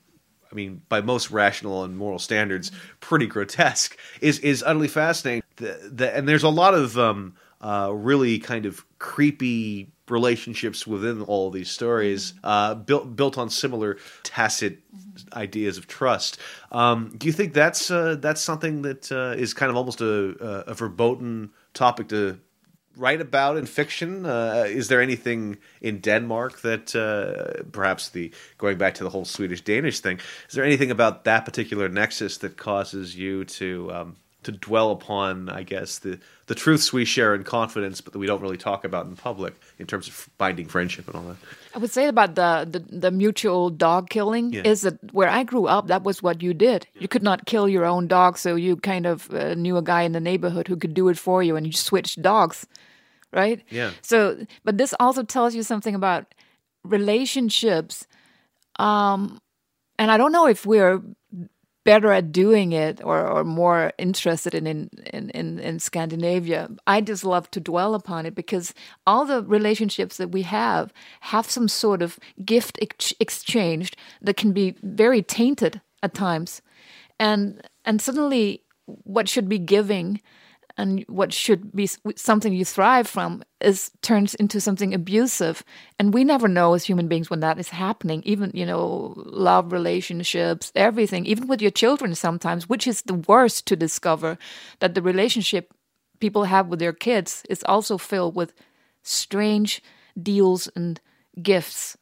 mean, 0.57 0.83
by 0.89 1.01
most 1.01 1.31
rational 1.31 1.85
and 1.85 1.97
moral 1.97 2.19
standards, 2.19 2.73
pretty 3.01 3.27
grotesque. 3.27 3.97
is 4.21 4.39
is 4.41 4.63
utterly 4.63 4.89
fascinating. 4.89 5.43
The, 5.57 5.91
the, 5.93 6.17
and 6.17 6.29
there's 6.29 6.43
a 6.43 6.49
lot 6.49 6.75
of 6.75 6.99
um, 6.99 7.35
uh, 7.61 7.91
really 7.93 8.39
kind 8.39 8.67
of 8.67 8.85
creepy 8.99 9.93
relationships 10.09 10.87
within 10.87 11.23
all 11.23 11.51
these 11.51 11.71
stories, 11.71 12.35
uh, 12.45 12.75
built 12.75 13.17
built 13.17 13.39
on 13.39 13.51
similar 13.51 13.99
tacit 14.23 14.81
ideas 15.33 15.79
of 15.79 15.87
trust. 15.87 16.39
Um, 16.71 17.15
do 17.17 17.27
you 17.27 17.33
think 17.33 17.55
that's 17.55 17.91
uh, 17.91 18.17
that's 18.19 18.41
something 18.41 18.83
that 18.83 19.11
uh, 19.11 19.35
is 19.37 19.55
kind 19.55 19.71
of 19.71 19.77
almost 19.77 20.01
a, 20.01 20.65
a, 20.67 20.71
a 20.71 20.75
verboten 20.75 21.51
topic 21.75 22.09
to 22.09 22.39
write 22.97 23.21
about 23.21 23.57
in 23.57 23.67
fiction? 23.67 24.27
Uh, 24.27 24.65
is 24.67 24.89
there 24.89 25.01
anything 25.01 25.59
in 25.81 26.01
Denmark 26.01 26.63
that 26.63 26.97
uh, 26.97 27.63
perhaps 27.71 28.09
the 28.09 28.33
going 28.59 28.79
back 28.79 28.95
to 28.95 29.05
the 29.05 29.11
whole 29.11 29.25
Swedish 29.25 29.61
Danish 29.61 30.01
thing? 30.01 30.19
Is 30.49 30.55
there 30.55 30.65
anything 30.65 30.91
about 30.91 31.25
that 31.25 31.45
particular 31.45 31.89
nexus 31.89 32.39
that 32.39 32.57
causes 32.57 33.17
you 33.17 33.45
to 33.45 33.93
um, 33.93 34.17
to 34.47 34.53
dwell 34.53 34.91
upon, 34.91 35.49
I 35.49 35.63
guess, 35.63 35.99
the 35.99 36.19
the 36.47 36.55
truths 36.55 36.93
we 36.93 37.05
share 37.05 37.35
in 37.35 37.43
confidence, 37.45 38.01
but 38.01 38.13
that 38.13 38.21
we 38.21 38.27
don't 38.27 38.41
really 38.41 38.57
talk 38.57 38.85
about 38.85 39.07
in 39.07 39.17
public 39.17 39.55
in 39.79 39.87
terms 39.87 40.07
of 40.09 40.29
binding 40.39 40.69
friendship 40.69 41.07
and 41.09 41.17
all 41.17 41.23
that? 41.31 41.37
I 41.75 41.79
would 41.79 41.91
say 41.91 42.07
about 42.07 42.37
the, 42.37 42.67
the, 42.71 42.79
the 42.99 43.11
mutual 43.11 43.69
dog 43.71 44.09
killing 44.11 44.53
Yeah. 44.53 44.63
is 44.73 44.83
that 44.83 44.95
where 45.13 45.29
I 45.29 45.43
grew 45.45 45.67
up, 45.67 45.89
that 45.89 46.05
was 46.05 46.23
what 46.23 46.43
you 46.43 46.55
did. 46.55 46.87
You 46.95 47.09
could 47.09 47.25
not 47.25 47.47
kill 47.47 47.69
your 47.69 47.85
own 47.85 48.07
dog, 48.07 48.39
so 48.39 48.55
you 48.55 48.77
kind 48.77 49.07
of 49.07 49.29
uh, 49.35 49.55
knew 49.55 49.77
a 49.77 49.83
guy 49.83 50.03
in 50.03 50.13
the 50.13 50.21
neighborhood 50.21 50.69
who 50.69 50.77
could 50.77 50.95
do 50.95 51.09
it 51.09 51.19
for 51.19 51.43
you, 51.43 51.57
and 51.57 51.67
you 51.67 51.73
switched 51.73 52.23
dogs, 52.23 52.67
right? 53.33 53.61
Yeah. 53.71 53.91
So, 54.03 54.47
but 54.65 54.79
this 54.79 54.95
also 55.01 55.23
tells 55.25 55.53
you 55.57 55.63
something 55.65 55.95
about 55.97 56.33
relationships. 56.85 58.07
Um, 58.79 59.39
and 59.99 60.11
I 60.11 60.17
don't 60.19 60.33
know 60.33 60.47
if 60.47 60.67
we're 60.67 61.01
better 61.87 62.11
at 62.13 62.33
doing 62.33 62.73
it 62.73 63.01
or, 63.03 63.27
or 63.27 63.45
more 63.45 63.93
interested 63.97 64.55
in 64.55 64.67
in, 64.67 64.91
in, 65.15 65.31
in 65.31 65.59
in 65.61 65.79
Scandinavia. 65.79 66.69
I 66.87 67.01
just 67.01 67.25
love 67.25 67.51
to 67.53 67.61
dwell 67.61 67.95
upon 67.95 68.27
it 68.27 68.35
because 68.35 68.75
all 69.07 69.25
the 69.25 69.43
relationships 69.43 70.17
that 70.19 70.33
we 70.33 70.43
have 70.43 70.93
have 71.21 71.49
some 71.49 71.69
sort 71.69 72.03
of 72.03 72.19
gift 72.45 72.79
ex- 72.83 73.15
exchanged 73.21 73.97
that 74.21 74.37
can 74.37 74.53
be 74.53 74.75
very 74.83 75.23
tainted 75.23 75.81
at 76.03 76.13
times. 76.13 76.61
And 77.19 77.63
and 77.85 78.03
suddenly 78.03 78.63
what 79.05 79.29
should 79.29 79.49
be 79.49 79.59
giving 79.59 80.21
and 80.77 81.05
what 81.09 81.33
should 81.33 81.75
be 81.75 81.89
something 82.17 82.53
you 82.53 82.65
thrive 82.65 83.07
from 83.07 83.43
is 83.61 83.91
turns 84.03 84.35
into 84.35 84.61
something 84.61 84.93
abusive. 84.93 85.65
And 85.99 86.13
we 86.13 86.23
never 86.23 86.49
know 86.49 86.75
as 86.75 86.85
human 86.85 87.09
beings 87.09 87.31
when 87.31 87.41
that 87.41 87.59
is 87.59 87.71
happening. 87.71 88.23
Even 88.25 88.51
you 88.55 88.67
know 88.67 89.15
love 89.17 89.73
relationships 89.73 90.73
everything 90.75 91.27
even 91.27 91.47
with 91.49 91.63
your 91.63 91.71
children 91.71 92.15
sometimes 92.15 92.69
which 92.69 92.87
is 92.87 93.03
the 93.03 93.15
worst 93.15 93.67
to 93.67 93.77
discover 93.77 94.39
that 94.81 94.95
the 94.95 95.03
relationship 95.03 95.73
people 96.21 96.45
have 96.45 96.69
with 96.69 96.79
their 96.79 96.93
kids 96.93 97.43
is 97.49 97.63
also 97.65 97.99
filled 97.99 98.35
with 98.35 98.53
strange 99.03 99.83
deals 100.21 100.69
and 100.75 101.01
gifts, 101.43 101.97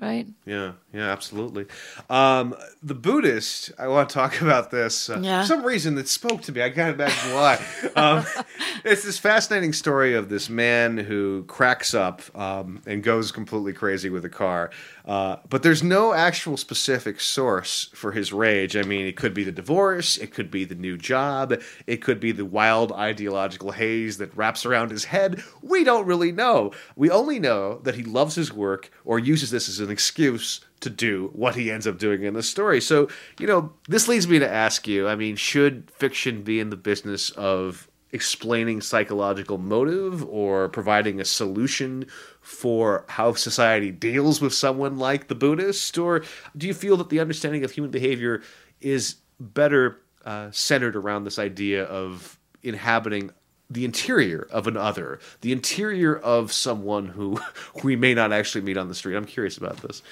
right? 0.00 0.26
Yeah, 0.46 0.72
yeah, 0.92 1.10
absolutely. 1.10 1.66
Um, 2.08 2.54
the 2.82 2.94
Buddhist, 2.94 3.72
I 3.78 3.88
want 3.88 4.08
to 4.08 4.14
talk 4.14 4.40
about 4.40 4.70
this. 4.70 5.10
Uh, 5.10 5.20
Yeah. 5.22 5.42
For 5.42 5.46
some 5.48 5.64
reason, 5.64 5.98
it 5.98 6.08
spoke 6.08 6.42
to 6.42 6.52
me. 6.52 6.62
I 6.62 6.70
can't 6.70 6.94
imagine 6.94 7.34
why. 7.34 7.64
um, 7.96 8.24
it's 8.84 9.04
this 9.04 9.18
fascinating 9.18 9.72
story 9.72 10.14
of 10.14 10.28
this 10.28 10.48
man 10.48 10.98
who 10.98 11.44
cracks 11.48 11.94
up 11.94 12.22
um, 12.38 12.80
and 12.86 13.02
goes 13.02 13.32
completely 13.32 13.72
crazy 13.72 14.10
with 14.10 14.24
a 14.24 14.28
car. 14.30 14.70
Uh, 15.08 15.38
but 15.48 15.62
there's 15.62 15.82
no 15.82 16.12
actual 16.12 16.58
specific 16.58 17.18
source 17.18 17.88
for 17.94 18.12
his 18.12 18.30
rage. 18.30 18.76
I 18.76 18.82
mean, 18.82 19.06
it 19.06 19.16
could 19.16 19.32
be 19.32 19.42
the 19.42 19.50
divorce, 19.50 20.18
it 20.18 20.34
could 20.34 20.50
be 20.50 20.66
the 20.66 20.74
new 20.74 20.98
job, 20.98 21.58
it 21.86 22.02
could 22.02 22.20
be 22.20 22.30
the 22.30 22.44
wild 22.44 22.92
ideological 22.92 23.72
haze 23.72 24.18
that 24.18 24.36
wraps 24.36 24.66
around 24.66 24.90
his 24.90 25.06
head. 25.06 25.42
We 25.62 25.82
don't 25.82 26.04
really 26.04 26.30
know. 26.30 26.72
We 26.94 27.10
only 27.10 27.38
know 27.38 27.78
that 27.84 27.94
he 27.94 28.02
loves 28.02 28.34
his 28.34 28.52
work 28.52 28.90
or 29.06 29.18
uses 29.18 29.50
this 29.50 29.66
as 29.66 29.80
an 29.80 29.90
excuse 29.90 30.60
to 30.80 30.90
do 30.90 31.30
what 31.32 31.54
he 31.54 31.70
ends 31.70 31.86
up 31.86 31.98
doing 31.98 32.22
in 32.22 32.34
the 32.34 32.42
story. 32.42 32.82
So, 32.82 33.08
you 33.40 33.46
know, 33.46 33.72
this 33.88 34.08
leads 34.08 34.28
me 34.28 34.38
to 34.38 34.48
ask 34.48 34.86
you 34.86 35.08
I 35.08 35.16
mean, 35.16 35.36
should 35.36 35.90
fiction 35.90 36.42
be 36.42 36.60
in 36.60 36.68
the 36.68 36.76
business 36.76 37.30
of 37.30 37.88
explaining 38.12 38.80
psychological 38.80 39.58
motive 39.58 40.24
or 40.28 40.68
providing 40.68 41.20
a 41.20 41.24
solution 41.24 42.06
for 42.40 43.04
how 43.08 43.34
society 43.34 43.90
deals 43.90 44.40
with 44.40 44.54
someone 44.54 44.98
like 44.98 45.28
the 45.28 45.34
Buddhist? 45.34 45.98
Or 45.98 46.24
do 46.56 46.66
you 46.66 46.74
feel 46.74 46.96
that 46.96 47.10
the 47.10 47.20
understanding 47.20 47.64
of 47.64 47.70
human 47.70 47.90
behavior 47.90 48.42
is 48.80 49.16
better 49.38 50.00
uh, 50.24 50.50
centered 50.50 50.96
around 50.96 51.24
this 51.24 51.38
idea 51.38 51.84
of 51.84 52.38
inhabiting 52.62 53.30
the 53.70 53.84
interior 53.84 54.46
of 54.50 54.66
an 54.66 54.76
other, 54.76 55.18
the 55.42 55.52
interior 55.52 56.16
of 56.16 56.52
someone 56.52 57.06
who 57.06 57.38
we 57.84 57.96
may 57.96 58.14
not 58.14 58.32
actually 58.32 58.62
meet 58.62 58.76
on 58.76 58.88
the 58.88 58.94
street? 58.94 59.16
I'm 59.16 59.26
curious 59.26 59.58
about 59.58 59.78
this. 59.78 60.02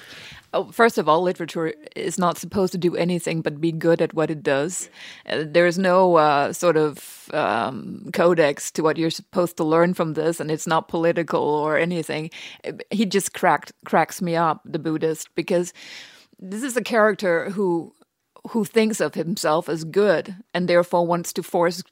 Oh, 0.52 0.70
first 0.70 0.96
of 0.96 1.08
all, 1.08 1.22
literature 1.22 1.74
is 1.94 2.18
not 2.18 2.38
supposed 2.38 2.72
to 2.72 2.78
do 2.78 2.96
anything 2.96 3.42
but 3.42 3.60
be 3.60 3.72
good 3.72 4.00
at 4.00 4.14
what 4.14 4.30
it 4.30 4.42
does. 4.42 4.88
Uh, 5.26 5.44
there 5.46 5.66
is 5.66 5.78
no 5.78 6.16
uh, 6.16 6.52
sort 6.52 6.76
of 6.76 7.28
um, 7.34 8.08
codex 8.12 8.70
to 8.72 8.82
what 8.82 8.96
you're 8.96 9.10
supposed 9.10 9.56
to 9.56 9.64
learn 9.64 9.92
from 9.92 10.14
this, 10.14 10.40
and 10.40 10.50
it's 10.50 10.66
not 10.66 10.88
political 10.88 11.42
or 11.42 11.76
anything. 11.76 12.30
He 12.90 13.04
just 13.06 13.34
cracked 13.34 13.72
cracks 13.84 14.22
me 14.22 14.36
up, 14.36 14.60
the 14.64 14.78
Buddhist, 14.78 15.34
because 15.34 15.72
this 16.38 16.62
is 16.62 16.76
a 16.76 16.82
character 16.82 17.50
who 17.50 17.92
who 18.50 18.64
thinks 18.64 19.00
of 19.00 19.14
himself 19.14 19.68
as 19.68 19.84
good 19.84 20.36
and 20.54 20.68
therefore 20.68 21.06
wants 21.06 21.32
to 21.32 21.42
force 21.42 21.82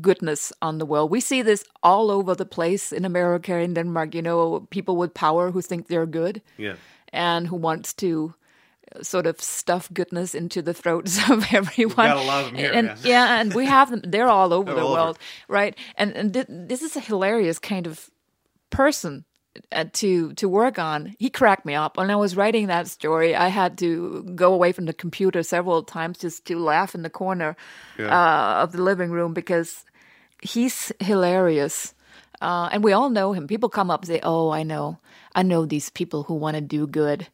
goodness 0.00 0.52
on 0.60 0.78
the 0.78 0.86
world. 0.86 1.10
We 1.10 1.20
see 1.20 1.42
this 1.42 1.64
all 1.82 2.10
over 2.10 2.34
the 2.34 2.46
place 2.46 2.92
in 2.96 3.04
America, 3.04 3.54
in 3.58 3.74
Denmark. 3.74 4.14
You 4.14 4.22
know, 4.22 4.60
people 4.70 4.96
with 4.96 5.14
power 5.14 5.50
who 5.52 5.60
think 5.62 5.86
they're 5.88 6.06
good 6.06 6.40
Yeah. 6.58 6.74
and 7.12 7.46
who 7.48 7.56
wants 7.56 7.92
to 7.94 8.34
uh, 8.96 9.02
sort 9.02 9.26
of 9.26 9.40
stuff 9.40 9.88
goodness 9.92 10.34
into 10.34 10.62
the 10.62 10.74
throats 10.74 11.18
of 11.30 11.44
everyone. 11.54 12.08
got 12.08 12.16
a 12.16 12.22
lot 12.22 12.44
of 12.44 12.50
them 12.50 12.58
here, 12.58 12.72
and, 12.74 12.86
yes. 12.88 13.04
yeah, 13.04 13.40
and 13.40 13.54
we 13.54 13.66
have 13.66 13.90
them. 13.90 14.00
They're 14.12 14.28
all 14.28 14.52
over 14.52 14.66
They're 14.66 14.74
the 14.82 14.86
all 14.86 14.92
over. 14.92 15.02
world, 15.04 15.18
right? 15.48 15.76
And 15.96 16.16
and 16.16 16.32
thi- 16.32 16.66
this 16.68 16.82
is 16.82 16.96
a 16.96 17.00
hilarious 17.00 17.58
kind 17.58 17.86
of 17.86 18.10
person 18.70 19.24
to 19.92 20.32
to 20.34 20.48
work 20.48 20.78
on. 20.78 21.14
He 21.18 21.30
cracked 21.30 21.64
me 21.64 21.74
up 21.74 21.96
when 21.96 22.10
I 22.10 22.16
was 22.16 22.36
writing 22.36 22.66
that 22.66 22.88
story. 22.88 23.34
I 23.34 23.48
had 23.48 23.78
to 23.78 24.22
go 24.34 24.52
away 24.52 24.72
from 24.72 24.86
the 24.86 24.92
computer 24.92 25.42
several 25.42 25.82
times 25.82 26.18
just 26.18 26.44
to 26.46 26.58
laugh 26.58 26.94
in 26.94 27.02
the 27.02 27.10
corner 27.10 27.56
uh, 27.98 28.62
of 28.62 28.72
the 28.72 28.82
living 28.82 29.10
room 29.10 29.34
because 29.34 29.84
he's 30.42 30.92
hilarious. 31.00 31.94
Uh, 32.40 32.68
and 32.72 32.82
we 32.82 32.92
all 32.92 33.10
know 33.10 33.32
him. 33.32 33.46
People 33.46 33.68
come 33.68 33.90
up 33.90 34.02
and 34.02 34.08
say, 34.08 34.20
"Oh, 34.22 34.50
I 34.50 34.64
know, 34.64 34.98
I 35.34 35.42
know 35.42 35.64
these 35.64 35.88
people 35.88 36.24
who 36.24 36.34
want 36.34 36.56
to 36.56 36.60
do 36.60 36.86
good. 36.86 37.28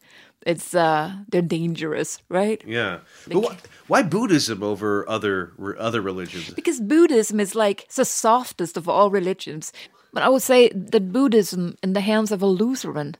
It's 0.47 0.75
uh, 0.75 1.13
they're 1.29 1.43
dangerous, 1.43 2.19
right? 2.29 2.63
Yeah. 2.67 3.01
But 3.29 3.41
why, 3.41 3.57
why 3.89 4.03
Buddhism 4.03 4.63
over 4.63 5.09
other 5.09 5.53
other 5.79 6.01
religions? 6.01 6.51
Because 6.51 6.81
Buddhism 6.81 7.41
is 7.41 7.55
like 7.55 7.89
the 7.95 8.05
softest 8.05 8.77
of 8.77 8.89
all 8.89 9.11
religions. 9.11 9.73
But 10.13 10.23
I 10.23 10.29
would 10.29 10.43
say 10.43 10.69
that 10.71 11.13
Buddhism, 11.13 11.77
in 11.83 11.93
the 11.93 12.01
hands 12.01 12.33
of 12.33 12.43
a 12.43 12.47
Lutheran, 12.47 13.17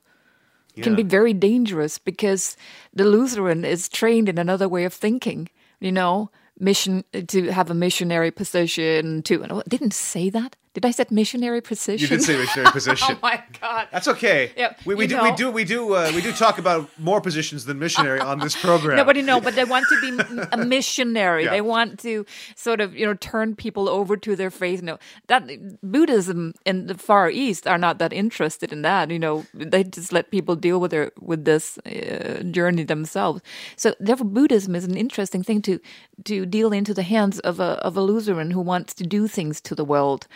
can 0.81 0.95
be 0.95 1.03
very 1.03 1.33
dangerous 1.33 1.97
because 1.97 2.55
the 2.93 3.03
Lutheran 3.03 3.65
is 3.65 3.89
trained 3.89 4.29
in 4.29 4.37
another 4.37 4.69
way 4.69 4.85
of 4.85 4.93
thinking. 4.93 5.49
You 5.79 5.91
know, 5.91 6.29
mission 6.59 7.03
to 7.27 7.51
have 7.51 7.69
a 7.69 7.73
missionary 7.73 8.31
position. 8.31 9.21
To 9.23 9.43
I 9.43 9.61
didn't 9.67 9.93
say 9.93 10.29
that. 10.29 10.55
Did 10.73 10.85
I 10.85 10.91
say 10.91 11.05
missionary 11.09 11.59
position? 11.59 12.01
You 12.01 12.07
did 12.07 12.23
say 12.23 12.37
missionary 12.37 12.71
position. 12.79 13.15
oh 13.15 13.19
my 13.21 13.43
god. 13.59 13.89
That's 13.91 14.07
okay. 14.07 14.51
Yeah, 14.55 14.73
we, 14.85 14.95
we 14.95 15.07
do 15.07 15.17
know. 15.17 15.23
we 15.23 15.31
do 15.33 15.51
we 15.51 15.63
do 15.65 15.95
uh, 15.95 16.11
we 16.15 16.21
do 16.21 16.31
talk 16.31 16.59
about 16.59 16.89
more 16.97 17.19
positions 17.19 17.65
than 17.65 17.77
missionary 17.77 18.21
on 18.21 18.39
this 18.39 18.55
program. 18.55 18.95
Nobody 18.95 19.21
know, 19.21 19.41
but 19.41 19.55
they 19.55 19.65
want 19.65 19.85
to 19.89 19.99
be 20.01 20.45
a 20.51 20.57
missionary. 20.57 21.43
Yeah. 21.43 21.51
They 21.51 21.61
want 21.61 21.99
to 22.01 22.25
sort 22.55 22.79
of 22.79 22.95
you 22.95 23.05
know 23.05 23.15
turn 23.15 23.55
people 23.55 23.89
over 23.89 24.15
to 24.15 24.35
their 24.35 24.49
faith. 24.49 24.81
No, 24.81 24.97
that 25.27 25.43
Buddhism 25.83 26.53
in 26.65 26.87
the 26.87 26.97
Far 26.97 27.29
East 27.29 27.67
are 27.67 27.77
not 27.77 27.97
that 27.97 28.13
interested 28.13 28.71
in 28.71 28.81
that. 28.83 29.11
You 29.11 29.19
know, 29.19 29.45
they 29.53 29.83
just 29.83 30.13
let 30.13 30.31
people 30.31 30.55
deal 30.55 30.79
with 30.79 30.91
their 30.91 31.11
with 31.19 31.43
this 31.43 31.77
uh, 31.79 32.43
journey 32.49 32.83
themselves. 32.83 33.41
So 33.75 33.93
therefore, 33.99 34.27
Buddhism 34.27 34.75
is 34.75 34.85
an 34.85 34.95
interesting 34.95 35.43
thing 35.43 35.61
to 35.63 35.79
to 36.25 36.45
deal 36.45 36.71
into 36.71 36.93
the 36.93 37.03
hands 37.03 37.39
of 37.39 37.59
a 37.59 37.79
of 37.83 37.97
a 37.97 38.01
Lutheran 38.01 38.51
who 38.51 38.61
wants 38.61 38.93
to 38.95 39.03
do 39.03 39.27
things 39.27 39.59
to 39.61 39.75
the 39.75 39.85
world, 39.85 40.27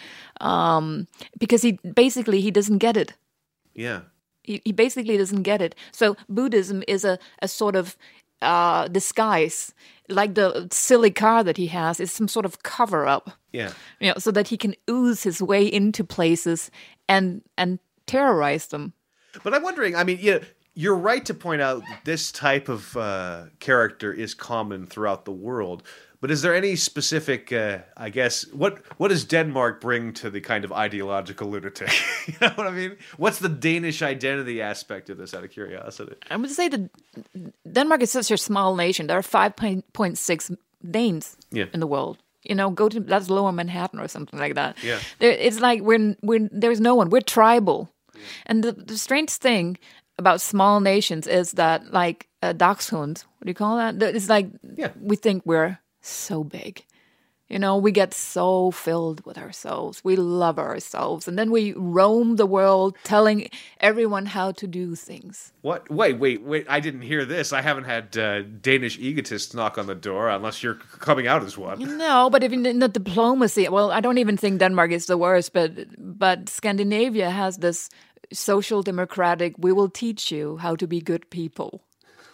um, 0.41 1.07
because 1.39 1.61
he 1.61 1.73
basically 1.93 2.41
he 2.41 2.51
doesn't 2.51 2.79
get 2.79 2.97
it 2.97 3.13
Yeah. 3.73 4.01
he, 4.43 4.61
he 4.65 4.71
basically 4.71 5.17
doesn't 5.17 5.43
get 5.43 5.61
it. 5.61 5.75
So 5.91 6.15
Buddhism 6.29 6.83
is 6.87 7.03
a, 7.05 7.17
a 7.41 7.47
sort 7.47 7.75
of 7.75 7.97
uh, 8.41 8.87
disguise, 8.89 9.73
like 10.09 10.35
the 10.35 10.67
silly 10.71 11.09
car 11.11 11.43
that 11.43 11.57
he 11.57 11.67
has 11.67 11.99
is 11.99 12.11
some 12.11 12.27
sort 12.27 12.45
of 12.45 12.61
cover 12.63 13.07
up, 13.07 13.31
Yeah. 13.51 13.71
you 13.99 14.07
know, 14.09 14.19
so 14.19 14.31
that 14.31 14.47
he 14.49 14.57
can 14.57 14.75
ooze 14.89 15.23
his 15.23 15.41
way 15.41 15.65
into 15.65 16.03
places 16.03 16.69
and 17.07 17.41
and 17.57 17.79
terrorize 18.05 18.67
them. 18.67 18.93
But 19.43 19.53
I'm 19.53 19.63
wondering, 19.63 19.95
I 19.95 20.03
mean, 20.03 20.19
yeah, 20.21 20.39
you're 20.75 20.95
right 21.11 21.25
to 21.25 21.33
point 21.33 21.61
out 21.61 21.81
this 22.03 22.31
type 22.31 22.69
of 22.69 22.95
uh, 22.97 23.45
character 23.59 24.13
is 24.13 24.33
common 24.35 24.85
throughout 24.85 25.25
the 25.25 25.31
world. 25.31 25.81
But 26.25 26.31
is 26.31 26.41
there 26.41 26.55
any 26.57 26.75
specific, 26.75 27.51
uh, 27.51 27.77
I 28.07 28.09
guess, 28.09 28.47
what 28.53 28.73
what 28.99 29.09
does 29.11 29.25
Denmark 29.25 29.79
bring 29.81 30.13
to 30.13 30.29
the 30.31 30.41
kind 30.41 30.65
of 30.65 30.71
ideological 30.71 31.51
lunatic? 31.51 31.89
you 32.27 32.33
know 32.41 32.49
what 32.55 32.65
I 32.67 32.71
mean? 32.71 32.97
What's 33.17 33.37
the 33.39 33.49
Danish 33.49 34.01
identity 34.01 34.59
aspect 34.61 35.09
of 35.09 35.17
this? 35.17 35.33
Out 35.35 35.43
of 35.43 35.51
curiosity. 35.51 36.15
I 36.31 36.37
would 36.37 36.49
say 36.49 36.69
that 36.69 36.89
Denmark 37.75 38.01
is 38.01 38.11
such 38.11 38.31
a 38.31 38.37
small 38.37 38.75
nation. 38.75 39.07
There 39.07 39.17
are 39.17 39.21
5.6 39.21 40.57
Danes 40.91 41.37
Yeah. 41.51 41.65
in 41.73 41.79
the 41.79 41.87
world. 41.87 42.17
You 42.49 42.55
know, 42.55 42.71
go 42.73 42.89
to 42.89 42.99
that's 42.99 43.29
Lower 43.29 43.51
Manhattan 43.51 43.99
or 43.99 44.07
something 44.07 44.39
like 44.39 44.55
that. 44.55 44.75
Yeah. 44.83 44.99
there, 45.19 45.31
it's 45.47 45.59
like 45.59 45.81
we're 45.83 46.15
we're 46.23 46.49
there's 46.61 46.79
no 46.79 46.95
one. 46.95 47.09
We're 47.09 47.21
tribal, 47.35 47.87
and 48.47 48.63
the 48.63 48.71
the 48.71 48.97
strange 48.97 49.29
thing 49.41 49.77
about 50.17 50.41
small 50.41 50.79
nations 50.81 51.27
is 51.27 51.51
that 51.51 51.81
like 51.93 52.27
uh, 52.41 52.53
dachshund. 52.57 53.23
What 53.37 53.45
do 53.45 53.49
you 53.49 53.55
call 53.55 53.77
that? 53.77 53.99
That- 53.99 54.15
It's 54.15 54.29
like 54.29 54.47
Yeah. 54.79 54.91
we 55.01 55.15
think 55.17 55.43
we're 55.45 55.77
so 56.07 56.43
big. 56.43 56.83
You 57.47 57.59
know, 57.59 57.77
we 57.77 57.91
get 57.91 58.11
so 58.11 58.71
filled 58.71 59.23
with 59.23 59.37
ourselves. 59.37 60.03
We 60.03 60.15
love 60.15 60.57
ourselves. 60.57 61.27
And 61.27 61.37
then 61.37 61.51
we 61.51 61.73
roam 61.73 62.37
the 62.37 62.45
world 62.47 62.97
telling 63.03 63.49
everyone 63.79 64.25
how 64.25 64.51
to 64.53 64.65
do 64.65 64.95
things. 64.95 65.53
What? 65.61 65.87
Wait, 65.91 66.17
wait, 66.17 66.41
wait! 66.41 66.65
I 66.67 66.79
didn't 66.79 67.03
hear 67.03 67.23
this. 67.23 67.53
I 67.53 67.61
haven't 67.61 67.83
had 67.83 68.17
uh, 68.17 68.41
Danish 68.41 68.97
egotists 68.97 69.53
knock 69.53 69.77
on 69.77 69.85
the 69.85 69.93
door, 69.93 70.27
unless 70.27 70.63
you're 70.63 70.79
coming 70.99 71.27
out 71.27 71.43
as 71.43 71.55
one. 71.55 71.97
No, 71.97 72.31
but 72.31 72.43
in 72.43 72.65
in 72.65 72.79
the 72.79 72.87
diplomacy, 72.87 73.69
well, 73.69 73.91
I 73.91 74.01
don't 74.01 74.17
even 74.17 74.37
think 74.37 74.59
Denmark 74.59 74.91
is 74.91 75.05
the 75.05 75.17
worst, 75.17 75.53
but 75.53 75.71
but 75.99 76.49
Scandinavia 76.49 77.29
has 77.29 77.57
this 77.57 77.89
social 78.33 78.81
democratic. 78.81 79.53
We 79.59 79.71
will 79.71 79.89
teach 79.89 80.31
you 80.31 80.57
how 80.57 80.75
to 80.77 80.87
be 80.87 80.99
good 80.99 81.29
people, 81.29 81.83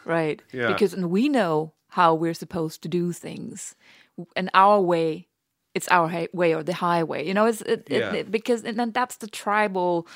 right? 0.06 0.42
Yeah. 0.54 0.68
Because 0.68 0.96
we 0.96 1.28
know 1.28 1.74
how 1.92 2.16
we're 2.16 2.34
supposed 2.34 2.82
to 2.84 2.90
do 2.90 3.12
things, 3.12 3.76
and 4.36 4.50
our 4.54 4.80
way, 4.82 5.28
it's 5.76 5.88
our 5.90 6.28
way 6.34 6.54
or 6.56 6.64
the 6.64 6.74
highway. 6.74 7.26
You 7.28 7.34
know, 7.34 7.46
it's 7.46 7.62
it, 7.62 7.88
Yeah. 7.90 8.14
it- 8.14 8.32
because 8.32 8.64
and 8.64 8.78
then 8.80 8.92
that's 8.92 9.18
the 9.18 9.28
tribal 9.28 10.08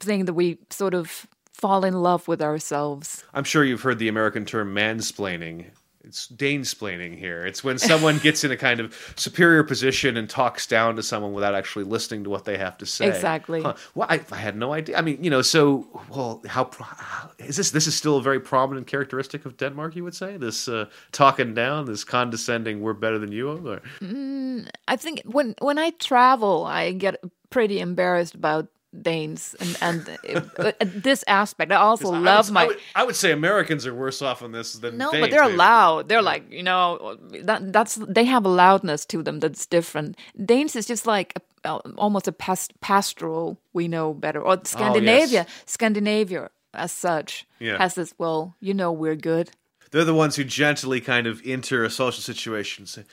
thing 0.00 0.24
that 0.26 0.34
we 0.34 0.58
sort 0.70 0.94
of 0.94 1.26
fall 1.52 1.84
in 1.84 1.94
love 2.02 2.26
with 2.28 2.40
ourselves. 2.42 3.24
I'm 3.34 3.44
sure 3.44 3.64
you've 3.64 3.82
heard 3.82 3.98
the 3.98 4.08
American 4.08 4.44
term 4.44 4.74
mansplaining. 4.74 5.66
It's 6.06 6.28
Danesplaining 6.28 7.18
here. 7.18 7.44
It's 7.46 7.64
when 7.64 7.78
someone 7.78 8.18
gets 8.18 8.44
in 8.44 8.50
a 8.50 8.56
kind 8.56 8.80
of 8.80 8.94
superior 9.16 9.64
position 9.64 10.16
and 10.16 10.28
talks 10.28 10.66
down 10.66 10.96
to 10.96 11.02
someone 11.02 11.32
without 11.32 11.54
actually 11.54 11.84
listening 11.84 12.24
to 12.24 12.30
what 12.30 12.44
they 12.44 12.58
have 12.58 12.76
to 12.78 12.86
say. 12.86 13.08
Exactly. 13.08 13.62
Huh. 13.62 13.74
Well, 13.94 14.06
I, 14.10 14.20
I 14.30 14.36
had 14.36 14.56
no 14.56 14.72
idea. 14.72 14.98
I 14.98 15.00
mean, 15.00 15.22
you 15.22 15.30
know, 15.30 15.42
so 15.42 15.86
well, 16.10 16.42
how 16.46 16.70
how- 16.78 17.30
is 17.38 17.56
this? 17.56 17.70
This 17.70 17.86
is 17.86 17.94
still 17.94 18.18
a 18.18 18.22
very 18.22 18.40
prominent 18.40 18.86
characteristic 18.86 19.46
of 19.46 19.56
Denmark. 19.56 19.96
You 19.96 20.04
would 20.04 20.14
say 20.14 20.36
this 20.36 20.68
uh, 20.68 20.86
talking 21.12 21.54
down, 21.54 21.86
this 21.86 22.04
condescending. 22.04 22.80
We're 22.80 22.92
better 22.92 23.18
than 23.18 23.32
you. 23.32 23.50
Or? 23.50 23.80
I 24.88 24.96
think 24.96 25.22
when 25.24 25.54
when 25.60 25.78
I 25.78 25.90
travel, 25.90 26.64
I 26.64 26.92
get 26.92 27.22
pretty 27.50 27.80
embarrassed 27.80 28.34
about 28.34 28.66
Danes 29.02 29.54
and 29.60 29.76
and 29.80 30.18
uh, 30.58 30.72
this 30.80 31.24
aspect. 31.26 31.72
I 31.72 31.76
also 31.76 32.12
I 32.12 32.18
love 32.18 32.48
would, 32.48 32.54
my 32.54 32.62
I 32.62 32.66
would, 32.66 32.78
I 32.94 33.04
would 33.04 33.16
say 33.16 33.32
Americans 33.32 33.86
are 33.86 33.94
worse 33.94 34.22
off 34.22 34.42
on 34.42 34.52
this 34.52 34.74
than 34.74 34.96
no, 34.98 35.10
Danes, 35.10 35.22
but 35.22 35.30
they're 35.30 35.44
maybe. 35.44 35.56
loud. 35.56 36.08
They're 36.08 36.22
like 36.22 36.50
you 36.50 36.62
know 36.62 37.18
that 37.42 37.72
that's 37.72 37.96
they 37.96 38.24
have 38.24 38.44
a 38.44 38.48
loudness 38.48 39.04
to 39.06 39.22
them 39.22 39.40
that's 39.40 39.66
different. 39.66 40.16
Danes 40.42 40.76
is 40.76 40.86
just 40.86 41.06
like 41.06 41.34
a, 41.64 41.76
almost 41.96 42.28
a 42.28 42.32
past, 42.32 42.78
pastoral. 42.80 43.58
We 43.72 43.88
know 43.88 44.14
better 44.14 44.40
or 44.40 44.60
Scandinavia. 44.64 45.46
Scandinavia 45.66 46.50
as 46.72 46.92
such 46.92 47.46
Yeah. 47.60 47.78
has 47.78 47.94
this. 47.94 48.14
Well, 48.18 48.54
you 48.60 48.74
know 48.74 48.92
we're 48.92 49.16
good. 49.16 49.50
They're 49.90 50.04
the 50.04 50.14
ones 50.14 50.36
who 50.36 50.44
gently 50.44 51.00
kind 51.00 51.26
of 51.26 51.40
enter 51.44 51.84
a 51.84 51.90
social 51.90 52.20
situation 52.20 52.82
and 52.82 52.88
say, 52.88 53.04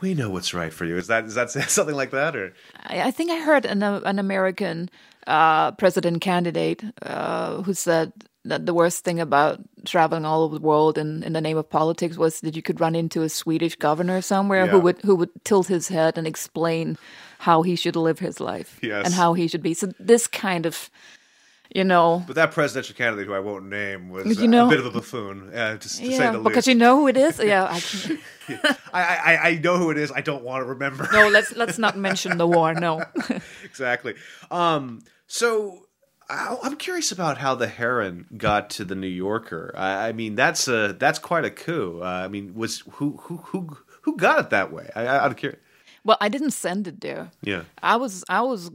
"We 0.00 0.14
know 0.14 0.30
what's 0.30 0.54
right 0.54 0.72
for 0.72 0.84
you." 0.84 0.96
Is 0.96 1.08
that 1.08 1.24
is 1.24 1.34
that 1.34 1.50
something 1.68 1.96
like 1.96 2.10
that, 2.12 2.36
or 2.36 2.54
I, 2.84 3.02
I 3.02 3.10
think 3.10 3.30
I 3.32 3.40
heard 3.40 3.64
an 3.66 3.82
uh, 3.82 4.00
an 4.04 4.18
American 4.20 4.88
uh, 5.26 5.72
president 5.72 6.20
candidate 6.20 6.82
uh, 7.02 7.62
who 7.62 7.74
said 7.74 8.12
that 8.44 8.66
the 8.66 8.74
worst 8.74 9.04
thing 9.04 9.20
about 9.20 9.60
traveling 9.84 10.24
all 10.24 10.42
over 10.42 10.58
the 10.58 10.64
world 10.64 10.98
in, 10.98 11.22
in 11.22 11.32
the 11.32 11.40
name 11.40 11.56
of 11.56 11.70
politics 11.70 12.16
was 12.16 12.40
that 12.40 12.56
you 12.56 12.62
could 12.62 12.80
run 12.80 12.94
into 12.96 13.22
a 13.22 13.28
Swedish 13.28 13.76
governor 13.76 14.20
somewhere 14.20 14.66
who 14.66 14.80
would 14.80 15.00
who 15.02 15.14
would 15.14 15.30
tilt 15.44 15.68
his 15.68 15.86
head 15.88 16.18
and 16.18 16.26
explain 16.26 16.98
how 17.38 17.62
he 17.62 17.76
should 17.76 17.94
live 17.96 18.18
his 18.18 18.40
life 18.40 18.78
Yes. 18.82 19.04
and 19.04 19.14
how 19.14 19.34
he 19.34 19.46
should 19.48 19.62
be. 19.62 19.74
So 19.74 19.92
this 20.00 20.26
kind 20.26 20.66
of, 20.66 20.90
you 21.74 21.84
know, 21.84 22.22
But 22.26 22.36
that 22.36 22.52
presidential 22.52 22.94
candidate, 22.94 23.26
who 23.26 23.34
I 23.34 23.38
won't 23.40 23.66
name, 23.66 24.10
was 24.10 24.40
You 24.40 24.48
know- 24.48 24.66
a 24.66 24.70
bit 24.70 24.78
of 24.80 24.86
a 24.86 24.90
buffoon, 24.90 25.50
uh, 25.54 25.72
to, 25.72 25.78
to 25.78 25.88
say 25.88 26.04
yeah, 26.18 26.32
the 26.32 26.38
because 26.40 26.56
least. 26.56 26.68
you 26.68 26.74
know 26.74 26.96
who 26.98 27.08
it 27.08 27.16
is. 27.16 27.38
Yeah, 27.44 27.64
I 27.70 27.80
I, 28.92 29.02
I, 29.02 29.48
I 29.50 29.54
know 29.62 29.76
who 29.78 29.90
it 29.90 29.98
is. 29.98 30.10
I 30.12 30.20
don't 30.20 30.42
want 30.44 30.62
to 30.62 30.66
remember. 30.68 31.08
no, 31.12 31.28
let's 31.28 31.54
let's 31.56 31.78
not 31.78 31.96
mention 31.96 32.38
the 32.38 32.46
war. 32.46 32.74
No. 32.74 33.02
exactly. 33.64 34.14
Um, 34.50 35.00
so 35.26 35.86
I, 36.28 36.56
I'm 36.62 36.76
curious 36.76 37.12
about 37.12 37.38
how 37.38 37.54
the 37.54 37.68
Heron 37.68 38.26
got 38.36 38.70
to 38.70 38.84
the 38.84 38.94
New 38.94 39.06
Yorker. 39.06 39.72
I, 39.76 40.08
I 40.08 40.12
mean, 40.12 40.34
that's 40.34 40.68
a 40.68 40.94
that's 40.98 41.18
quite 41.18 41.44
a 41.44 41.50
coup. 41.50 42.00
Uh, 42.02 42.06
I 42.06 42.28
mean, 42.28 42.54
was 42.54 42.80
who 42.92 43.16
who 43.22 43.36
who 43.38 43.76
who 44.02 44.16
got 44.16 44.38
it 44.40 44.50
that 44.50 44.72
way? 44.72 44.90
I, 44.94 45.06
I, 45.06 45.24
I'm 45.24 45.34
curious. 45.34 45.60
Well, 46.04 46.16
I 46.20 46.28
didn't 46.28 46.50
send 46.50 46.88
it 46.88 47.00
there. 47.00 47.30
Yeah. 47.42 47.62
I 47.82 47.96
was 47.96 48.24
I 48.28 48.42
was 48.42 48.70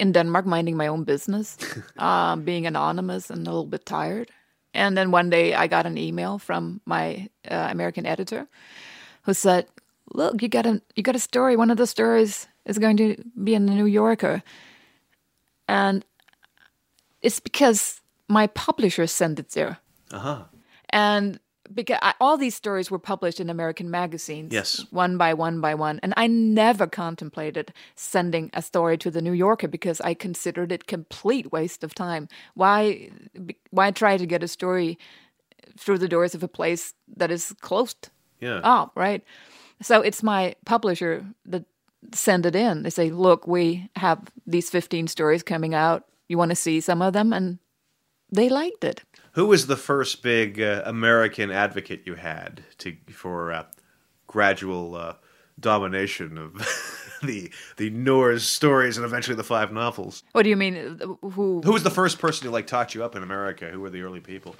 in 0.00 0.12
Denmark 0.12 0.46
minding 0.46 0.76
my 0.76 0.86
own 0.86 1.04
business, 1.04 1.56
um, 1.98 2.42
being 2.42 2.66
anonymous 2.66 3.30
and 3.30 3.46
a 3.46 3.50
little 3.50 3.66
bit 3.66 3.86
tired. 3.86 4.30
And 4.72 4.96
then 4.96 5.10
one 5.10 5.30
day 5.30 5.54
I 5.54 5.66
got 5.66 5.86
an 5.86 5.96
email 5.96 6.38
from 6.38 6.80
my 6.84 7.28
uh, 7.48 7.68
American 7.70 8.06
editor 8.06 8.48
who 9.22 9.34
said, 9.34 9.66
"Look, 10.12 10.42
you 10.42 10.48
got 10.48 10.66
a 10.66 10.82
you 10.96 11.02
got 11.02 11.16
a 11.16 11.20
story. 11.20 11.56
One 11.56 11.70
of 11.70 11.76
the 11.76 11.86
stories 11.86 12.48
is 12.64 12.78
going 12.78 12.96
to 12.96 13.16
be 13.42 13.54
in 13.54 13.66
the 13.66 13.74
New 13.74 13.86
Yorker." 13.86 14.42
And 15.68 16.04
it's 17.22 17.40
because 17.40 18.00
my 18.28 18.48
publisher 18.48 19.06
sent 19.06 19.38
it 19.38 19.50
there. 19.50 19.78
Uh 20.10 20.18
huh. 20.18 20.44
And 20.90 21.38
because 21.72 21.98
I, 22.02 22.14
all 22.20 22.36
these 22.36 22.54
stories 22.54 22.90
were 22.90 22.98
published 22.98 23.40
in 23.40 23.48
American 23.48 23.90
magazines, 23.90 24.52
Yes. 24.52 24.84
one 24.90 25.16
by 25.16 25.32
one 25.34 25.60
by 25.60 25.74
one, 25.74 26.00
and 26.02 26.12
I 26.16 26.26
never 26.26 26.86
contemplated 26.86 27.72
sending 27.94 28.50
a 28.52 28.60
story 28.62 28.98
to 28.98 29.10
the 29.10 29.22
New 29.22 29.32
Yorker 29.32 29.68
because 29.68 30.00
I 30.00 30.14
considered 30.14 30.72
it 30.72 30.86
complete 30.86 31.52
waste 31.52 31.82
of 31.84 31.94
time. 31.94 32.28
Why, 32.54 33.10
why 33.70 33.90
try 33.90 34.16
to 34.16 34.26
get 34.26 34.42
a 34.42 34.48
story 34.48 34.98
through 35.78 35.98
the 35.98 36.08
doors 36.08 36.34
of 36.34 36.42
a 36.42 36.48
place 36.48 36.94
that 37.16 37.30
is 37.30 37.54
closed 37.60 38.10
Yeah. 38.40 38.60
up, 38.62 38.92
right? 38.94 39.22
So 39.82 40.00
it's 40.02 40.22
my 40.22 40.54
publisher 40.64 41.24
that 41.46 41.64
send 42.12 42.46
it 42.46 42.54
in. 42.54 42.82
They 42.82 42.90
say, 42.90 43.10
"Look, 43.10 43.46
we 43.46 43.88
have 43.96 44.18
these 44.46 44.70
fifteen 44.70 45.08
stories 45.08 45.42
coming 45.42 45.74
out. 45.74 46.04
You 46.28 46.38
want 46.38 46.50
to 46.50 46.56
see 46.56 46.80
some 46.80 47.00
of 47.02 47.12
them?" 47.12 47.32
And 47.32 47.58
they 48.30 48.48
liked 48.48 48.84
it. 48.84 49.02
Who 49.34 49.46
was 49.46 49.66
the 49.66 49.76
first 49.76 50.22
big 50.22 50.60
uh, 50.60 50.82
American 50.84 51.50
advocate 51.50 52.02
you 52.06 52.14
had 52.14 52.62
to 52.78 52.96
for 53.12 53.52
uh, 53.52 53.64
gradual 54.26 54.94
uh, 54.94 55.14
domination 55.58 56.38
of 56.38 56.54
the 57.22 57.50
the 57.76 57.90
Nors 57.90 58.46
stories 58.46 58.96
and 58.96 59.04
eventually 59.04 59.36
the 59.36 59.44
five 59.44 59.72
novels? 59.72 60.22
What 60.32 60.42
do 60.44 60.50
you 60.50 60.56
mean? 60.56 60.76
uh, 60.76 61.28
Who 61.28 61.62
Who 61.62 61.72
was 61.72 61.82
the 61.82 61.90
first 61.90 62.18
person 62.18 62.46
who 62.46 62.52
like 62.52 62.66
taught 62.66 62.94
you 62.94 63.04
up 63.04 63.16
in 63.16 63.22
America? 63.22 63.68
Who 63.70 63.80
were 63.80 63.90
the 63.90 64.02
early 64.02 64.20
people? 64.20 64.56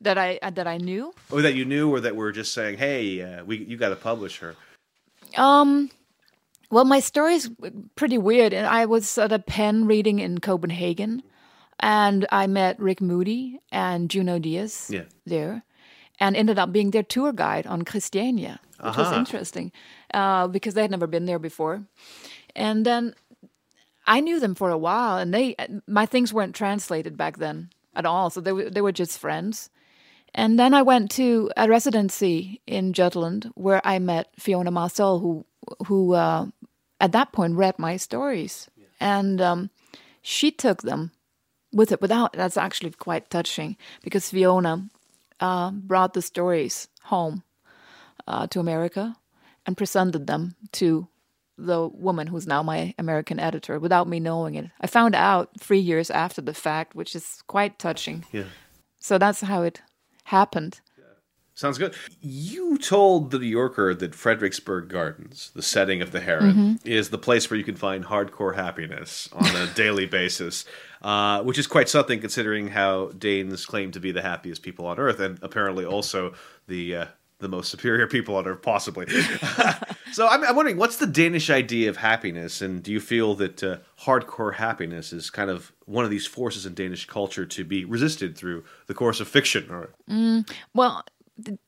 that 0.00 0.18
I 0.18 0.38
uh, 0.42 0.50
that 0.50 0.66
I 0.66 0.78
knew? 0.78 1.14
Or 1.30 1.42
that 1.42 1.54
you 1.54 1.64
knew, 1.64 1.90
or 1.92 2.00
that 2.00 2.16
were 2.16 2.32
just 2.32 2.52
saying, 2.52 2.78
"Hey, 2.78 3.22
uh, 3.22 3.44
we 3.44 3.58
you 3.58 3.76
got 3.76 3.90
to 3.90 3.96
publish 3.96 4.38
her." 4.38 4.56
Um, 5.36 5.90
well, 6.70 6.84
my 6.84 7.00
story's 7.00 7.50
pretty 7.96 8.18
weird. 8.18 8.52
And 8.52 8.66
I 8.66 8.86
was 8.86 9.18
at 9.18 9.32
a 9.32 9.38
pen 9.38 9.86
reading 9.86 10.18
in 10.18 10.38
Copenhagen, 10.38 11.22
and 11.82 12.26
I 12.30 12.46
met 12.46 12.78
Rick 12.80 13.00
Moody 13.00 13.58
and 13.70 14.08
Junot 14.08 14.42
Diaz 14.42 14.88
Yeah. 14.90 15.04
there, 15.26 15.64
and 16.20 16.36
ended 16.36 16.58
up 16.58 16.72
being 16.72 16.92
their 16.92 17.02
tour 17.02 17.32
guide 17.32 17.66
on 17.66 17.82
Christiania, 17.82 18.60
which 18.80 18.96
was 18.96 19.12
interesting 19.12 19.72
uh, 20.14 20.46
because 20.48 20.74
they 20.74 20.82
had 20.82 20.90
never 20.90 21.06
been 21.08 21.26
there 21.26 21.40
before. 21.40 21.82
And 22.54 22.86
then 22.86 23.14
I 24.06 24.20
knew 24.20 24.40
them 24.40 24.54
for 24.54 24.70
a 24.70 24.78
while, 24.78 25.18
and 25.18 25.32
they 25.34 25.54
my 25.86 26.06
things 26.06 26.32
weren't 26.32 26.54
translated 26.54 27.16
back 27.16 27.36
then 27.38 27.70
at 27.94 28.06
all, 28.06 28.30
so 28.30 28.40
they 28.40 28.52
were 28.52 28.70
they 28.70 28.80
were 28.80 28.92
just 28.92 29.18
friends. 29.18 29.70
And 30.34 30.58
then 30.58 30.72
I 30.74 30.82
went 30.82 31.10
to 31.16 31.50
a 31.56 31.68
residency 31.68 32.60
in 32.66 32.92
Jutland 32.94 33.50
where 33.54 33.82
I 33.84 33.98
met 33.98 34.28
Fiona 34.38 34.70
Maazel, 34.70 35.20
who 35.20 35.44
who 35.86 36.14
uh, 36.14 36.46
at 37.00 37.12
that 37.12 37.32
point 37.32 37.56
read 37.56 37.78
my 37.78 37.98
stories, 37.98 38.68
and 39.00 39.40
um, 39.40 39.70
she 40.22 40.50
took 40.50 40.82
them 40.82 41.10
with 41.72 41.92
it. 41.92 42.00
Without 42.00 42.32
that's 42.32 42.56
actually 42.56 42.90
quite 42.90 43.30
touching 43.30 43.76
because 44.02 44.30
Fiona 44.30 44.88
uh, 45.40 45.70
brought 45.70 46.14
the 46.14 46.22
stories 46.22 46.88
home 47.04 47.42
uh, 48.26 48.46
to 48.48 48.60
America 48.60 49.16
and 49.66 49.76
presented 49.76 50.26
them 50.26 50.54
to 50.72 51.08
the 51.58 51.86
woman 51.88 52.26
who's 52.26 52.46
now 52.46 52.62
my 52.62 52.94
American 52.98 53.38
editor 53.38 53.78
without 53.78 54.08
me 54.08 54.18
knowing 54.18 54.54
it. 54.54 54.70
I 54.80 54.86
found 54.86 55.14
out 55.14 55.50
three 55.60 55.78
years 55.78 56.10
after 56.10 56.40
the 56.40 56.54
fact, 56.54 56.94
which 56.94 57.14
is 57.14 57.42
quite 57.46 57.78
touching. 57.78 58.24
Yeah. 58.32 58.44
So 58.98 59.18
that's 59.18 59.40
how 59.42 59.62
it 59.62 59.80
happened. 60.24 60.80
Sounds 61.54 61.76
good. 61.76 61.94
You 62.22 62.78
told 62.78 63.30
the 63.30 63.38
New 63.38 63.46
Yorker 63.46 63.94
that 63.94 64.12
Frederiksberg 64.12 64.88
Gardens, 64.88 65.50
the 65.54 65.62
setting 65.62 66.00
of 66.00 66.10
the 66.10 66.20
Heron, 66.20 66.54
Mm-hmm. 66.54 66.88
is 66.88 67.10
the 67.10 67.18
place 67.18 67.50
where 67.50 67.58
you 67.58 67.64
can 67.64 67.76
find 67.76 68.06
hardcore 68.06 68.54
happiness 68.54 69.28
on 69.32 69.54
a 69.54 69.66
daily 69.74 70.06
basis, 70.06 70.64
uh, 71.02 71.42
which 71.42 71.58
is 71.58 71.66
quite 71.66 71.88
something 71.88 72.20
considering 72.20 72.68
how 72.68 73.08
Danes 73.18 73.66
claim 73.66 73.90
to 73.92 74.00
be 74.00 74.12
the 74.12 74.22
happiest 74.22 74.62
people 74.62 74.86
on 74.86 74.98
Earth, 74.98 75.20
and 75.20 75.38
apparently 75.42 75.84
also 75.84 76.32
the 76.68 76.96
uh, 76.96 77.06
the 77.42 77.48
most 77.48 77.70
superior 77.70 78.06
people 78.06 78.36
on 78.36 78.46
Earth, 78.46 78.62
possibly. 78.62 79.06
so 80.12 80.28
I'm, 80.28 80.44
I'm 80.44 80.56
wondering, 80.56 80.76
what's 80.78 80.96
the 80.96 81.06
Danish 81.06 81.50
idea 81.50 81.90
of 81.90 81.98
happiness, 81.98 82.62
and 82.62 82.82
do 82.82 82.92
you 82.92 83.00
feel 83.00 83.34
that 83.34 83.62
uh, 83.62 83.78
hardcore 84.02 84.54
happiness 84.54 85.12
is 85.12 85.28
kind 85.28 85.50
of 85.50 85.72
one 85.84 86.04
of 86.04 86.10
these 86.10 86.26
forces 86.26 86.64
in 86.64 86.74
Danish 86.74 87.06
culture 87.06 87.44
to 87.44 87.64
be 87.64 87.84
resisted 87.84 88.38
through 88.38 88.64
the 88.86 88.94
course 88.94 89.20
of 89.20 89.28
fiction? 89.28 89.68
Or 89.70 89.90
Well, 90.72 91.04
th- 91.44 91.58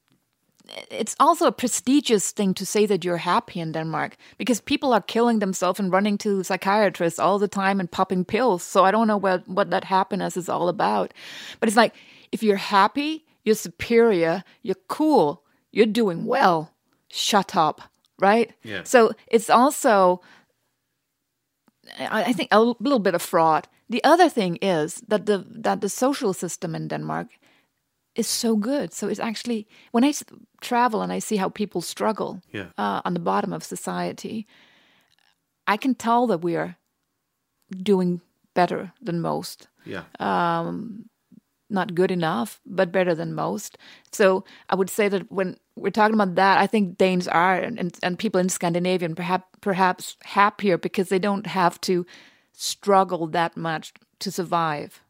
it's 0.90 1.14
also 1.20 1.46
a 1.46 1.52
prestigious 1.52 2.30
thing 2.30 2.54
to 2.54 2.64
say 2.64 2.86
that 2.86 3.04
you're 3.04 3.18
happy 3.18 3.60
in 3.60 3.72
Denmark 3.72 4.16
because 4.38 4.60
people 4.60 4.94
are 4.94 5.00
killing 5.00 5.38
themselves 5.38 5.78
and 5.78 5.92
running 5.92 6.16
to 6.18 6.42
psychiatrists 6.42 7.18
all 7.18 7.38
the 7.38 7.48
time 7.48 7.80
and 7.80 7.90
popping 7.90 8.24
pills. 8.24 8.62
So 8.62 8.84
I 8.84 8.90
don't 8.90 9.06
know 9.06 9.16
what, 9.16 9.46
what 9.46 9.70
that 9.70 9.84
happiness 9.84 10.36
is 10.36 10.48
all 10.48 10.68
about. 10.68 11.12
But 11.60 11.68
it's 11.68 11.76
like 11.76 11.94
if 12.32 12.42
you're 12.42 12.56
happy, 12.56 13.24
you're 13.44 13.54
superior, 13.54 14.42
you're 14.62 14.76
cool, 14.88 15.44
you're 15.70 15.86
doing 15.86 16.24
well, 16.24 16.72
shut 17.08 17.54
up, 17.54 17.82
right? 18.18 18.52
Yeah. 18.62 18.84
So 18.84 19.12
it's 19.26 19.50
also 19.50 20.22
I 21.98 22.24
I 22.24 22.32
think 22.32 22.48
a 22.50 22.60
little 22.60 22.98
bit 22.98 23.14
of 23.14 23.22
fraud. 23.22 23.68
The 23.90 24.02
other 24.02 24.30
thing 24.30 24.56
is 24.62 25.02
that 25.08 25.26
the 25.26 25.44
that 25.62 25.80
the 25.80 25.88
social 25.88 26.32
system 26.32 26.74
in 26.74 26.88
Denmark 26.88 27.28
is 28.14 28.26
so 28.28 28.56
good. 28.56 28.92
So 28.92 29.08
it's 29.08 29.20
actually 29.20 29.66
when 29.92 30.04
I 30.04 30.12
travel 30.60 31.02
and 31.02 31.12
I 31.12 31.20
see 31.20 31.36
how 31.36 31.48
people 31.48 31.80
struggle 31.82 32.40
Yeah. 32.52 32.66
uh, 32.78 33.00
on 33.04 33.14
the 33.14 33.20
bottom 33.20 33.52
of 33.52 33.62
society, 33.64 34.46
I 35.66 35.76
can 35.76 35.94
tell 35.94 36.26
that 36.28 36.42
we 36.44 36.56
are 36.56 36.76
doing 37.82 38.20
better 38.54 38.92
than 39.02 39.20
most. 39.20 39.68
yeah. 39.84 40.04
Um, 40.20 41.06
Not 41.70 41.94
good 41.94 42.10
enough, 42.10 42.60
but 42.66 42.92
better 42.92 43.14
than 43.16 43.34
most. 43.34 43.78
So 44.12 44.44
I 44.68 44.74
would 44.76 44.90
say 44.90 45.08
that 45.08 45.32
when 45.32 45.56
we're 45.74 45.90
talking 45.90 46.14
about 46.20 46.34
that, 46.36 46.58
I 46.58 46.66
think 46.68 46.98
Danes 46.98 47.26
are 47.26 47.56
and, 47.56 47.98
and 48.02 48.18
people 48.18 48.40
in 48.40 48.48
Scandinavia 48.48 49.08
perhaps 49.16 49.46
perhaps 49.60 50.16
happier 50.24 50.78
because 50.78 51.08
they 51.08 51.18
don't 51.18 51.46
have 51.46 51.80
to 51.80 52.04
struggle 52.52 53.26
that 53.30 53.56
much 53.56 53.92
to 54.20 54.30
survive. 54.30 55.00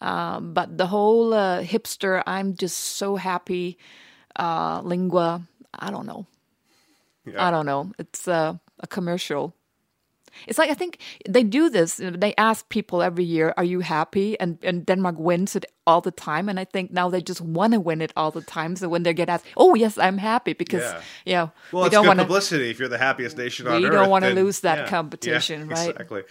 Um, 0.00 0.54
but 0.54 0.78
the 0.78 0.86
whole 0.86 1.34
uh, 1.34 1.62
hipster, 1.62 2.22
I'm 2.26 2.54
just 2.54 2.78
so 2.78 3.16
happy. 3.16 3.78
Uh, 4.36 4.80
lingua, 4.84 5.42
I 5.74 5.90
don't 5.90 6.06
know. 6.06 6.26
I 7.48 7.50
don't 7.50 7.66
know. 7.66 7.92
It's 7.98 8.28
uh, 8.28 8.54
a 8.80 8.86
commercial. 8.86 9.54
It's 10.46 10.58
like 10.58 10.70
I 10.70 10.74
think 10.74 10.98
they 11.28 11.42
do 11.44 11.70
this. 11.70 12.00
They 12.02 12.34
ask 12.36 12.68
people 12.68 13.02
every 13.02 13.24
year, 13.24 13.52
"Are 13.56 13.64
you 13.64 13.80
happy?" 13.80 14.36
and 14.40 14.58
and 14.62 14.86
Denmark 14.86 15.16
wins 15.18 15.56
it 15.56 15.64
all 15.86 16.00
the 16.02 16.10
time. 16.12 16.50
And 16.50 16.60
I 16.60 16.64
think 16.66 16.90
now 16.92 17.08
they 17.10 17.22
just 17.22 17.40
want 17.40 17.72
to 17.72 17.80
win 17.80 18.00
it 18.02 18.12
all 18.14 18.30
the 18.30 18.42
time. 18.42 18.76
So 18.76 18.88
when 18.88 19.02
they 19.04 19.14
get 19.14 19.28
asked, 19.28 19.46
"Oh 19.56 19.74
yes, 19.76 19.96
I'm 19.98 20.18
happy," 20.18 20.52
because 20.54 20.82
Yeah. 20.82 21.00
yeah, 21.24 21.48
Well, 21.72 21.82
we 21.82 21.86
it's 21.86 21.94
don't 21.94 22.04
good 22.04 22.08
want 22.08 22.18
to. 22.20 22.24
publicity 22.24 22.70
if 22.70 22.78
you're 22.78 22.90
the 22.90 22.98
happiest 22.98 23.36
nation 23.38 23.66
on 23.66 23.84
earth. 23.84 23.92
don't 23.92 24.10
wanna 24.10 24.30
lose 24.30 24.60
that 24.60 24.78
yeah, 24.78 24.90
competition, 24.90 25.60
yeah, 25.60 25.76
right? 25.76 25.90
Exactly. 25.90 26.22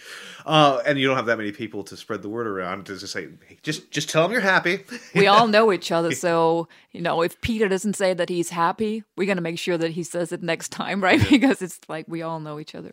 Uh, 0.46 0.80
and 0.86 0.98
you 0.98 1.06
don't 1.08 1.16
have 1.16 1.26
that 1.26 1.38
many 1.38 1.52
people 1.52 1.82
to 1.84 1.96
spread 1.96 2.22
the 2.22 2.28
word 2.28 2.46
around 2.46 2.86
to 2.86 2.92
just 2.98 3.12
say, 3.12 3.28
hey, 3.48 3.58
just 3.62 3.90
just 3.90 4.08
tell 4.10 4.22
them 4.22 4.32
you're 4.32 4.40
happy. 4.56 4.78
We 5.14 5.26
all 5.26 5.48
know 5.48 5.72
each 5.72 5.90
other, 5.92 6.12
so 6.14 6.68
you 6.92 7.00
know 7.02 7.22
if 7.24 7.40
Peter 7.40 7.68
doesn't 7.68 7.96
say 7.96 8.14
that 8.14 8.28
he's 8.28 8.50
happy, 8.50 9.02
we're 9.16 9.26
gonna 9.26 9.40
make 9.50 9.58
sure 9.58 9.78
that 9.78 9.90
he 9.90 10.02
says 10.04 10.32
it 10.32 10.42
next 10.42 10.68
time, 10.70 11.02
right? 11.04 11.20
Because 11.38 11.62
it's 11.66 11.80
like 11.88 12.06
we 12.08 12.22
all 12.22 12.40
know 12.40 12.58
each 12.60 12.74
other. 12.78 12.92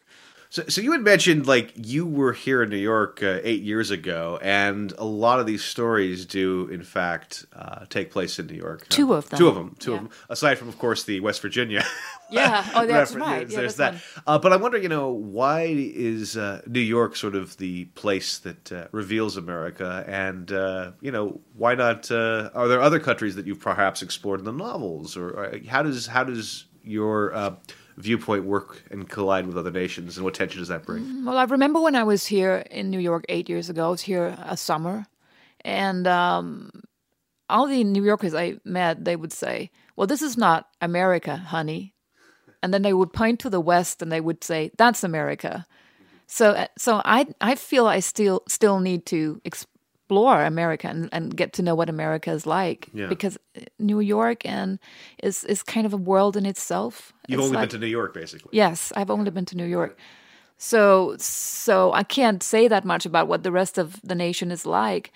So, 0.49 0.63
so 0.67 0.79
you 0.81 0.91
had 0.93 1.01
mentioned 1.01 1.47
like 1.47 1.73
you 1.75 2.05
were 2.05 2.31
here 2.33 2.63
in 2.63 2.69
New 2.69 2.77
York 2.77 3.21
uh, 3.21 3.39
eight 3.43 3.61
years 3.63 3.91
ago, 3.91 4.39
and 4.41 4.93
a 4.97 5.03
lot 5.03 5.39
of 5.39 5.45
these 5.45 5.63
stories 5.63 6.25
do, 6.25 6.67
in 6.71 6.83
fact, 6.83 7.45
uh, 7.53 7.85
take 7.89 8.11
place 8.11 8.39
in 8.39 8.47
New 8.47 8.55
York. 8.55 8.87
Two 8.89 9.13
of 9.13 9.29
them. 9.29 9.39
Two 9.39 9.47
of 9.47 9.55
them. 9.55 9.75
Two 9.79 9.91
Yeah. 9.91 9.97
of 9.97 10.03
them. 10.03 10.11
Aside 10.29 10.55
from, 10.57 10.69
of 10.69 10.77
course, 10.77 11.03
the 11.03 11.19
West 11.19 11.41
Virginia. 11.41 11.83
Yeah. 12.31 12.65
Oh, 12.73 12.87
that's 12.87 13.13
right. 13.13 13.47
Yeah, 13.47 13.55
There's 13.57 13.75
that. 13.75 13.95
Uh, 14.25 14.39
but 14.39 14.51
I 14.51 14.55
wonder, 14.55 14.79
you 14.79 14.89
know, 14.89 15.09
why 15.09 15.67
is 15.69 16.35
uh, 16.35 16.59
New 16.65 16.79
York 16.79 17.15
sort 17.15 17.35
of 17.35 17.55
the 17.57 17.85
place 17.93 18.39
that 18.39 18.71
uh, 18.71 18.87
reveals 18.91 19.37
America, 19.37 20.03
and 20.07 20.51
uh, 20.51 20.93
you 21.01 21.11
know, 21.11 21.39
why 21.55 21.75
not? 21.75 22.09
Uh, 22.09 22.49
are 22.55 22.67
there 22.67 22.81
other 22.81 22.99
countries 22.99 23.35
that 23.35 23.45
you've 23.45 23.59
perhaps 23.61 24.01
explored 24.01 24.39
in 24.39 24.45
the 24.45 24.51
novels, 24.51 25.15
or, 25.15 25.29
or 25.29 25.59
how 25.67 25.83
does 25.83 26.07
how 26.07 26.23
does 26.23 26.65
your 26.83 27.31
uh, 27.35 27.55
viewpoint 27.97 28.45
work 28.45 28.83
and 28.91 29.07
collide 29.09 29.47
with 29.47 29.57
other 29.57 29.71
nations, 29.71 30.17
and 30.17 30.25
what 30.25 30.33
tension 30.33 30.59
does 30.59 30.67
that 30.67 30.85
bring? 30.85 31.25
Well, 31.25 31.37
I 31.37 31.43
remember 31.45 31.79
when 31.79 31.95
I 31.95 32.03
was 32.03 32.25
here 32.25 32.65
in 32.71 32.89
New 32.89 32.99
York 32.99 33.25
eight 33.29 33.49
years 33.49 33.69
ago. 33.69 33.87
I 33.87 33.89
was 33.89 34.01
here 34.01 34.37
a 34.43 34.57
summer, 34.57 35.05
and 35.63 36.05
um, 36.07 36.71
all 37.49 37.67
the 37.67 37.83
New 37.83 38.03
Yorkers 38.03 38.33
I 38.35 38.55
met, 38.63 39.05
they 39.05 39.15
would 39.15 39.33
say, 39.33 39.71
"Well, 39.95 40.07
this 40.07 40.21
is 40.21 40.37
not 40.37 40.67
America, 40.81 41.37
honey," 41.37 41.93
and 42.61 42.73
then 42.73 42.81
they 42.81 42.93
would 42.93 43.13
point 43.13 43.39
to 43.41 43.49
the 43.49 43.61
West 43.61 44.01
and 44.01 44.11
they 44.11 44.21
would 44.21 44.43
say, 44.43 44.71
"That's 44.77 45.03
America." 45.03 45.65
So, 46.27 46.51
uh, 46.51 46.67
so 46.77 47.01
I 47.05 47.27
I 47.39 47.55
feel 47.55 47.87
I 47.87 47.99
still 48.01 48.41
still 48.47 48.79
need 48.79 49.05
to 49.07 49.39
explore 49.45 50.43
America 50.43 50.87
and, 50.87 51.07
and 51.11 51.35
get 51.37 51.53
to 51.53 51.61
know 51.61 51.75
what 51.75 51.89
America 51.89 52.31
is 52.31 52.45
like 52.45 52.89
Yeah. 52.93 53.07
because 53.07 53.37
New 53.79 53.99
York 53.99 54.43
and 54.45 54.79
is 55.23 55.43
is 55.43 55.63
kind 55.63 55.85
of 55.85 55.93
a 55.93 55.97
world 56.11 56.35
in 56.35 56.45
itself. 56.45 57.13
You've 57.27 57.41
only 57.41 57.55
like- 57.55 57.69
been 57.69 57.79
to 57.79 57.85
New 57.85 57.91
York, 57.91 58.13
basically. 58.13 58.51
Yes, 58.53 58.91
I've 58.95 59.09
only 59.09 59.31
been 59.31 59.45
to 59.45 59.57
New 59.57 59.65
York. 59.65 59.97
So 60.57 61.15
so 61.19 61.91
I 61.93 62.03
can't 62.03 62.41
say 62.41 62.67
that 62.69 62.85
much 62.85 63.05
about 63.05 63.27
what 63.27 63.43
the 63.43 63.51
rest 63.51 63.77
of 63.77 63.99
the 64.03 64.15
nation 64.15 64.51
is 64.51 64.65
like. 64.65 65.11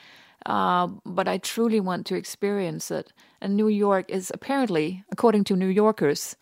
Uh, 0.45 0.87
but 1.05 1.27
I 1.27 1.37
truly 1.37 1.79
want 1.79 2.05
to 2.07 2.15
experience 2.15 2.91
it. 2.91 3.11
And 3.41 3.55
New 3.55 3.67
York 3.67 4.05
is 4.09 4.31
apparently, 4.33 5.03
according 5.11 5.43
to 5.45 5.55
New 5.55 5.67
Yorkers, 5.67 6.35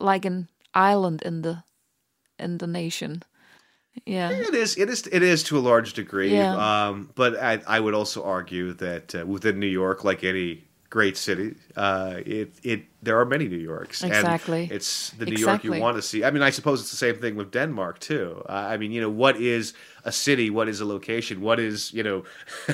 like 0.00 0.24
an 0.24 0.48
island 0.74 1.22
in 1.22 1.42
the 1.42 1.64
in 2.38 2.58
the 2.58 2.66
nation. 2.66 3.22
Yeah. 4.06 4.30
It 4.30 4.54
is. 4.54 4.76
It 4.78 4.88
is. 4.88 5.06
It 5.12 5.22
is 5.22 5.42
to 5.44 5.58
a 5.58 5.60
large 5.60 5.94
degree. 5.94 6.32
Yeah. 6.34 6.54
Um, 6.88 7.10
but 7.14 7.36
I, 7.42 7.60
I 7.66 7.80
would 7.80 7.94
also 7.94 8.22
argue 8.22 8.72
that 8.74 9.14
uh, 9.14 9.26
within 9.26 9.58
New 9.58 9.66
York, 9.66 10.04
like 10.04 10.24
any 10.24 10.64
great 10.90 11.16
city, 11.16 11.54
uh, 11.76 12.16
it 12.26 12.52
it 12.62 12.82
there 13.02 13.18
are 13.18 13.24
many 13.24 13.48
New 13.48 13.56
Yorks. 13.56 14.02
And 14.02 14.12
Exactly. 14.12 14.68
it's 14.70 15.10
the 15.18 15.24
New 15.24 15.36
York 15.36 15.64
you 15.64 15.72
want 15.80 15.96
to 15.96 16.02
see. 16.02 16.22
I 16.24 16.30
mean, 16.30 16.42
I 16.42 16.50
suppose 16.50 16.80
it's 16.82 16.90
the 16.90 16.96
same 16.96 17.16
thing 17.20 17.36
with 17.36 17.50
Denmark 17.52 17.98
too. 18.00 18.42
Uh, 18.48 18.52
I 18.52 18.76
mean, 18.76 18.92
you 18.92 19.00
know, 19.00 19.08
what 19.08 19.36
is 19.36 19.72
a 20.04 20.12
city? 20.12 20.50
What 20.50 20.68
is 20.68 20.80
a 20.80 20.84
location? 20.84 21.40
What 21.40 21.58
is 21.60 21.92
you 21.94 22.02
know, 22.02 22.24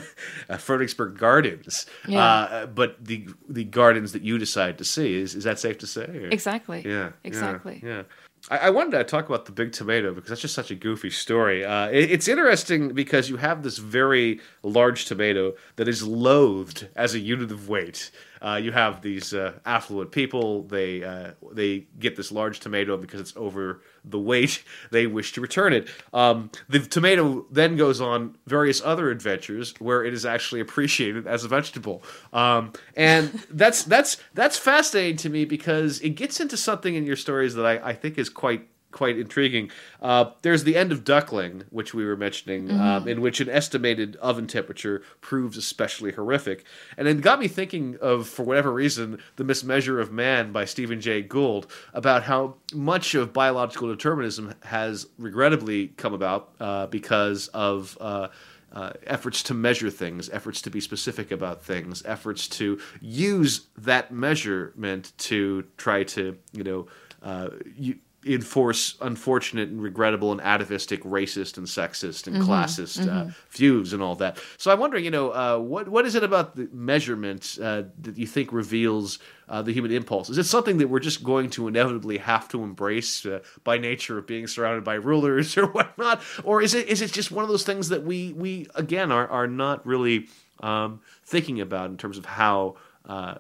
uh, 0.49 0.57
Frederiksberg 0.59 1.17
Gardens? 1.19 1.87
Yeah. 2.09 2.25
Uh, 2.25 2.67
but 2.67 2.97
the 3.05 3.29
the 3.49 3.65
gardens 3.65 4.13
that 4.13 4.23
you 4.23 4.39
decide 4.39 4.79
to 4.79 4.85
see 4.85 5.15
is 5.23 5.35
is 5.35 5.45
that 5.45 5.59
safe 5.59 5.79
to 5.79 5.87
say? 5.87 6.05
or- 6.07 6.29
Exactly. 6.33 6.83
yeah, 6.85 6.93
yeah, 6.93 7.11
Exactly. 7.25 7.81
Yeah. 7.85 8.03
I, 8.51 8.59
I 8.59 8.71
wanted 8.71 8.93
to 8.99 9.05
talk 9.05 9.29
about 9.29 9.47
the 9.47 9.53
big 9.53 9.73
tomato 9.73 10.15
because 10.15 10.29
that's 10.31 10.41
just 10.41 10.55
such 10.55 10.71
a 10.71 10.75
goofy 10.75 11.11
story. 11.11 11.65
Uh, 11.65 11.89
it- 11.89 12.11
it's 12.11 12.29
interesting 12.29 12.91
because 12.95 13.29
you 13.29 13.37
have 13.37 13.63
this 13.63 13.79
very 13.79 14.41
large 14.63 15.05
tomato 15.07 15.55
that 15.77 15.89
is 15.89 16.03
loathed 16.03 16.89
as 16.97 17.15
a 17.15 17.19
unit 17.19 17.51
of 17.51 17.69
weight. 17.69 18.11
Uh, 18.43 18.61
you 18.63 18.71
have 18.71 19.01
these 19.03 19.33
uh, 19.35 19.55
affluent 19.65 20.13
people; 20.13 20.63
they 20.65 21.03
uh, 21.03 21.33
they 21.53 21.87
get 21.99 22.17
this 22.17 22.31
large 22.31 22.61
tomato 22.61 22.97
because 22.97 23.21
it's 23.21 23.33
over 23.37 23.81
the 24.07 24.19
weight. 24.19 24.63
They 24.91 25.07
wish 25.07 25.33
to 25.33 25.41
return 25.41 25.73
it. 25.73 25.89
Um, 26.13 26.51
the 26.69 26.79
tomato 26.79 27.45
then 27.51 27.77
goes 27.77 28.01
on 28.01 28.37
various 28.47 28.81
other 28.83 29.11
adventures 29.11 29.75
where 29.79 30.05
it 30.05 30.15
is 30.15 30.25
actually 30.25 30.61
appreciated 30.61 31.27
as 31.27 31.45
a 31.45 31.49
vegetable, 31.49 32.03
um, 32.33 32.73
and 32.95 33.31
that's 33.51 33.83
that's 33.83 34.17
that's 34.35 34.57
fascinating 34.59 35.17
to 35.19 35.29
me 35.29 35.45
because 35.45 36.01
it 36.01 36.11
gets 36.11 36.41
into 36.41 36.57
something 36.57 36.95
in 36.95 37.05
your 37.05 37.17
stories 37.17 37.55
that 37.55 37.67
I, 37.67 37.91
I 37.91 37.93
think 37.95 38.17
is 38.17 38.29
quite 38.29 38.69
quite 38.97 39.19
intriguing. 39.19 39.71
Uh, 40.01 40.31
there's 40.41 40.65
the 40.65 40.75
end 40.75 40.91
of 40.91 41.05
Duckling, 41.05 41.65
which 41.69 41.93
we 41.93 42.07
were 42.07 42.17
mentioning, 42.17 42.71
um, 42.71 43.07
in 43.07 43.21
which 43.21 43.41
an 43.41 43.49
estimated 43.51 44.17
oven 44.17 44.47
temperature 44.47 45.03
proves 45.21 45.59
especially 45.59 46.13
horrific, 46.13 46.65
and 46.97 47.07
it 47.07 47.21
got 47.21 47.39
me 47.39 47.47
thinking 47.47 47.99
of, 48.01 48.27
for 48.27 48.43
whatever 48.43 48.73
reason, 48.73 49.21
the 49.37 49.45
Mismeasure 49.45 50.01
of 50.01 50.11
Man 50.11 50.51
by 50.51 50.65
Stephen 50.65 50.99
Jay 50.99 51.21
Gould 51.21 51.71
about 51.93 52.23
how 52.23 52.55
much 52.73 53.15
of 53.15 53.35
biological 53.35 53.89
determinism 53.89 54.55
has 54.63 55.07
regrettably 55.19 55.89
come 55.89 56.15
about 56.15 56.55
uh, 56.59 56.87
because 56.87 57.49
of. 57.49 57.99
Uh, 58.01 58.29
uh, 58.73 58.93
efforts 59.07 59.43
to 59.43 59.55
measure 59.55 59.89
things, 59.89 60.29
efforts 60.31 60.61
to 60.61 60.69
be 60.69 60.81
specific 60.81 61.31
about 61.31 61.63
things, 61.63 62.03
efforts 62.05 62.47
to 62.47 62.79
use 63.01 63.69
that 63.79 64.13
measurement 64.13 65.13
to 65.17 65.65
try 65.79 66.03
to, 66.03 66.37
you 66.53 66.65
know, 66.65 66.87
uh, 67.23 67.49
you, 67.75 67.97
enforce 68.27 68.97
unfortunate 69.01 69.69
and 69.69 69.81
regrettable 69.83 70.33
and 70.33 70.41
atavistic 70.41 71.03
racist 71.05 71.57
and 71.57 71.67
sexist 71.67 72.27
and 72.27 72.37
classist 72.43 73.07
Uh, 73.07 73.31
views 73.51 73.93
and 73.93 74.03
all 74.03 74.17
that. 74.17 74.39
So 74.57 74.73
I'm 74.73 74.81
wondering, 74.81 75.05
you 75.05 75.11
know, 75.11 75.31
uh, 75.31 75.59
what 75.59 75.89
what 75.89 76.05
is 76.07 76.15
it 76.15 76.25
about 76.25 76.57
the 76.57 76.69
measurement 76.73 77.59
uh, 77.63 77.85
that 78.03 78.19
you 78.19 78.27
think 78.27 78.53
reveals 78.53 79.19
uh, 79.49 79.63
the 79.63 79.73
human 79.73 79.93
impulse? 79.93 80.29
Is 80.29 80.39
it 80.39 80.45
something 80.45 80.79
that 80.79 80.89
we're 80.89 80.99
just 81.01 81.23
going 81.23 81.51
to 81.51 81.69
inevitably 81.69 82.19
have 82.19 82.49
to 82.49 82.63
embrace 82.63 83.25
uh, 83.25 83.41
by 83.65 83.79
nature 83.79 84.19
of 84.19 84.27
being 84.27 84.47
surrounded 84.47 84.85
by 84.85 84.95
rulers 84.95 85.57
or 85.61 85.67
whatnot, 85.67 86.21
or 86.45 86.63
is 86.63 86.75
it 86.75 86.89
is 86.89 87.01
it 87.03 87.13
just 87.13 87.31
one 87.31 87.45
of 87.45 87.49
those 87.51 87.65
things 87.65 87.89
that 87.89 88.03
we 88.03 88.33
we 88.33 88.67
again 88.75 89.13
are 89.13 89.29
are 89.29 89.47
not 89.47 89.87
really 89.87 90.27
um, 90.61 91.01
thinking 91.25 91.61
about 91.61 91.91
in 91.91 91.97
terms 91.97 92.19
of 92.19 92.25
how 92.25 92.77
uh, 93.07 93.35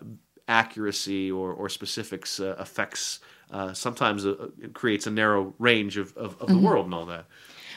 accuracy 0.48 1.30
or, 1.30 1.52
or 1.52 1.68
specifics 1.68 2.40
uh, 2.40 2.54
affects 2.58 3.20
uh, 3.50 3.72
sometimes 3.72 4.24
uh, 4.26 4.48
it 4.62 4.72
creates 4.74 5.06
a 5.06 5.10
narrow 5.10 5.54
range 5.58 5.96
of, 5.96 6.16
of, 6.16 6.36
of 6.40 6.48
the 6.48 6.58
world 6.58 6.86
and 6.86 6.94
all 6.94 7.06
that. 7.06 7.26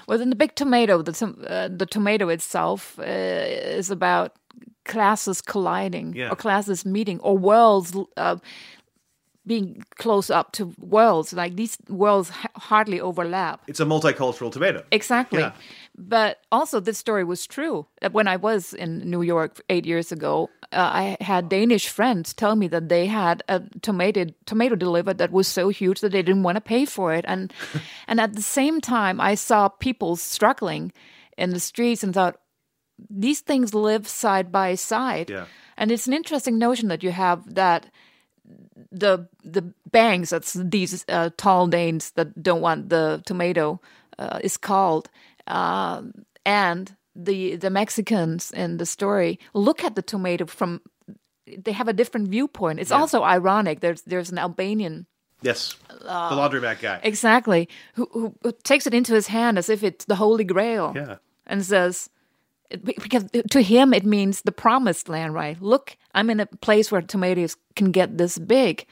Well, 0.08 0.22
in 0.22 0.30
the 0.30 0.36
big 0.36 0.56
tomato, 0.56 1.02
the 1.04 1.12
tom- 1.12 1.44
uh, 1.48 1.68
the 1.68 1.86
tomato 1.86 2.30
itself 2.30 2.98
uh, 3.00 3.04
is 3.04 3.92
about 3.92 4.34
classes 4.86 5.42
colliding 5.42 6.14
Yeah. 6.16 6.32
or 6.32 6.36
classes 6.36 6.84
meeting 6.86 7.20
or 7.20 7.38
worlds 7.38 7.96
uh, 8.18 8.38
being 9.46 9.84
close 9.98 10.30
up 10.30 10.52
to 10.54 10.74
worlds. 10.80 11.34
Like 11.34 11.56
these 11.56 11.78
worlds 11.88 12.30
ha- 12.30 12.50
hardly 12.56 13.00
overlap. 13.00 13.62
It's 13.68 13.80
a 13.80 13.86
multicultural 13.86 14.52
tomato. 14.52 14.84
Exactly. 14.92 15.40
Yeah. 15.42 15.52
But 15.98 16.38
also, 16.52 16.80
this 16.80 16.98
story 16.98 17.24
was 17.24 17.46
true. 17.48 17.86
When 18.12 18.28
I 18.28 18.38
was 18.38 18.74
in 18.74 19.10
New 19.10 19.22
York 19.22 19.62
eight 19.70 19.86
years 19.86 20.12
ago, 20.12 20.50
I 20.72 21.18
had 21.20 21.50
Danish 21.50 21.90
friends 21.90 22.34
tell 22.34 22.56
me 22.56 22.68
that 22.68 22.90
they 22.90 23.08
had 23.08 23.44
a 23.48 23.62
tomato 23.82 24.26
tomato 24.46 24.76
delivered 24.76 25.18
that 25.18 25.32
was 25.32 25.48
so 25.48 25.70
huge 25.70 26.02
that 26.02 26.12
they 26.12 26.22
didn't 26.22 26.44
want 26.44 26.58
to 26.58 26.62
pay 26.62 26.86
for 26.86 27.14
it, 27.14 27.26
and 27.28 27.54
and 28.08 28.20
at 28.20 28.34
the 28.34 28.42
same 28.42 28.82
time, 28.82 29.20
I 29.20 29.36
saw 29.36 29.70
people 29.70 30.16
struggling 30.16 30.92
in 31.38 31.52
the 31.52 31.60
streets 31.60 32.04
and 32.04 32.14
thought 32.14 32.40
these 33.10 33.42
things 33.42 33.74
live 33.74 34.08
side 34.08 34.52
by 34.52 34.76
side. 34.76 35.30
Yeah. 35.30 35.46
And 35.78 35.92
it's 35.92 36.08
an 36.08 36.14
interesting 36.14 36.58
notion 36.58 36.90
that 36.90 37.04
you 37.04 37.12
have 37.12 37.56
that 37.56 37.90
the 38.92 39.28
the 39.44 39.74
bangs 39.92 40.30
that's 40.30 40.54
these 40.54 41.06
uh, 41.08 41.30
tall 41.38 41.68
Danes 41.68 42.12
that 42.12 42.42
don't 42.42 42.62
want 42.62 42.90
the 42.90 43.22
tomato 43.26 43.80
uh, 44.18 44.40
is 44.44 44.58
called, 44.58 45.10
um, 45.48 46.14
and 46.46 46.96
the 47.26 47.56
the 47.58 47.70
Mexicans 47.70 48.52
in 48.52 48.78
the 48.78 48.86
story 48.86 49.40
look 49.54 49.84
at 49.84 49.96
the 49.96 50.02
tomato 50.02 50.46
from 50.46 50.82
they 51.66 51.72
have 51.72 51.88
a 51.88 51.94
different 51.94 52.30
viewpoint. 52.30 52.80
It's 52.80 52.92
also 52.92 53.24
ironic. 53.24 53.80
There's 53.80 54.02
there's 54.04 54.32
an 54.32 54.38
Albanian 54.38 55.06
Yes, 55.42 55.76
the 55.88 56.10
uh, 56.10 56.32
laundromat 56.36 56.82
guy. 56.82 57.00
exactly 57.04 57.68
who, 57.96 58.08
who 58.12 58.36
who 58.44 58.52
takes 58.64 58.86
it 58.88 58.94
into 58.94 59.14
his 59.14 59.28
hand 59.28 59.58
as 59.58 59.70
if 59.70 59.84
it's 59.84 60.06
the 60.06 60.16
holy 60.16 60.44
grail. 60.44 60.94
Yeah. 60.96 61.16
and 61.48 61.66
says. 61.66 62.10
Because 62.84 63.26
to 63.50 63.62
him 63.62 63.94
it 63.96 64.06
means 64.06 64.42
the 64.44 64.52
promised 64.52 65.10
land, 65.10 65.34
right? 65.34 65.60
Look, 65.60 65.98
I'm 66.14 66.30
in 66.30 66.40
a 66.40 66.46
place 66.46 66.92
where 66.92 67.02
tomatoes 67.02 67.58
can 67.76 67.92
get 67.92 68.18
this 68.20 68.38
big, 68.38 68.86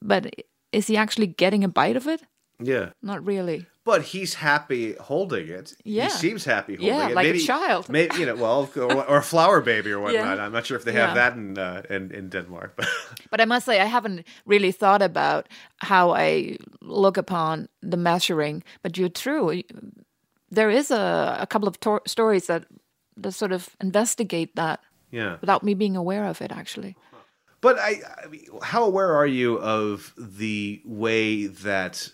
but 0.00 0.26
is 0.72 0.88
he 0.88 0.96
actually 0.96 1.28
getting 1.28 1.62
a 1.62 1.68
bite 1.68 1.96
of 1.96 2.08
it? 2.08 2.22
Yeah. 2.58 2.90
Not 3.00 3.24
really. 3.24 3.66
But 3.84 4.02
he's 4.02 4.34
happy 4.34 4.94
holding 5.00 5.48
it. 5.48 5.74
Yeah. 5.84 6.04
He 6.04 6.10
seems 6.10 6.44
happy 6.44 6.76
holding 6.76 6.94
Yeah, 6.94 7.08
it. 7.08 7.14
like 7.16 7.34
a 7.34 7.38
child. 7.38 7.88
Maybe 7.88 8.16
you 8.20 8.26
know, 8.26 8.36
well, 8.36 8.70
or, 8.76 9.04
or 9.08 9.16
a 9.18 9.22
flower 9.22 9.60
baby 9.60 9.90
or 9.92 9.98
whatnot. 10.04 10.36
Yeah. 10.36 10.44
I'm 10.46 10.52
not 10.52 10.66
sure 10.66 10.76
if 10.78 10.84
they 10.84 10.92
have 10.92 11.16
Yeah. 11.16 11.30
that 11.30 11.36
in, 11.36 11.58
uh, 11.58 11.82
in 11.90 12.10
in 12.14 12.28
Denmark. 12.30 12.72
But 12.76 12.86
But 13.30 13.40
I 13.40 13.44
must 13.44 13.64
say, 13.66 13.80
I 13.80 13.86
haven't 13.86 14.24
really 14.46 14.72
thought 14.72 15.02
about 15.02 15.48
how 15.90 16.14
I 16.14 16.56
look 16.80 17.16
upon 17.18 17.68
the 17.90 17.96
measuring. 17.96 18.62
But 18.82 18.96
you're 18.98 19.12
true. 19.24 19.62
There 20.54 20.70
is 20.78 20.90
a, 20.90 21.36
a 21.40 21.46
couple 21.46 21.68
of 21.68 21.76
tor- 21.80 22.02
stories 22.06 22.46
that 22.46 22.62
that 23.22 23.32
sort 23.34 23.52
of 23.52 23.68
investigate 23.80 24.48
that 24.54 24.78
yeah. 25.10 25.36
without 25.40 25.62
me 25.62 25.74
being 25.74 25.96
aware 25.96 26.24
of 26.30 26.40
it. 26.42 26.52
Actually, 26.52 26.94
But 27.60 27.76
I, 27.78 28.00
I 28.24 28.28
mean, 28.30 28.44
how 28.62 28.84
aware 28.84 29.12
are 29.14 29.26
you 29.30 29.58
of 29.58 30.12
the 30.38 30.80
way 30.84 31.48
that 31.64 32.12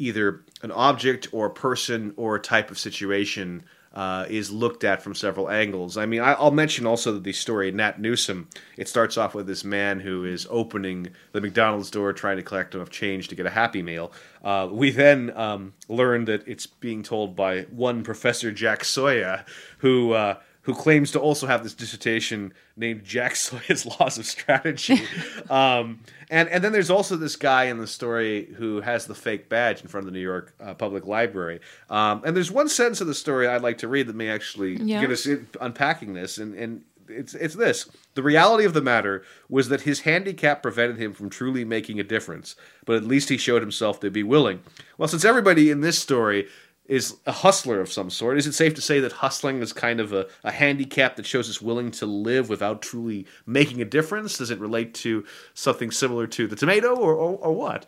either 0.00 0.42
an 0.62 0.72
object 0.72 1.28
or 1.32 1.46
a 1.46 1.50
person 1.50 2.12
or 2.16 2.36
a 2.36 2.40
type 2.40 2.70
of 2.70 2.78
situation 2.78 3.62
uh, 3.92 4.24
is 4.28 4.50
looked 4.50 4.84
at 4.84 5.02
from 5.02 5.14
several 5.14 5.50
angles? 5.50 5.96
I 5.96 6.06
mean, 6.06 6.20
I, 6.20 6.32
I'll 6.32 6.50
mention 6.50 6.86
also 6.86 7.18
the 7.18 7.32
story 7.32 7.70
Nat 7.72 8.00
Newsom. 8.00 8.48
It 8.76 8.88
starts 8.88 9.16
off 9.16 9.34
with 9.34 9.46
this 9.46 9.64
man 9.64 10.00
who 10.00 10.24
is 10.24 10.46
opening 10.50 11.08
the 11.32 11.40
McDonald's 11.40 11.90
door 11.90 12.12
trying 12.12 12.36
to 12.36 12.42
collect 12.42 12.74
enough 12.74 12.90
change 12.90 13.28
to 13.28 13.34
get 13.34 13.46
a 13.46 13.50
Happy 13.50 13.82
Meal. 13.82 14.12
Uh, 14.42 14.68
we 14.70 14.90
then 14.90 15.36
um, 15.36 15.74
learn 15.88 16.24
that 16.24 16.46
it's 16.46 16.66
being 16.66 17.02
told 17.02 17.36
by 17.36 17.62
one 17.62 18.02
Professor 18.02 18.50
Jack 18.52 18.82
Soya, 18.82 19.44
who. 19.78 20.12
Uh, 20.12 20.36
who 20.62 20.74
claims 20.74 21.10
to 21.12 21.18
also 21.18 21.46
have 21.46 21.62
this 21.62 21.74
dissertation 21.74 22.52
named 22.76 23.02
Jack 23.04 23.34
Soya's 23.36 23.86
Laws 23.86 24.18
of 24.18 24.26
Strategy. 24.26 25.00
um, 25.50 26.00
and, 26.28 26.48
and 26.48 26.62
then 26.62 26.72
there's 26.72 26.90
also 26.90 27.16
this 27.16 27.36
guy 27.36 27.64
in 27.64 27.78
the 27.78 27.86
story 27.86 28.46
who 28.56 28.80
has 28.80 29.06
the 29.06 29.14
fake 29.14 29.48
badge 29.48 29.80
in 29.80 29.88
front 29.88 30.06
of 30.06 30.12
the 30.12 30.16
New 30.18 30.22
York 30.24 30.54
uh, 30.60 30.74
Public 30.74 31.06
Library. 31.06 31.60
Um, 31.88 32.22
and 32.24 32.36
there's 32.36 32.50
one 32.50 32.68
sentence 32.68 33.00
of 33.00 33.06
the 33.06 33.14
story 33.14 33.48
I'd 33.48 33.62
like 33.62 33.78
to 33.78 33.88
read 33.88 34.06
that 34.08 34.16
may 34.16 34.28
actually 34.28 34.76
Yeah. 34.76 35.00
get 35.00 35.10
us 35.10 35.26
in, 35.26 35.48
unpacking 35.60 36.12
this. 36.14 36.38
And, 36.38 36.54
and 36.54 36.82
it's, 37.08 37.34
it's 37.34 37.54
this 37.56 37.88
The 38.14 38.22
reality 38.22 38.64
of 38.64 38.72
the 38.74 38.82
matter 38.82 39.24
was 39.48 39.68
that 39.70 39.80
his 39.80 40.00
handicap 40.00 40.62
prevented 40.62 40.98
him 40.98 41.12
from 41.14 41.30
truly 41.30 41.64
making 41.64 41.98
a 41.98 42.04
difference, 42.04 42.54
but 42.84 42.96
at 42.96 43.04
least 43.04 43.30
he 43.30 43.36
showed 43.36 43.62
himself 43.62 43.98
to 44.00 44.10
be 44.10 44.22
willing. 44.22 44.60
Well, 44.98 45.08
since 45.08 45.24
everybody 45.24 45.70
in 45.70 45.80
this 45.80 45.98
story 45.98 46.46
is 46.90 47.16
a 47.24 47.30
hustler 47.30 47.80
of 47.80 47.90
some 47.90 48.10
sort. 48.10 48.36
Is 48.36 48.48
it 48.48 48.52
safe 48.52 48.74
to 48.74 48.80
say 48.80 48.98
that 48.98 49.12
hustling 49.12 49.62
is 49.62 49.72
kind 49.72 50.00
of 50.00 50.12
a, 50.12 50.26
a 50.42 50.50
handicap 50.50 51.14
that 51.16 51.24
shows 51.24 51.48
us 51.48 51.62
willing 51.62 51.92
to 51.92 52.04
live 52.06 52.48
without 52.48 52.82
truly 52.82 53.26
making 53.46 53.80
a 53.80 53.84
difference? 53.84 54.38
Does 54.38 54.50
it 54.50 54.58
relate 54.58 54.92
to 54.94 55.24
something 55.54 55.92
similar 55.92 56.26
to 56.26 56.48
the 56.48 56.56
tomato 56.56 56.96
or, 56.96 57.14
or, 57.14 57.36
or 57.38 57.52
what? 57.52 57.86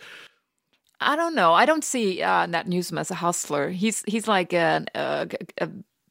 I 1.00 1.16
don't 1.16 1.34
know. 1.34 1.52
I 1.52 1.66
don't 1.66 1.82
see 1.82 2.22
uh, 2.22 2.46
Nat 2.46 2.68
Newsom 2.68 2.96
as 2.96 3.10
a 3.10 3.16
hustler. 3.16 3.70
He's 3.70 4.04
he's 4.06 4.28
like 4.28 4.52
a, 4.52 4.84
a, 4.94 5.28
a 5.58 5.68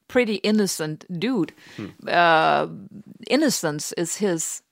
pretty 0.10 0.36
innocent 0.36 1.06
dude. 1.18 1.54
Uh, 2.06 2.68
innocence 3.30 3.94
is 3.94 4.18
his 4.18 4.64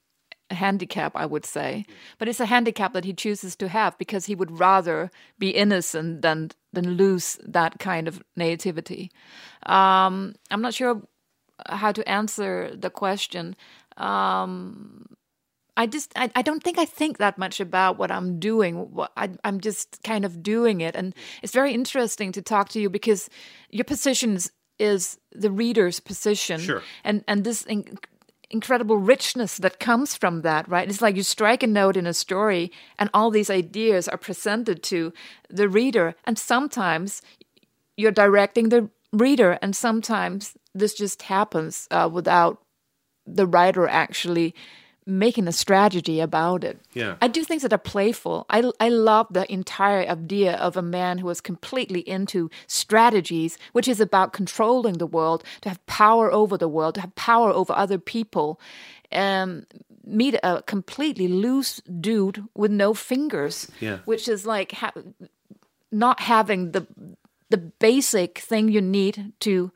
handicap, 0.51 1.15
I 1.15 1.25
would 1.25 1.45
say, 1.45 1.85
but 2.17 2.27
it's 2.27 2.41
a 2.41 2.47
handicap 2.47 2.91
that 2.91 3.05
he 3.05 3.13
chooses 3.13 3.55
to 3.57 3.69
have 3.69 3.97
because 3.97 4.25
he 4.25 4.35
would 4.35 4.59
rather 4.59 5.09
be 5.37 5.51
innocent 5.51 6.21
than 6.21 6.51
than 6.73 6.91
lose 6.97 7.37
that 7.43 7.79
kind 7.79 8.07
of 8.07 8.21
nativity. 8.35 9.11
Um, 9.65 10.35
I'm 10.51 10.61
not 10.61 10.73
sure 10.73 11.01
how 11.67 11.91
to 11.91 12.07
answer 12.07 12.75
the 12.75 12.89
question. 12.89 13.55
Um, 13.97 15.05
I 15.77 15.87
just 15.87 16.11
I, 16.15 16.29
I 16.35 16.41
don't 16.41 16.61
think 16.63 16.77
I 16.77 16.85
think 16.85 17.17
that 17.17 17.37
much 17.37 17.59
about 17.59 17.97
what 17.97 18.11
I'm 18.11 18.39
doing. 18.39 18.95
I, 19.15 19.29
I'm 19.43 19.61
just 19.61 20.03
kind 20.03 20.25
of 20.25 20.43
doing 20.43 20.81
it, 20.81 20.95
and 20.95 21.15
it's 21.41 21.53
very 21.53 21.73
interesting 21.73 22.31
to 22.33 22.41
talk 22.41 22.69
to 22.69 22.79
you 22.81 22.89
because 22.89 23.29
your 23.69 23.85
position 23.85 24.35
is, 24.35 24.51
is 24.77 25.17
the 25.31 25.49
reader's 25.51 25.99
position, 26.01 26.59
Sure. 26.59 26.81
and 27.03 27.23
and 27.27 27.43
this 27.45 27.65
incredible 28.49 28.97
richness 28.97 29.57
that 29.57 29.79
comes 29.79 30.15
from 30.15 30.41
that. 30.41 30.67
Right? 30.67 30.89
It's 30.89 31.01
like 31.01 31.15
you 31.15 31.23
strike 31.23 31.63
a 31.63 31.67
note 31.67 31.97
in 31.97 32.07
a 32.07 32.13
story, 32.13 32.71
and 32.97 33.09
all 33.13 33.31
these 33.31 33.49
ideas 33.49 34.07
are 34.07 34.17
presented 34.17 34.83
to 34.83 35.13
the 35.49 35.69
reader, 35.69 36.15
and 36.25 36.37
sometimes 36.37 37.21
you're 37.97 38.11
directing 38.11 38.69
the 38.69 38.89
reader, 39.11 39.57
and 39.61 39.75
sometimes 39.75 40.53
this 40.73 40.93
just 40.93 41.23
happens 41.23 41.87
uh, 41.91 42.09
without 42.11 42.61
the 43.25 43.45
writer 43.45 43.87
actually 43.87 44.55
making 45.09 45.47
a 45.47 45.51
strategy 45.51 46.19
about 46.19 46.63
it. 46.63 46.79
Yeah. 46.93 47.15
I 47.21 47.27
do 47.27 47.43
things 47.43 47.63
that 47.63 47.73
are 47.73 47.77
playful. 47.77 48.45
I, 48.49 48.69
I 48.79 48.89
love 48.89 49.27
the 49.31 49.51
entire 49.51 50.07
idea 50.07 50.55
of 50.55 50.77
a 50.77 50.81
man 50.81 51.17
who 51.17 51.29
is 51.29 51.41
completely 51.41 52.01
into 52.07 52.49
strategies, 52.67 53.57
which 53.73 53.87
is 53.87 53.99
about 53.99 54.33
controlling 54.33 54.97
the 54.99 55.07
world, 55.07 55.43
to 55.61 55.69
have 55.69 55.83
power 55.87 56.31
over 56.31 56.57
the 56.57 56.67
world, 56.67 56.95
to 56.95 57.01
have 57.01 57.15
power 57.15 57.51
over 57.51 57.73
other 57.73 57.97
people. 57.97 58.59
Um, 59.11 59.65
meet 60.05 60.35
a 60.43 60.61
completely 60.63 61.27
loose 61.27 61.81
dude 61.99 62.43
with 62.55 62.71
no 62.71 62.93
fingers, 62.93 63.67
Yeah. 63.79 63.97
which 64.05 64.27
is 64.27 64.45
like 64.45 64.71
ha- 64.73 64.93
not 65.91 66.19
having 66.21 66.71
the 66.71 66.85
the 67.49 67.57
basic 67.57 68.37
thing 68.39 68.69
you 68.69 68.81
need 68.81 69.33
to 69.39 69.71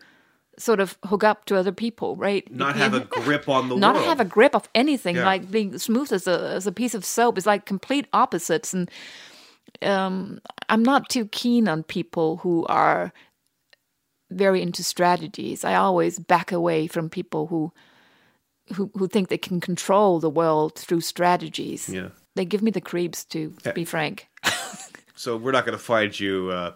sort 0.58 0.80
of 0.80 0.98
hook 1.06 1.24
up 1.24 1.46
to 1.46 1.56
other 1.58 1.72
people, 1.72 2.16
right? 2.16 2.50
Not 2.52 2.76
have 2.76 2.94
a 2.94 3.00
grip 3.24 3.50
on 3.50 3.70
the 3.70 3.76
world. 3.76 3.82
not 3.82 3.96
world. 3.96 4.08
have 4.08 4.20
a 4.20 4.26
grip 4.26 4.56
of 4.56 4.70
anything, 4.76 5.16
Yeah. 5.16 5.26
like 5.26 5.50
being 5.50 5.78
smooth 5.80 6.12
as 6.14 6.28
a 6.28 6.50
as 6.56 6.68
a 6.68 6.72
piece 6.72 6.94
of 6.94 7.04
soap. 7.06 7.38
It's 7.38 7.48
like 7.48 7.66
complete 7.66 8.08
opposites, 8.14 8.74
and 8.74 8.90
um, 9.82 10.40
I'm 10.70 10.84
not 10.84 11.10
too 11.10 11.26
keen 11.28 11.68
on 11.68 11.84
people 11.84 12.38
who 12.38 12.66
are 12.68 13.12
very 14.32 14.62
into 14.62 14.84
strategies. 14.84 15.64
I 15.64 15.76
always 15.76 16.20
back 16.20 16.52
away 16.52 16.88
from 16.88 17.10
people 17.10 17.48
who 17.48 17.72
who 18.76 18.92
who 18.96 19.08
think 19.08 19.28
they 19.30 19.38
can 19.38 19.60
control 19.60 20.20
the 20.20 20.30
world 20.30 20.76
through 20.76 21.02
strategies. 21.02 21.90
Yeah. 21.90 22.10
They 22.36 22.46
give 22.46 22.62
me 22.64 22.72
the 22.72 22.82
creeps, 22.82 23.26
to 23.26 23.54
be 23.76 23.86
frank. 23.86 24.28
So 25.16 25.38
we're 25.38 25.52
not 25.52 25.64
going 25.64 25.78
to 25.78 25.84
find 25.84 26.20
you 26.20 26.50
uh, 26.52 26.72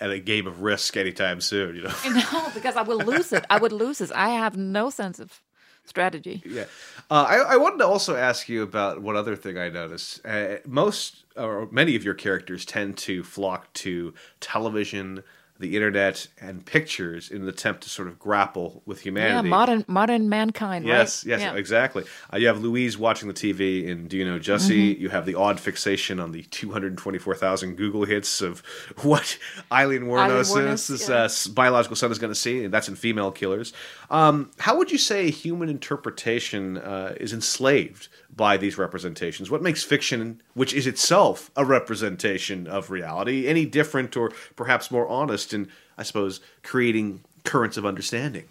at 0.00 0.10
a 0.10 0.18
game 0.18 0.46
of 0.46 0.62
risk 0.62 0.96
anytime 0.96 1.40
soon, 1.40 1.76
you 1.76 1.82
know? 1.82 1.94
no, 2.06 2.50
because 2.54 2.76
I 2.76 2.82
will 2.82 2.98
lose 2.98 3.32
it. 3.32 3.44
I 3.50 3.58
would 3.58 3.72
lose 3.72 4.00
it. 4.00 4.10
I 4.14 4.30
have 4.30 4.56
no 4.56 4.90
sense 4.90 5.18
of 5.18 5.40
strategy. 5.84 6.42
Yeah. 6.44 6.64
Uh, 7.10 7.26
I, 7.28 7.36
I 7.36 7.56
wanted 7.56 7.78
to 7.78 7.86
also 7.86 8.16
ask 8.16 8.48
you 8.48 8.62
about 8.62 9.00
one 9.00 9.16
other 9.16 9.36
thing 9.36 9.56
I 9.56 9.68
noticed. 9.68 10.24
Uh, 10.26 10.56
most 10.66 11.24
or 11.36 11.68
many 11.70 11.96
of 11.96 12.04
your 12.04 12.14
characters 12.14 12.64
tend 12.64 12.96
to 12.98 13.22
flock 13.22 13.72
to 13.74 14.14
television, 14.40 15.22
the 15.58 15.74
internet, 15.76 16.26
and 16.40 16.64
pictures 16.64 17.30
in 17.30 17.42
an 17.42 17.48
attempt 17.48 17.82
to 17.82 17.88
sort 17.88 18.08
of 18.08 18.18
grapple 18.18 18.82
with 18.86 19.00
humanity. 19.00 19.48
Yeah, 19.48 19.50
modern 19.50 19.84
modern 19.88 20.28
mankind. 20.28 20.84
Yes, 20.86 21.24
right? 21.24 21.30
yes, 21.30 21.40
Yeah. 21.40 21.54
exactly. 21.54 22.04
Uh, 22.32 22.36
you 22.36 22.46
have 22.46 22.62
Louise 22.62 22.98
watching 22.98 23.28
the 23.28 23.34
TV 23.34 23.86
in 23.86 24.08
Do 24.08 24.16
You 24.16 24.24
Know 24.24 24.38
Jussi? 24.38 24.92
Mm-hmm. 24.92 25.02
You 25.02 25.08
have 25.10 25.26
the 25.26 25.34
odd 25.34 25.58
fixation 25.60 26.20
on 26.20 26.32
the 26.32 26.42
224,000 26.44 27.76
Google 27.76 28.04
hits 28.04 28.40
of 28.40 28.60
what 29.02 29.38
Aileen 29.72 30.02
Wuornos, 30.02 30.88
his 30.88 31.08
yeah. 31.08 31.14
uh, 31.16 31.28
biological 31.54 31.96
son, 31.96 32.10
is 32.10 32.18
going 32.18 32.32
to 32.32 32.38
see, 32.38 32.64
and 32.64 32.72
that's 32.72 32.88
in 32.88 32.96
Female 32.96 33.30
Killers. 33.30 33.72
Um, 34.10 34.50
how 34.58 34.76
would 34.76 34.90
you 34.92 34.98
say 34.98 35.30
human 35.30 35.68
interpretation 35.68 36.78
uh, 36.78 37.14
is 37.18 37.32
enslaved 37.32 38.08
by 38.34 38.56
these 38.56 38.76
representations? 38.76 39.50
What 39.50 39.62
makes 39.62 39.82
fiction, 39.82 40.42
which 40.54 40.74
is 40.74 40.86
itself 40.86 41.50
a 41.56 41.64
representation 41.64 42.66
of 42.66 42.90
reality, 42.90 43.46
any 43.46 43.64
different 43.64 44.16
or 44.16 44.32
perhaps 44.54 44.90
more 44.90 45.08
honest 45.08 45.45
in, 45.52 45.68
I 45.98 46.02
suppose, 46.02 46.40
creating 46.62 47.20
currents 47.44 47.76
of 47.76 47.84
understanding? 47.86 48.44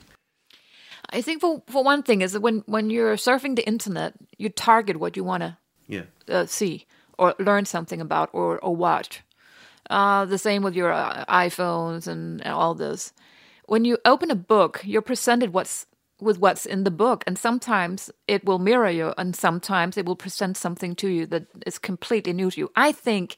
I 1.12 1.22
think 1.22 1.42
for 1.42 1.62
for 1.68 1.84
one 1.84 2.04
thing 2.04 2.22
is 2.22 2.32
that 2.32 2.42
when 2.42 2.64
when 2.66 2.90
you're 2.90 3.16
surfing 3.18 3.56
the 3.56 3.68
internet, 3.68 4.14
you 4.38 4.50
target 4.50 4.98
what 4.98 5.16
you 5.16 5.24
want 5.24 5.44
to 5.44 5.58
Yeah. 5.88 6.06
uh, 6.28 6.46
see 6.46 6.86
or 7.18 7.36
learn 7.40 7.66
something 7.66 8.02
about 8.02 8.30
or 8.34 8.60
or 8.60 8.76
watch. 8.76 9.22
Uh, 9.90 10.26
the 10.26 10.38
same 10.38 10.64
with 10.64 10.76
your 10.76 10.92
uh, 10.92 11.24
iPhones 11.30 12.08
and, 12.08 12.42
and 12.42 12.54
all 12.54 12.74
this. 12.74 13.14
When 13.68 13.86
you 13.86 13.98
open 14.04 14.32
a 14.32 14.36
book, 14.36 14.82
you're 14.84 15.02
presented 15.04 15.54
what's 15.54 15.86
with 16.20 16.40
what's 16.40 16.66
in 16.66 16.84
the 16.84 16.92
book, 16.92 17.24
and 17.28 17.38
sometimes 17.38 18.10
it 18.28 18.46
will 18.46 18.60
mirror 18.60 18.90
you, 18.90 19.14
and 19.18 19.36
sometimes 19.36 19.98
it 19.98 20.06
will 20.06 20.16
present 20.16 20.58
something 20.58 20.96
to 20.96 21.08
you 21.08 21.26
that 21.28 21.46
is 21.66 21.78
completely 21.78 22.34
new 22.34 22.50
to 22.52 22.60
you. 22.62 22.72
I 22.76 22.92
think 22.94 23.36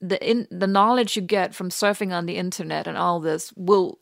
the 0.00 0.28
in, 0.28 0.46
the 0.50 0.66
knowledge 0.66 1.16
you 1.16 1.22
get 1.22 1.54
from 1.54 1.70
surfing 1.70 2.12
on 2.12 2.26
the 2.26 2.36
internet 2.36 2.86
and 2.86 2.96
all 2.96 3.20
this 3.20 3.52
will 3.56 3.98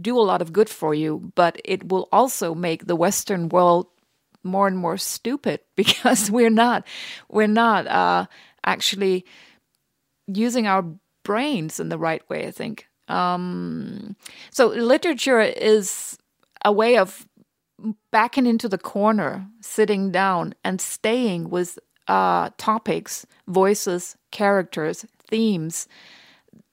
do 0.00 0.18
a 0.18 0.22
lot 0.22 0.40
of 0.40 0.52
good 0.52 0.68
for 0.68 0.94
you, 0.94 1.32
but 1.34 1.60
it 1.64 1.88
will 1.88 2.08
also 2.12 2.54
make 2.54 2.86
the 2.86 2.96
Western 2.96 3.48
world 3.48 3.86
more 4.42 4.66
and 4.66 4.78
more 4.78 4.96
stupid 4.96 5.60
because 5.76 6.30
we're 6.30 6.50
not 6.50 6.86
we're 7.28 7.46
not 7.46 7.86
uh, 7.86 8.26
actually 8.64 9.24
using 10.26 10.66
our 10.66 10.84
brains 11.24 11.78
in 11.80 11.88
the 11.88 11.98
right 11.98 12.28
way. 12.28 12.46
I 12.46 12.50
think 12.50 12.86
um, 13.08 14.16
so. 14.50 14.68
Literature 14.68 15.40
is 15.40 16.16
a 16.64 16.72
way 16.72 16.96
of 16.96 17.26
backing 18.10 18.46
into 18.46 18.68
the 18.68 18.78
corner, 18.78 19.46
sitting 19.60 20.10
down, 20.10 20.54
and 20.64 20.80
staying 20.80 21.50
with 21.50 21.78
uh, 22.08 22.50
topics, 22.56 23.26
voices, 23.48 24.16
characters, 24.30 25.04
themes 25.32 25.88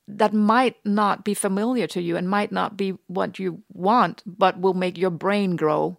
that 0.07 0.33
might 0.33 0.75
not 0.85 1.23
be 1.23 1.33
familiar 1.33 1.87
to 1.87 2.01
you 2.01 2.17
and 2.17 2.27
might 2.29 2.51
not 2.51 2.75
be 2.75 2.97
what 3.07 3.39
you 3.39 3.61
want, 3.73 4.23
but 4.25 4.59
will 4.59 4.73
make 4.73 4.97
your 4.97 5.11
brain 5.11 5.55
grow. 5.55 5.97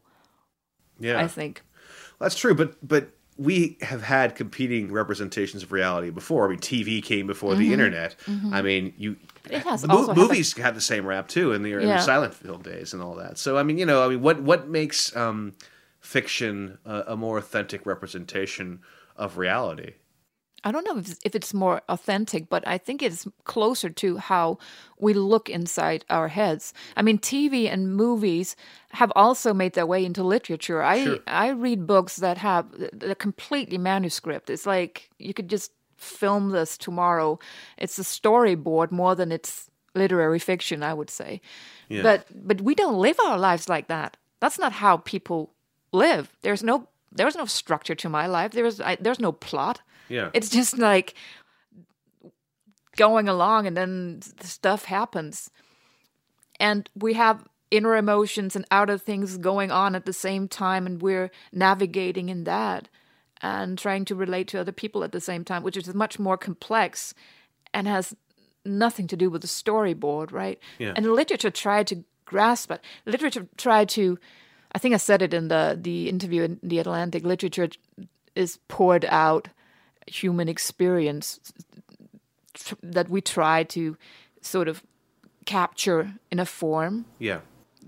Yeah, 0.98 1.18
I 1.24 1.28
think 1.28 1.62
that's 2.18 2.34
true. 2.34 2.54
But 2.54 2.76
but 2.86 3.04
we 3.38 3.78
have 3.80 4.02
had 4.02 4.34
competing 4.34 4.92
representations 4.92 5.62
of 5.62 5.72
reality 5.72 6.10
before. 6.10 6.44
I 6.46 6.50
mean, 6.50 6.58
TV 6.58 7.02
came 7.02 7.26
before 7.26 7.52
Mm-hmm. 7.52 7.60
the 7.62 7.72
internet. 7.72 8.16
I 8.52 8.60
mean, 8.62 8.92
you 8.98 9.16
It 9.48 9.62
has 9.62 9.86
mo- 9.86 10.12
movies 10.14 10.54
had 10.58 10.74
the 10.74 10.80
same 10.92 11.06
rap 11.06 11.26
too 11.28 11.52
in 11.52 11.62
the, 11.62 11.72
in 11.74 11.88
Yeah. 11.88 11.96
the 11.96 12.02
silent 12.02 12.34
film 12.34 12.60
days 12.62 12.92
and 12.92 13.00
all 13.02 13.14
that. 13.14 13.38
So 13.38 13.56
I 13.56 13.62
mean, 13.62 13.78
you 13.78 13.86
know, 13.86 14.04
I 14.04 14.08
mean, 14.08 14.20
what 14.20 14.42
what 14.42 14.68
makes 14.68 15.16
um, 15.16 15.54
fiction 16.00 16.78
a, 16.84 17.14
a 17.14 17.16
more 17.16 17.38
authentic 17.38 17.86
representation 17.86 18.80
of 19.16 19.38
reality? 19.38 19.92
I 20.62 20.72
don't 20.72 20.84
know 20.84 20.98
if 20.98 21.10
it's, 21.10 21.20
if 21.24 21.34
it's 21.34 21.54
more 21.54 21.80
authentic, 21.88 22.48
but 22.48 22.66
I 22.66 22.76
think 22.78 23.02
it's 23.02 23.26
closer 23.44 23.88
to 23.88 24.18
how 24.18 24.58
we 24.98 25.14
look 25.14 25.48
inside 25.48 26.04
our 26.10 26.28
heads. 26.28 26.74
I 26.96 27.02
mean, 27.02 27.18
TV 27.18 27.70
and 27.72 27.94
movies 27.96 28.56
have 28.92 29.12
also 29.16 29.54
made 29.54 29.72
their 29.72 29.86
way 29.86 30.04
into 30.04 30.22
literature. 30.22 30.82
I 30.82 31.04
Sure. 31.04 31.18
I 31.26 31.48
read 31.48 31.86
books 31.86 32.16
that 32.16 32.38
have 32.38 32.66
they're 32.92 33.14
completely 33.14 33.78
manuscript. 33.78 34.50
It's 34.50 34.66
like 34.66 35.10
you 35.18 35.32
could 35.32 35.48
just 35.48 35.72
film 35.96 36.50
this 36.50 36.76
tomorrow. 36.76 37.38
It's 37.78 37.98
a 37.98 38.02
storyboard 38.02 38.90
more 38.90 39.14
than 39.14 39.32
it's 39.32 39.70
literary 39.94 40.38
fiction, 40.38 40.82
I 40.82 40.94
would 40.94 41.10
say. 41.10 41.40
Yeah. 41.88 42.02
But 42.02 42.26
but 42.34 42.60
we 42.60 42.74
don't 42.74 42.98
live 42.98 43.18
our 43.26 43.38
lives 43.38 43.68
like 43.68 43.88
that. 43.88 44.16
That's 44.40 44.58
not 44.58 44.72
how 44.72 44.98
people 44.98 45.54
live. 45.92 46.36
There's 46.42 46.62
no 46.62 46.88
there's 47.12 47.36
no 47.36 47.46
structure 47.46 47.94
to 47.94 48.08
my 48.08 48.26
life. 48.26 48.52
There's 48.52 48.80
I, 48.80 48.96
there's 48.96 49.20
no 49.20 49.32
plot. 49.32 49.80
Yeah. 50.10 50.30
It's 50.34 50.50
just 50.50 50.76
like 50.76 51.14
going 52.96 53.28
along 53.28 53.66
and 53.66 53.76
then 53.76 54.20
stuff 54.42 54.84
happens. 54.84 55.50
And 56.58 56.90
we 56.94 57.14
have 57.14 57.46
inner 57.70 57.96
emotions 57.96 58.56
and 58.56 58.66
outer 58.70 58.98
things 58.98 59.38
going 59.38 59.70
on 59.70 59.94
at 59.94 60.04
the 60.04 60.12
same 60.12 60.48
time 60.48 60.86
and 60.86 61.00
we're 61.00 61.30
navigating 61.52 62.28
in 62.28 62.44
that 62.44 62.88
and 63.40 63.78
trying 63.78 64.04
to 64.04 64.14
relate 64.14 64.48
to 64.48 64.60
other 64.60 64.72
people 64.72 65.02
at 65.04 65.12
the 65.12 65.20
same 65.20 65.44
time, 65.44 65.62
which 65.62 65.76
is 65.76 65.94
much 65.94 66.18
more 66.18 66.36
complex 66.36 67.14
and 67.72 67.86
has 67.86 68.14
nothing 68.66 69.06
to 69.06 69.16
do 69.16 69.30
with 69.30 69.40
the 69.40 69.48
storyboard, 69.48 70.32
right? 70.32 70.58
Yeah. 70.78 70.92
And 70.94 71.06
literature 71.06 71.50
tried 71.50 71.86
to 71.86 72.04
grasp 72.26 72.70
it. 72.70 72.82
Literature 73.06 73.46
tried 73.56 73.88
to 73.90 74.18
I 74.72 74.78
think 74.78 74.94
I 74.94 74.98
said 74.98 75.22
it 75.22 75.34
in 75.34 75.48
the 75.48 75.78
the 75.80 76.08
interview 76.08 76.42
in 76.42 76.60
the 76.62 76.78
Atlantic. 76.78 77.24
Literature 77.24 77.70
is 78.34 78.58
poured 78.68 79.04
out 79.06 79.48
human 80.10 80.48
experience 80.48 81.40
that 82.82 83.08
we 83.08 83.20
try 83.20 83.62
to 83.62 83.96
sort 84.40 84.68
of 84.68 84.82
capture 85.46 86.14
in 86.30 86.38
a 86.38 86.46
form. 86.46 87.06
Yeah. 87.18 87.40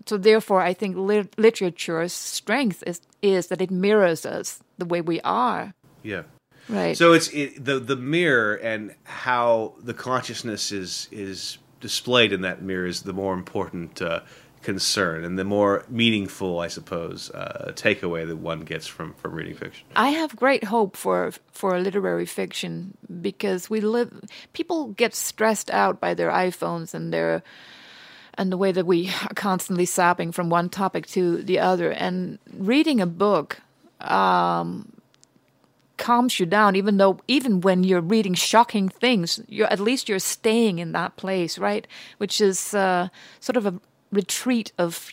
So 0.06 0.16
therefore, 0.16 0.60
I 0.60 0.74
think 0.74 0.96
lit- 0.96 1.36
literature's 1.36 2.12
strength 2.12 2.82
is 2.86 3.00
is 3.20 3.48
that 3.48 3.60
it 3.60 3.70
mirrors 3.70 4.26
us 4.26 4.60
the 4.78 4.84
way 4.84 5.00
we 5.00 5.20
are. 5.20 5.74
Yeah. 6.02 6.22
Right. 6.68 6.96
So 6.96 7.12
it's 7.12 7.28
it, 7.28 7.64
the 7.64 7.78
the 7.78 7.96
mirror 7.96 8.54
and 8.54 8.94
how 9.04 9.74
the 9.82 9.94
consciousness 9.94 10.72
is 10.72 11.08
is 11.10 11.58
displayed 11.80 12.32
in 12.32 12.42
that 12.42 12.62
mirror 12.62 12.86
is 12.86 13.02
the 13.02 13.12
more 13.12 13.34
important 13.34 14.00
uh, 14.00 14.20
concern 14.62 15.24
and 15.24 15.38
the 15.38 15.44
more 15.44 15.84
meaningful, 15.88 16.60
I 16.60 16.68
suppose, 16.68 17.30
uh, 17.30 17.72
takeaway 17.74 18.26
that 18.26 18.36
one 18.36 18.60
gets 18.60 18.86
from 18.86 19.14
from 19.14 19.32
reading 19.34 19.54
fiction. 19.54 19.86
I 19.96 20.10
have 20.10 20.36
great 20.36 20.64
hope 20.64 20.96
for 20.96 21.32
for 21.52 21.78
literary 21.80 22.26
fiction 22.26 22.96
because 23.20 23.68
we 23.68 23.80
live. 23.80 24.12
People 24.52 24.88
get 24.88 25.14
stressed 25.14 25.70
out 25.70 26.00
by 26.00 26.14
their 26.14 26.30
iPhones 26.30 26.94
and 26.94 27.12
their 27.12 27.42
and 28.34 28.50
the 28.50 28.56
way 28.56 28.72
that 28.72 28.86
we 28.86 29.08
are 29.08 29.34
constantly 29.34 29.86
zapping 29.86 30.32
from 30.32 30.50
one 30.50 30.68
topic 30.68 31.06
to 31.08 31.42
the 31.42 31.58
other. 31.58 31.90
And 31.90 32.38
reading 32.52 33.00
a 33.00 33.06
book 33.06 33.60
um, 34.00 34.92
calms 35.96 36.40
you 36.40 36.46
down, 36.46 36.76
even 36.76 36.96
though 36.96 37.20
even 37.28 37.60
when 37.60 37.84
you're 37.84 38.00
reading 38.00 38.34
shocking 38.34 38.88
things, 38.88 39.40
you're 39.48 39.68
at 39.68 39.80
least 39.80 40.08
you're 40.08 40.18
staying 40.18 40.78
in 40.78 40.92
that 40.92 41.16
place, 41.16 41.58
right? 41.58 41.86
Which 42.18 42.40
is 42.40 42.74
uh, 42.74 43.08
sort 43.40 43.56
of 43.56 43.66
a 43.66 43.80
retreat 44.12 44.72
of 44.78 45.10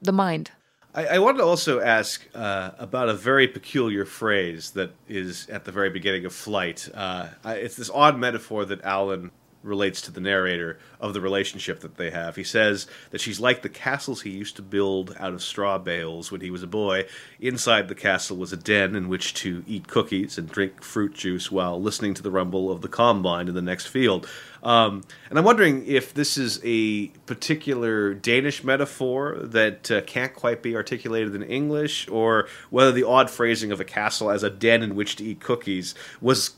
the 0.00 0.12
mind. 0.12 0.52
I, 0.94 1.06
I 1.06 1.18
wanted 1.18 1.38
to 1.38 1.44
also 1.44 1.80
ask 1.80 2.24
uh, 2.34 2.70
about 2.78 3.08
a 3.08 3.14
very 3.14 3.48
peculiar 3.48 4.04
phrase 4.04 4.70
that 4.72 4.92
is 5.08 5.48
at 5.48 5.64
the 5.64 5.72
very 5.72 5.90
beginning 5.90 6.24
of 6.24 6.32
Flight. 6.32 6.88
Uh, 6.94 7.28
it's 7.44 7.76
this 7.76 7.90
odd 7.90 8.16
metaphor 8.18 8.64
that 8.66 8.82
Alan 8.82 9.32
relates 9.64 10.00
to 10.02 10.12
the 10.12 10.20
narrator 10.20 10.78
of 11.00 11.14
the 11.14 11.20
relationship 11.20 11.80
that 11.80 11.96
they 11.96 12.10
have. 12.10 12.36
He 12.36 12.44
says 12.44 12.86
that 13.10 13.20
she's 13.20 13.40
like 13.40 13.62
the 13.62 13.68
castles 13.68 14.22
he 14.22 14.30
used 14.30 14.56
to 14.56 14.62
build 14.62 15.14
out 15.18 15.32
of 15.32 15.42
straw 15.42 15.78
bales 15.78 16.30
when 16.30 16.40
he 16.40 16.50
was 16.50 16.62
a 16.62 16.68
boy. 16.68 17.06
Inside 17.40 17.88
the 17.88 17.94
castle 17.94 18.36
was 18.36 18.52
a 18.52 18.56
den 18.56 18.94
in 18.94 19.08
which 19.08 19.34
to 19.34 19.64
eat 19.66 19.88
cookies 19.88 20.38
and 20.38 20.48
drink 20.48 20.82
fruit 20.82 21.14
juice 21.14 21.50
while 21.50 21.80
listening 21.80 22.14
to 22.14 22.22
the 22.22 22.30
rumble 22.30 22.70
of 22.70 22.82
the 22.82 22.88
combine 22.88 23.48
in 23.48 23.54
the 23.54 23.62
next 23.62 23.86
field. 23.86 24.28
Um, 24.62 25.04
and 25.28 25.38
I'm 25.38 25.44
wondering 25.44 25.86
if 25.86 26.14
this 26.14 26.38
is 26.38 26.58
a 26.64 27.08
particular 27.26 28.14
Danish 28.14 28.64
metaphor 28.64 29.36
that 29.42 29.90
uh, 29.90 30.00
can't 30.02 30.34
quite 30.34 30.62
be 30.62 30.74
articulated 30.74 31.34
in 31.34 31.42
English, 31.42 32.08
or 32.08 32.48
whether 32.70 32.90
the 32.90 33.04
odd 33.04 33.30
phrasing 33.30 33.72
of 33.72 33.80
a 33.80 33.84
castle 33.84 34.30
as 34.30 34.42
a 34.42 34.48
den 34.48 34.82
in 34.82 34.94
which 34.94 35.16
to 35.16 35.24
eat 35.24 35.40
cookies 35.40 35.94
was 36.20 36.52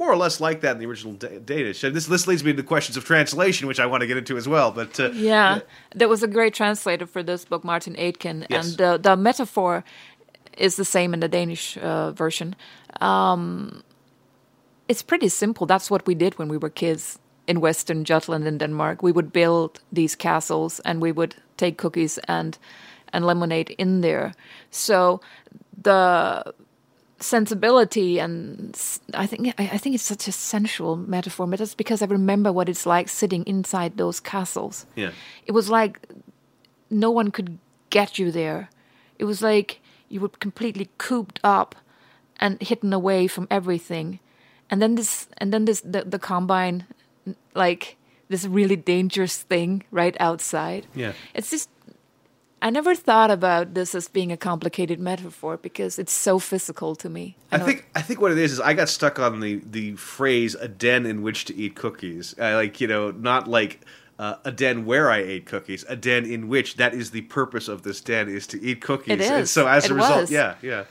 more 0.00 0.10
or 0.12 0.16
less 0.16 0.40
like 0.40 0.60
that 0.60 0.72
in 0.72 0.78
the 0.78 0.86
original 0.86 1.14
Da- 1.14 1.38
Danish. 1.44 1.84
And 1.84 1.94
this 1.94 2.06
this 2.06 2.26
leads 2.26 2.42
me 2.44 2.52
to 2.56 2.62
questions 2.62 2.96
of 2.96 3.04
translation, 3.04 3.68
which 3.68 3.78
I 3.80 3.86
want 3.86 4.00
to 4.00 4.06
get 4.06 4.16
into 4.16 4.36
as 4.36 4.46
well. 4.48 4.72
But 4.72 4.98
uh, 5.00 5.10
Yeah, 5.14 5.60
there 5.98 6.08
was 6.08 6.22
a 6.22 6.28
great 6.28 6.54
translator 6.54 7.06
for 7.06 7.22
this 7.22 7.44
book, 7.44 7.64
Martin 7.64 7.94
Aitken, 7.98 8.46
Yes. 8.50 8.64
and 8.66 8.78
the 8.78 8.98
the 9.10 9.16
metaphor 9.16 9.82
is 10.58 10.74
the 10.76 10.84
same 10.84 11.14
in 11.14 11.20
the 11.20 11.28
Danish 11.28 11.78
uh, 11.82 12.10
version. 12.18 12.54
Um, 13.00 13.82
it's 14.88 15.02
pretty 15.02 15.28
simple. 15.28 15.66
That's 15.66 15.90
what 15.90 16.06
we 16.06 16.14
did 16.14 16.38
when 16.38 16.48
we 16.50 16.58
were 16.58 16.70
kids 16.72 17.18
in 17.46 17.60
Western 17.60 18.04
Jutland 18.04 18.46
in 18.46 18.58
Denmark. 18.58 19.02
We 19.02 19.12
would 19.12 19.30
build 19.32 19.80
these 19.96 20.16
castles, 20.16 20.80
and 20.84 21.02
we 21.02 21.12
would 21.12 21.34
take 21.56 21.76
cookies 21.76 22.18
and 22.28 22.58
and 23.12 23.24
lemonade 23.26 23.74
in 23.78 24.00
there. 24.00 24.32
So 24.70 25.20
the 25.82 26.42
sensibility 27.20 28.18
and 28.18 28.74
I 29.14 29.26
think 29.26 29.54
I 29.58 29.78
think 29.78 29.94
it's 29.94 30.04
such 30.04 30.26
a 30.28 30.32
sensual 30.32 30.96
metaphor, 30.96 31.46
but 31.46 31.58
that's 31.58 31.74
because 31.74 32.02
I 32.02 32.06
remember 32.06 32.52
what 32.52 32.68
it's 32.68 32.86
like 32.86 33.08
sitting 33.08 33.44
inside 33.44 33.96
those 33.96 34.20
castles. 34.20 34.86
yeah, 34.96 35.10
It 35.46 35.52
was 35.52 35.68
like 35.68 36.00
no 36.88 37.10
one 37.10 37.30
could 37.30 37.58
get 37.90 38.18
you 38.18 38.32
there. 38.32 38.70
It 39.18 39.24
was 39.24 39.42
like 39.42 39.80
you 40.08 40.20
were 40.20 40.28
completely 40.28 40.88
cooped 40.98 41.40
up 41.44 41.76
and 42.40 42.60
hidden 42.62 42.92
away 42.92 43.26
from 43.26 43.46
everything. 43.50 44.18
And 44.70 44.80
then 44.80 44.94
this 44.94 45.28
and 45.38 45.52
then 45.52 45.66
this 45.66 45.80
the, 45.82 46.04
the 46.04 46.18
combine 46.18 46.86
like 47.54 47.96
this 48.28 48.46
really 48.46 48.76
dangerous 48.76 49.42
thing 49.42 49.82
right 49.90 50.16
outside. 50.20 50.86
Yeah. 50.94 51.12
It's 51.34 51.50
just 51.50 51.68
I 52.62 52.70
never 52.70 52.94
thought 52.94 53.30
about 53.30 53.74
this 53.74 53.94
as 53.94 54.08
being 54.08 54.30
a 54.32 54.36
complicated 54.36 55.00
metaphor 55.00 55.56
because 55.56 55.98
it's 55.98 56.12
so 56.12 56.38
physical 56.38 56.94
to 56.96 57.08
me. 57.08 57.36
I 57.50 57.56
know- 57.58 57.64
think 57.66 57.86
I 57.94 58.02
think 58.02 58.20
what 58.20 58.32
it 58.32 58.38
is 58.38 58.52
is 58.52 58.60
I 58.60 58.74
got 58.74 58.88
stuck 58.88 59.18
on 59.18 59.40
the 59.40 59.62
the 59.70 59.96
phrase 59.96 60.54
"a 60.54 60.68
den 60.68 61.06
in 61.06 61.22
which 61.22 61.46
to 61.46 61.54
eat 61.56 61.74
cookies." 61.74 62.34
I 62.38 62.54
like 62.56 62.80
you 62.80 62.86
know 62.88 63.10
not 63.10 63.48
like. 63.48 63.80
Uh, 64.18 64.36
a 64.44 64.52
den 64.52 64.84
where 64.84 65.10
I 65.10 65.16
ate 65.16 65.46
cookies, 65.46 65.82
a 65.88 65.96
den 65.96 66.26
in 66.26 66.48
which 66.48 66.76
that 66.76 66.92
is 66.92 67.10
the 67.10 67.22
purpose 67.22 67.68
of 67.68 67.84
this 67.84 68.02
den 68.02 68.28
is 68.28 68.46
to 68.48 68.60
eat 68.60 68.82
cookies. 68.82 69.14
It 69.14 69.22
And 69.22 69.48
so 69.48 69.66
as 69.66 69.86
It 69.86 69.92
a 69.92 69.94
result, 69.94 70.20
was. 70.20 70.30
yeah, 70.30 70.56
yeah, 70.60 70.84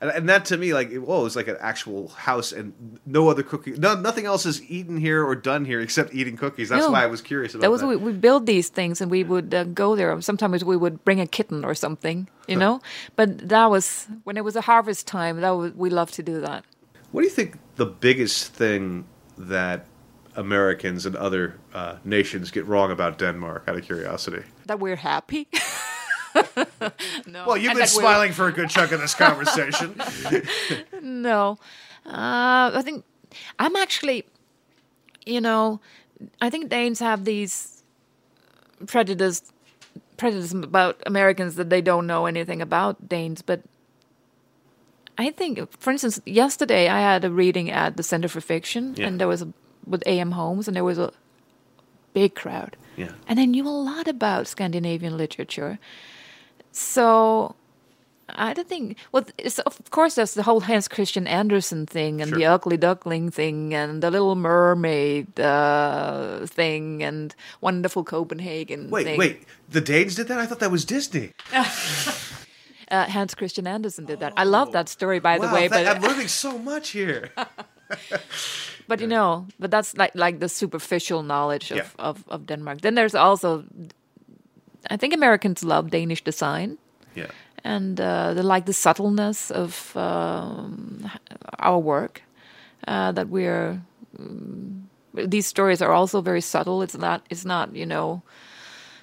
and, 0.00 0.10
and 0.10 0.28
that 0.28 0.44
to 0.46 0.56
me 0.56 0.74
like 0.74 0.90
it, 0.90 0.98
whoa, 0.98 1.26
it's 1.26 1.36
like 1.36 1.48
an 1.48 1.56
actual 1.60 2.08
house 2.08 2.52
and 2.52 2.72
no 3.06 3.28
other 3.28 3.42
cookie, 3.42 3.72
no 3.72 3.94
nothing 3.94 4.26
else 4.26 4.46
is 4.46 4.62
eaten 4.70 4.96
here 4.96 5.24
or 5.24 5.34
done 5.34 5.64
here 5.64 5.80
except 5.80 6.14
eating 6.14 6.36
cookies. 6.36 6.68
That's 6.68 6.84
No. 6.86 6.90
why 6.92 7.02
I 7.02 7.06
was 7.06 7.20
curious 7.22 7.54
about 7.54 7.62
that 7.62 7.70
was 7.70 7.80
that. 7.80 7.88
we, 7.88 7.96
we 7.96 8.12
build 8.12 8.46
these 8.46 8.68
things 8.68 9.00
and 9.00 9.10
we 9.10 9.24
would 9.24 9.54
uh, 9.54 9.64
go 9.64 9.96
there. 9.96 10.20
Sometimes 10.20 10.64
we 10.64 10.76
would 10.76 11.04
bring 11.04 11.20
a 11.20 11.26
kitten 11.26 11.64
or 11.64 11.74
something, 11.74 12.28
you 12.48 12.56
know. 12.56 12.80
But 13.16 13.48
that 13.48 13.70
was 13.70 14.06
when 14.24 14.36
it 14.36 14.44
was 14.44 14.56
a 14.56 14.60
harvest 14.62 15.06
time. 15.06 15.40
That 15.40 15.50
was, 15.56 15.72
we 15.74 15.90
loved 15.90 16.14
to 16.14 16.22
do 16.22 16.40
that. 16.40 16.64
What 17.12 17.22
do 17.22 17.26
you 17.28 17.32
think 17.34 17.56
the 17.76 17.86
biggest 17.86 18.52
thing 18.54 19.04
that 19.38 19.86
Americans 20.34 21.06
and 21.06 21.16
other 21.16 21.54
uh, 21.72 21.96
nations 22.04 22.50
get 22.50 22.66
wrong 22.66 22.90
about 22.90 23.18
Denmark? 23.18 23.64
Out 23.68 23.76
of 23.76 23.84
curiosity. 23.84 24.42
That 24.66 24.80
we're 24.80 24.96
happy. 24.96 25.48
no. 27.26 27.44
Well, 27.46 27.56
you've 27.56 27.70
And 27.70 27.78
been 27.78 27.86
smiling 27.88 28.32
for 28.32 28.46
a 28.48 28.52
good 28.52 28.68
chunk 28.70 28.92
of 28.92 29.00
this 29.00 29.14
conversation. 29.14 30.00
No, 31.02 31.58
uh, 32.06 32.70
I 32.74 32.82
think 32.82 33.04
I'm 33.58 33.76
actually, 33.76 34.24
you 35.24 35.40
know, 35.40 35.80
I 36.40 36.50
think 36.50 36.68
Danes 36.68 36.98
have 37.00 37.24
these 37.24 37.82
prejudice 38.86 39.42
prejudice 40.16 40.52
about 40.52 41.02
Americans 41.06 41.56
that 41.56 41.68
they 41.70 41.80
don't 41.82 42.06
know 42.06 42.26
anything 42.26 42.60
about 42.62 43.08
Danes, 43.08 43.42
but 43.42 43.60
I 45.18 45.30
think, 45.30 45.58
for 45.80 45.90
instance, 45.90 46.20
yesterday 46.26 46.88
I 46.88 47.00
had 47.00 47.24
a 47.24 47.30
reading 47.30 47.70
at 47.70 47.96
the 47.96 48.02
Center 48.02 48.28
for 48.28 48.40
Fiction, 48.40 48.94
Yeah. 48.96 49.06
and 49.06 49.20
there 49.20 49.28
was 49.28 49.42
a 49.42 49.52
with 49.86 50.02
A.M. 50.06 50.32
Homes, 50.32 50.66
and 50.68 50.76
there 50.76 50.84
was 50.84 50.98
a 50.98 51.12
big 52.12 52.34
crowd, 52.34 52.76
Yeah. 52.96 53.12
and 53.28 53.38
I 53.38 53.44
knew 53.44 53.66
a 53.66 53.70
lot 53.70 54.08
about 54.08 54.48
Scandinavian 54.48 55.16
literature. 55.16 55.78
So 56.76 57.54
I 58.28 58.52
don't 58.52 58.68
think. 58.68 58.96
Well, 59.12 59.24
it's, 59.38 59.58
of 59.60 59.90
course, 59.90 60.14
there's 60.16 60.34
the 60.34 60.42
whole 60.42 60.60
Hans 60.60 60.88
Christian 60.88 61.26
Andersen 61.26 61.86
thing, 61.86 62.20
and 62.20 62.32
the 62.32 62.44
Ugly 62.44 62.76
Duckling 62.76 63.30
thing, 63.30 63.72
and 63.74 64.02
the 64.02 64.10
Little 64.10 64.34
Mermaid 64.34 65.40
uh, 65.40 66.44
thing, 66.46 67.02
and 67.02 67.34
Wonderful 67.62 68.04
Copenhagen. 68.04 68.90
wait, 68.90 69.04
thing. 69.04 69.18
wait. 69.18 69.36
The 69.70 69.80
Danes 69.80 70.14
did 70.16 70.28
that? 70.28 70.38
I 70.38 70.46
thought 70.46 70.60
that 70.60 70.70
was 70.70 70.84
Disney. 70.84 71.30
Uh, 72.88 73.04
Hans 73.10 73.34
Christian 73.34 73.66
Andersen 73.66 74.04
did 74.06 74.20
that. 74.20 74.32
I 74.36 74.44
love 74.44 74.70
that 74.70 74.88
story, 74.88 75.18
by 75.18 75.38
the 75.40 75.48
way. 75.52 75.66
that- 75.66 75.84
but 75.84 75.96
I'm 75.96 76.02
learning 76.02 76.28
so 76.28 76.56
much 76.56 76.90
here. 76.90 77.30
but 78.88 79.00
you 79.00 79.08
know, 79.08 79.46
but 79.58 79.72
that's 79.72 79.96
like 79.96 80.12
like 80.14 80.38
the 80.38 80.48
superficial 80.48 81.22
knowledge 81.24 81.72
of, 81.72 81.76
Yeah. 81.78 81.88
of, 81.98 82.22
of 82.28 82.46
Denmark. 82.46 82.82
Then 82.82 82.94
there's 82.94 83.14
also, 83.16 83.64
I 84.90 84.96
think 84.96 85.14
Americans 85.14 85.64
love 85.64 85.90
Danish 85.90 86.22
design. 86.22 86.78
Yeah. 87.14 87.30
and 87.64 87.98
uh, 88.00 88.34
they 88.34 88.42
like 88.42 88.66
the 88.66 88.72
subtleness 88.72 89.50
of 89.50 89.96
um, 89.96 91.10
our 91.58 91.78
work. 91.78 92.22
Uh, 92.86 93.10
that 93.12 93.28
we're 93.28 93.80
mm, 94.16 94.82
these 95.14 95.46
stories 95.46 95.82
are 95.82 95.92
also 95.92 96.20
very 96.20 96.40
subtle. 96.40 96.82
It's 96.82 96.96
not 96.96 97.24
it's 97.30 97.44
not 97.44 97.74
you 97.74 97.86
know 97.86 98.22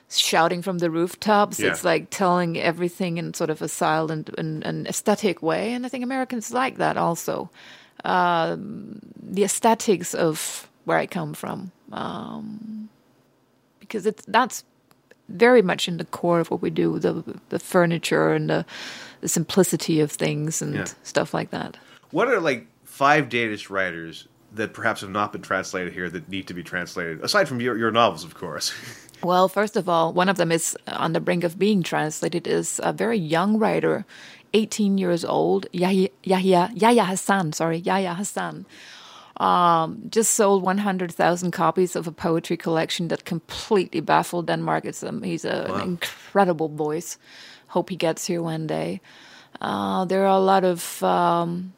shouting 0.10 0.62
from 0.62 0.78
the 0.78 0.90
rooftops. 0.90 1.60
Yeah. 1.60 1.72
It's 1.72 1.84
like 1.84 2.10
telling 2.10 2.58
everything 2.58 3.18
in 3.18 3.34
sort 3.34 3.50
of 3.50 3.62
a 3.62 3.68
silent 3.68 4.30
and, 4.38 4.64
and 4.64 4.88
aesthetic 4.88 5.42
way. 5.42 5.74
And 5.74 5.86
I 5.86 5.90
think 5.90 6.04
Americans 6.04 6.54
like 6.54 6.78
that 6.78 6.98
also. 6.98 7.50
Um, 8.06 9.00
the 9.22 9.44
aesthetics 9.44 10.14
of 10.14 10.70
where 10.86 10.98
I 10.98 11.08
come 11.08 11.34
from, 11.34 11.72
um, 11.92 12.90
because 13.80 14.06
it's 14.06 14.24
that's 14.28 14.64
very 15.30 15.62
much 15.62 15.88
in 15.88 15.98
the 15.98 16.06
core 16.06 16.40
of 16.40 16.52
what 16.52 16.62
we 16.62 16.70
do 16.70 17.00
the 17.00 17.24
the 17.50 17.60
furniture 17.60 18.34
and 18.34 18.50
the, 18.50 18.66
the 19.22 19.28
simplicity 19.28 20.00
of 20.02 20.12
things 20.12 20.62
and 20.62 20.76
Yeah. 20.76 20.86
stuff 21.04 21.34
like 21.34 21.50
that. 21.52 21.78
What 22.12 22.28
are 22.28 22.40
like 22.40 22.68
five 22.84 23.30
Danish 23.30 23.70
writers 23.70 24.28
that 24.56 24.74
perhaps 24.74 25.02
have 25.02 25.10
not 25.10 25.32
been 25.32 25.42
translated 25.42 25.94
here 25.94 26.10
that 26.10 26.30
need 26.30 26.46
to 26.48 26.54
be 26.54 26.62
translated? 26.64 27.22
Aside 27.24 27.48
from 27.48 27.60
your, 27.62 27.78
your 27.78 27.92
novels, 27.92 28.24
of 28.24 28.36
course. 28.36 28.72
Well, 29.24 29.48
first 29.48 29.78
of 29.78 29.88
all, 29.88 30.12
one 30.12 30.28
of 30.28 30.36
them 30.36 30.52
is 30.52 30.76
on 30.86 31.14
the 31.14 31.22
brink 31.22 31.46
of 31.46 31.58
being 31.58 31.82
translated. 31.82 32.46
Is 32.46 32.82
a 32.84 32.92
very 32.92 33.18
young 33.18 33.58
writer, 33.58 34.04
18 34.54 34.98
years 34.98 35.24
old, 35.24 35.66
Yahya 35.72 36.10
Yahya, 36.24 36.72
Yahya 36.76 37.06
Hassan. 37.06 37.54
Sorry, 37.54 37.78
Yahya 37.78 38.16
Hassan. 38.16 38.66
Um, 39.38 40.04
just 40.10 40.36
sold 40.36 40.64
100,000 40.64 41.52
copies 41.52 41.96
of 41.96 42.08
a 42.08 42.12
poetry 42.12 42.56
collection 42.58 43.08
that 43.08 43.26
completely 43.26 44.00
baffled 44.00 44.48
Denmark. 44.48 44.86
It's 44.86 45.04
um, 45.04 45.24
he's 45.24 45.46
a, 45.46 45.74
an 45.74 45.82
incredible 45.82 46.70
voice. 46.70 47.18
Hope 47.68 47.90
he 47.90 47.96
gets 47.96 48.28
here 48.28 48.44
one 48.44 48.68
day. 48.68 49.02
Uh, 49.60 50.06
there 50.06 50.22
are 50.24 50.38
a 50.38 50.40
lot 50.40 50.64
of 50.64 51.02
um, 51.04 51.74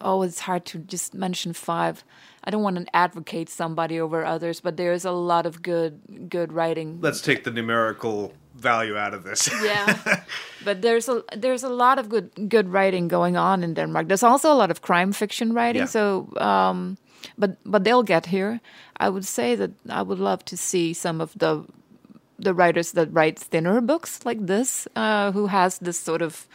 oh, 0.00 0.22
it's 0.22 0.40
hard 0.40 0.64
to 0.66 0.78
just 0.78 1.14
mention 1.14 1.52
five. 1.52 2.04
I 2.44 2.50
don't 2.50 2.62
want 2.62 2.76
to 2.76 2.96
advocate 2.96 3.48
somebody 3.48 4.00
over 4.00 4.24
others, 4.24 4.60
but 4.60 4.76
there's 4.76 5.04
a 5.04 5.12
lot 5.12 5.46
of 5.46 5.62
good 5.62 6.28
good 6.28 6.52
writing. 6.52 6.98
Let's 7.00 7.20
take 7.20 7.44
the 7.44 7.50
numerical 7.50 8.32
value 8.54 8.96
out 8.96 9.14
of 9.14 9.24
this. 9.24 9.50
yeah, 9.62 10.22
but 10.64 10.82
there's 10.82 11.08
a 11.08 11.22
there's 11.36 11.64
a 11.64 11.68
lot 11.68 11.98
of 11.98 12.08
good 12.08 12.30
good 12.48 12.68
writing 12.68 13.08
going 13.08 13.36
on 13.36 13.62
in 13.64 13.74
Denmark. 13.74 14.08
There's 14.08 14.22
also 14.22 14.52
a 14.52 14.58
lot 14.58 14.70
of 14.70 14.80
crime 14.80 15.12
fiction 15.12 15.52
writing. 15.52 15.82
Yeah. 15.82 15.86
So, 15.86 16.28
um, 16.36 16.96
but 17.38 17.56
but 17.64 17.84
they'll 17.84 18.02
get 18.02 18.26
here. 18.26 18.60
I 18.96 19.08
would 19.08 19.24
say 19.24 19.56
that 19.56 19.70
I 19.88 20.02
would 20.02 20.18
love 20.18 20.44
to 20.44 20.56
see 20.56 20.94
some 20.94 21.22
of 21.22 21.32
the 21.38 21.64
the 22.42 22.54
writers 22.54 22.92
that 22.92 23.08
write 23.12 23.38
thinner 23.38 23.80
books 23.80 24.20
like 24.24 24.46
this, 24.46 24.88
uh, 24.96 25.32
who 25.32 25.46
has 25.46 25.78
this 25.78 25.98
sort 25.98 26.22
of 26.22 26.46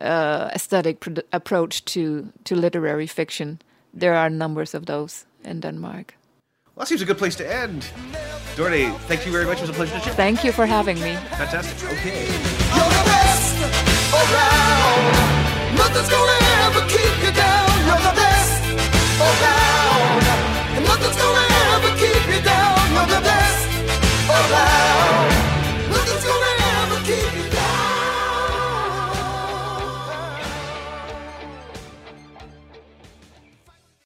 uh, 0.00 0.50
aesthetic 0.54 1.00
pr- 1.00 1.20
approach 1.32 1.84
to 1.84 2.32
to 2.44 2.54
literary 2.54 3.06
fiction. 3.06 3.58
There 3.94 4.14
are 4.14 4.30
numbers 4.30 4.74
of 4.74 4.84
those 4.86 5.26
in 5.44 5.60
Denmark. 5.60 6.14
Well, 6.76 6.84
that 6.84 6.88
seems 6.88 7.00
a 7.00 7.06
good 7.06 7.16
place 7.16 7.34
to 7.36 7.50
end. 7.50 7.86
Dorthe, 8.54 8.94
thank 9.08 9.24
you 9.24 9.32
very 9.32 9.46
much. 9.46 9.56
It 9.58 9.62
was 9.62 9.70
a 9.70 9.72
pleasure 9.72 9.98
to 9.98 10.04
chat. 10.04 10.14
Thank 10.14 10.44
you 10.44 10.52
for 10.52 10.66
having 10.66 11.00
me. 11.00 11.14
Fantastic. 11.38 11.90
Okay. 11.90 12.56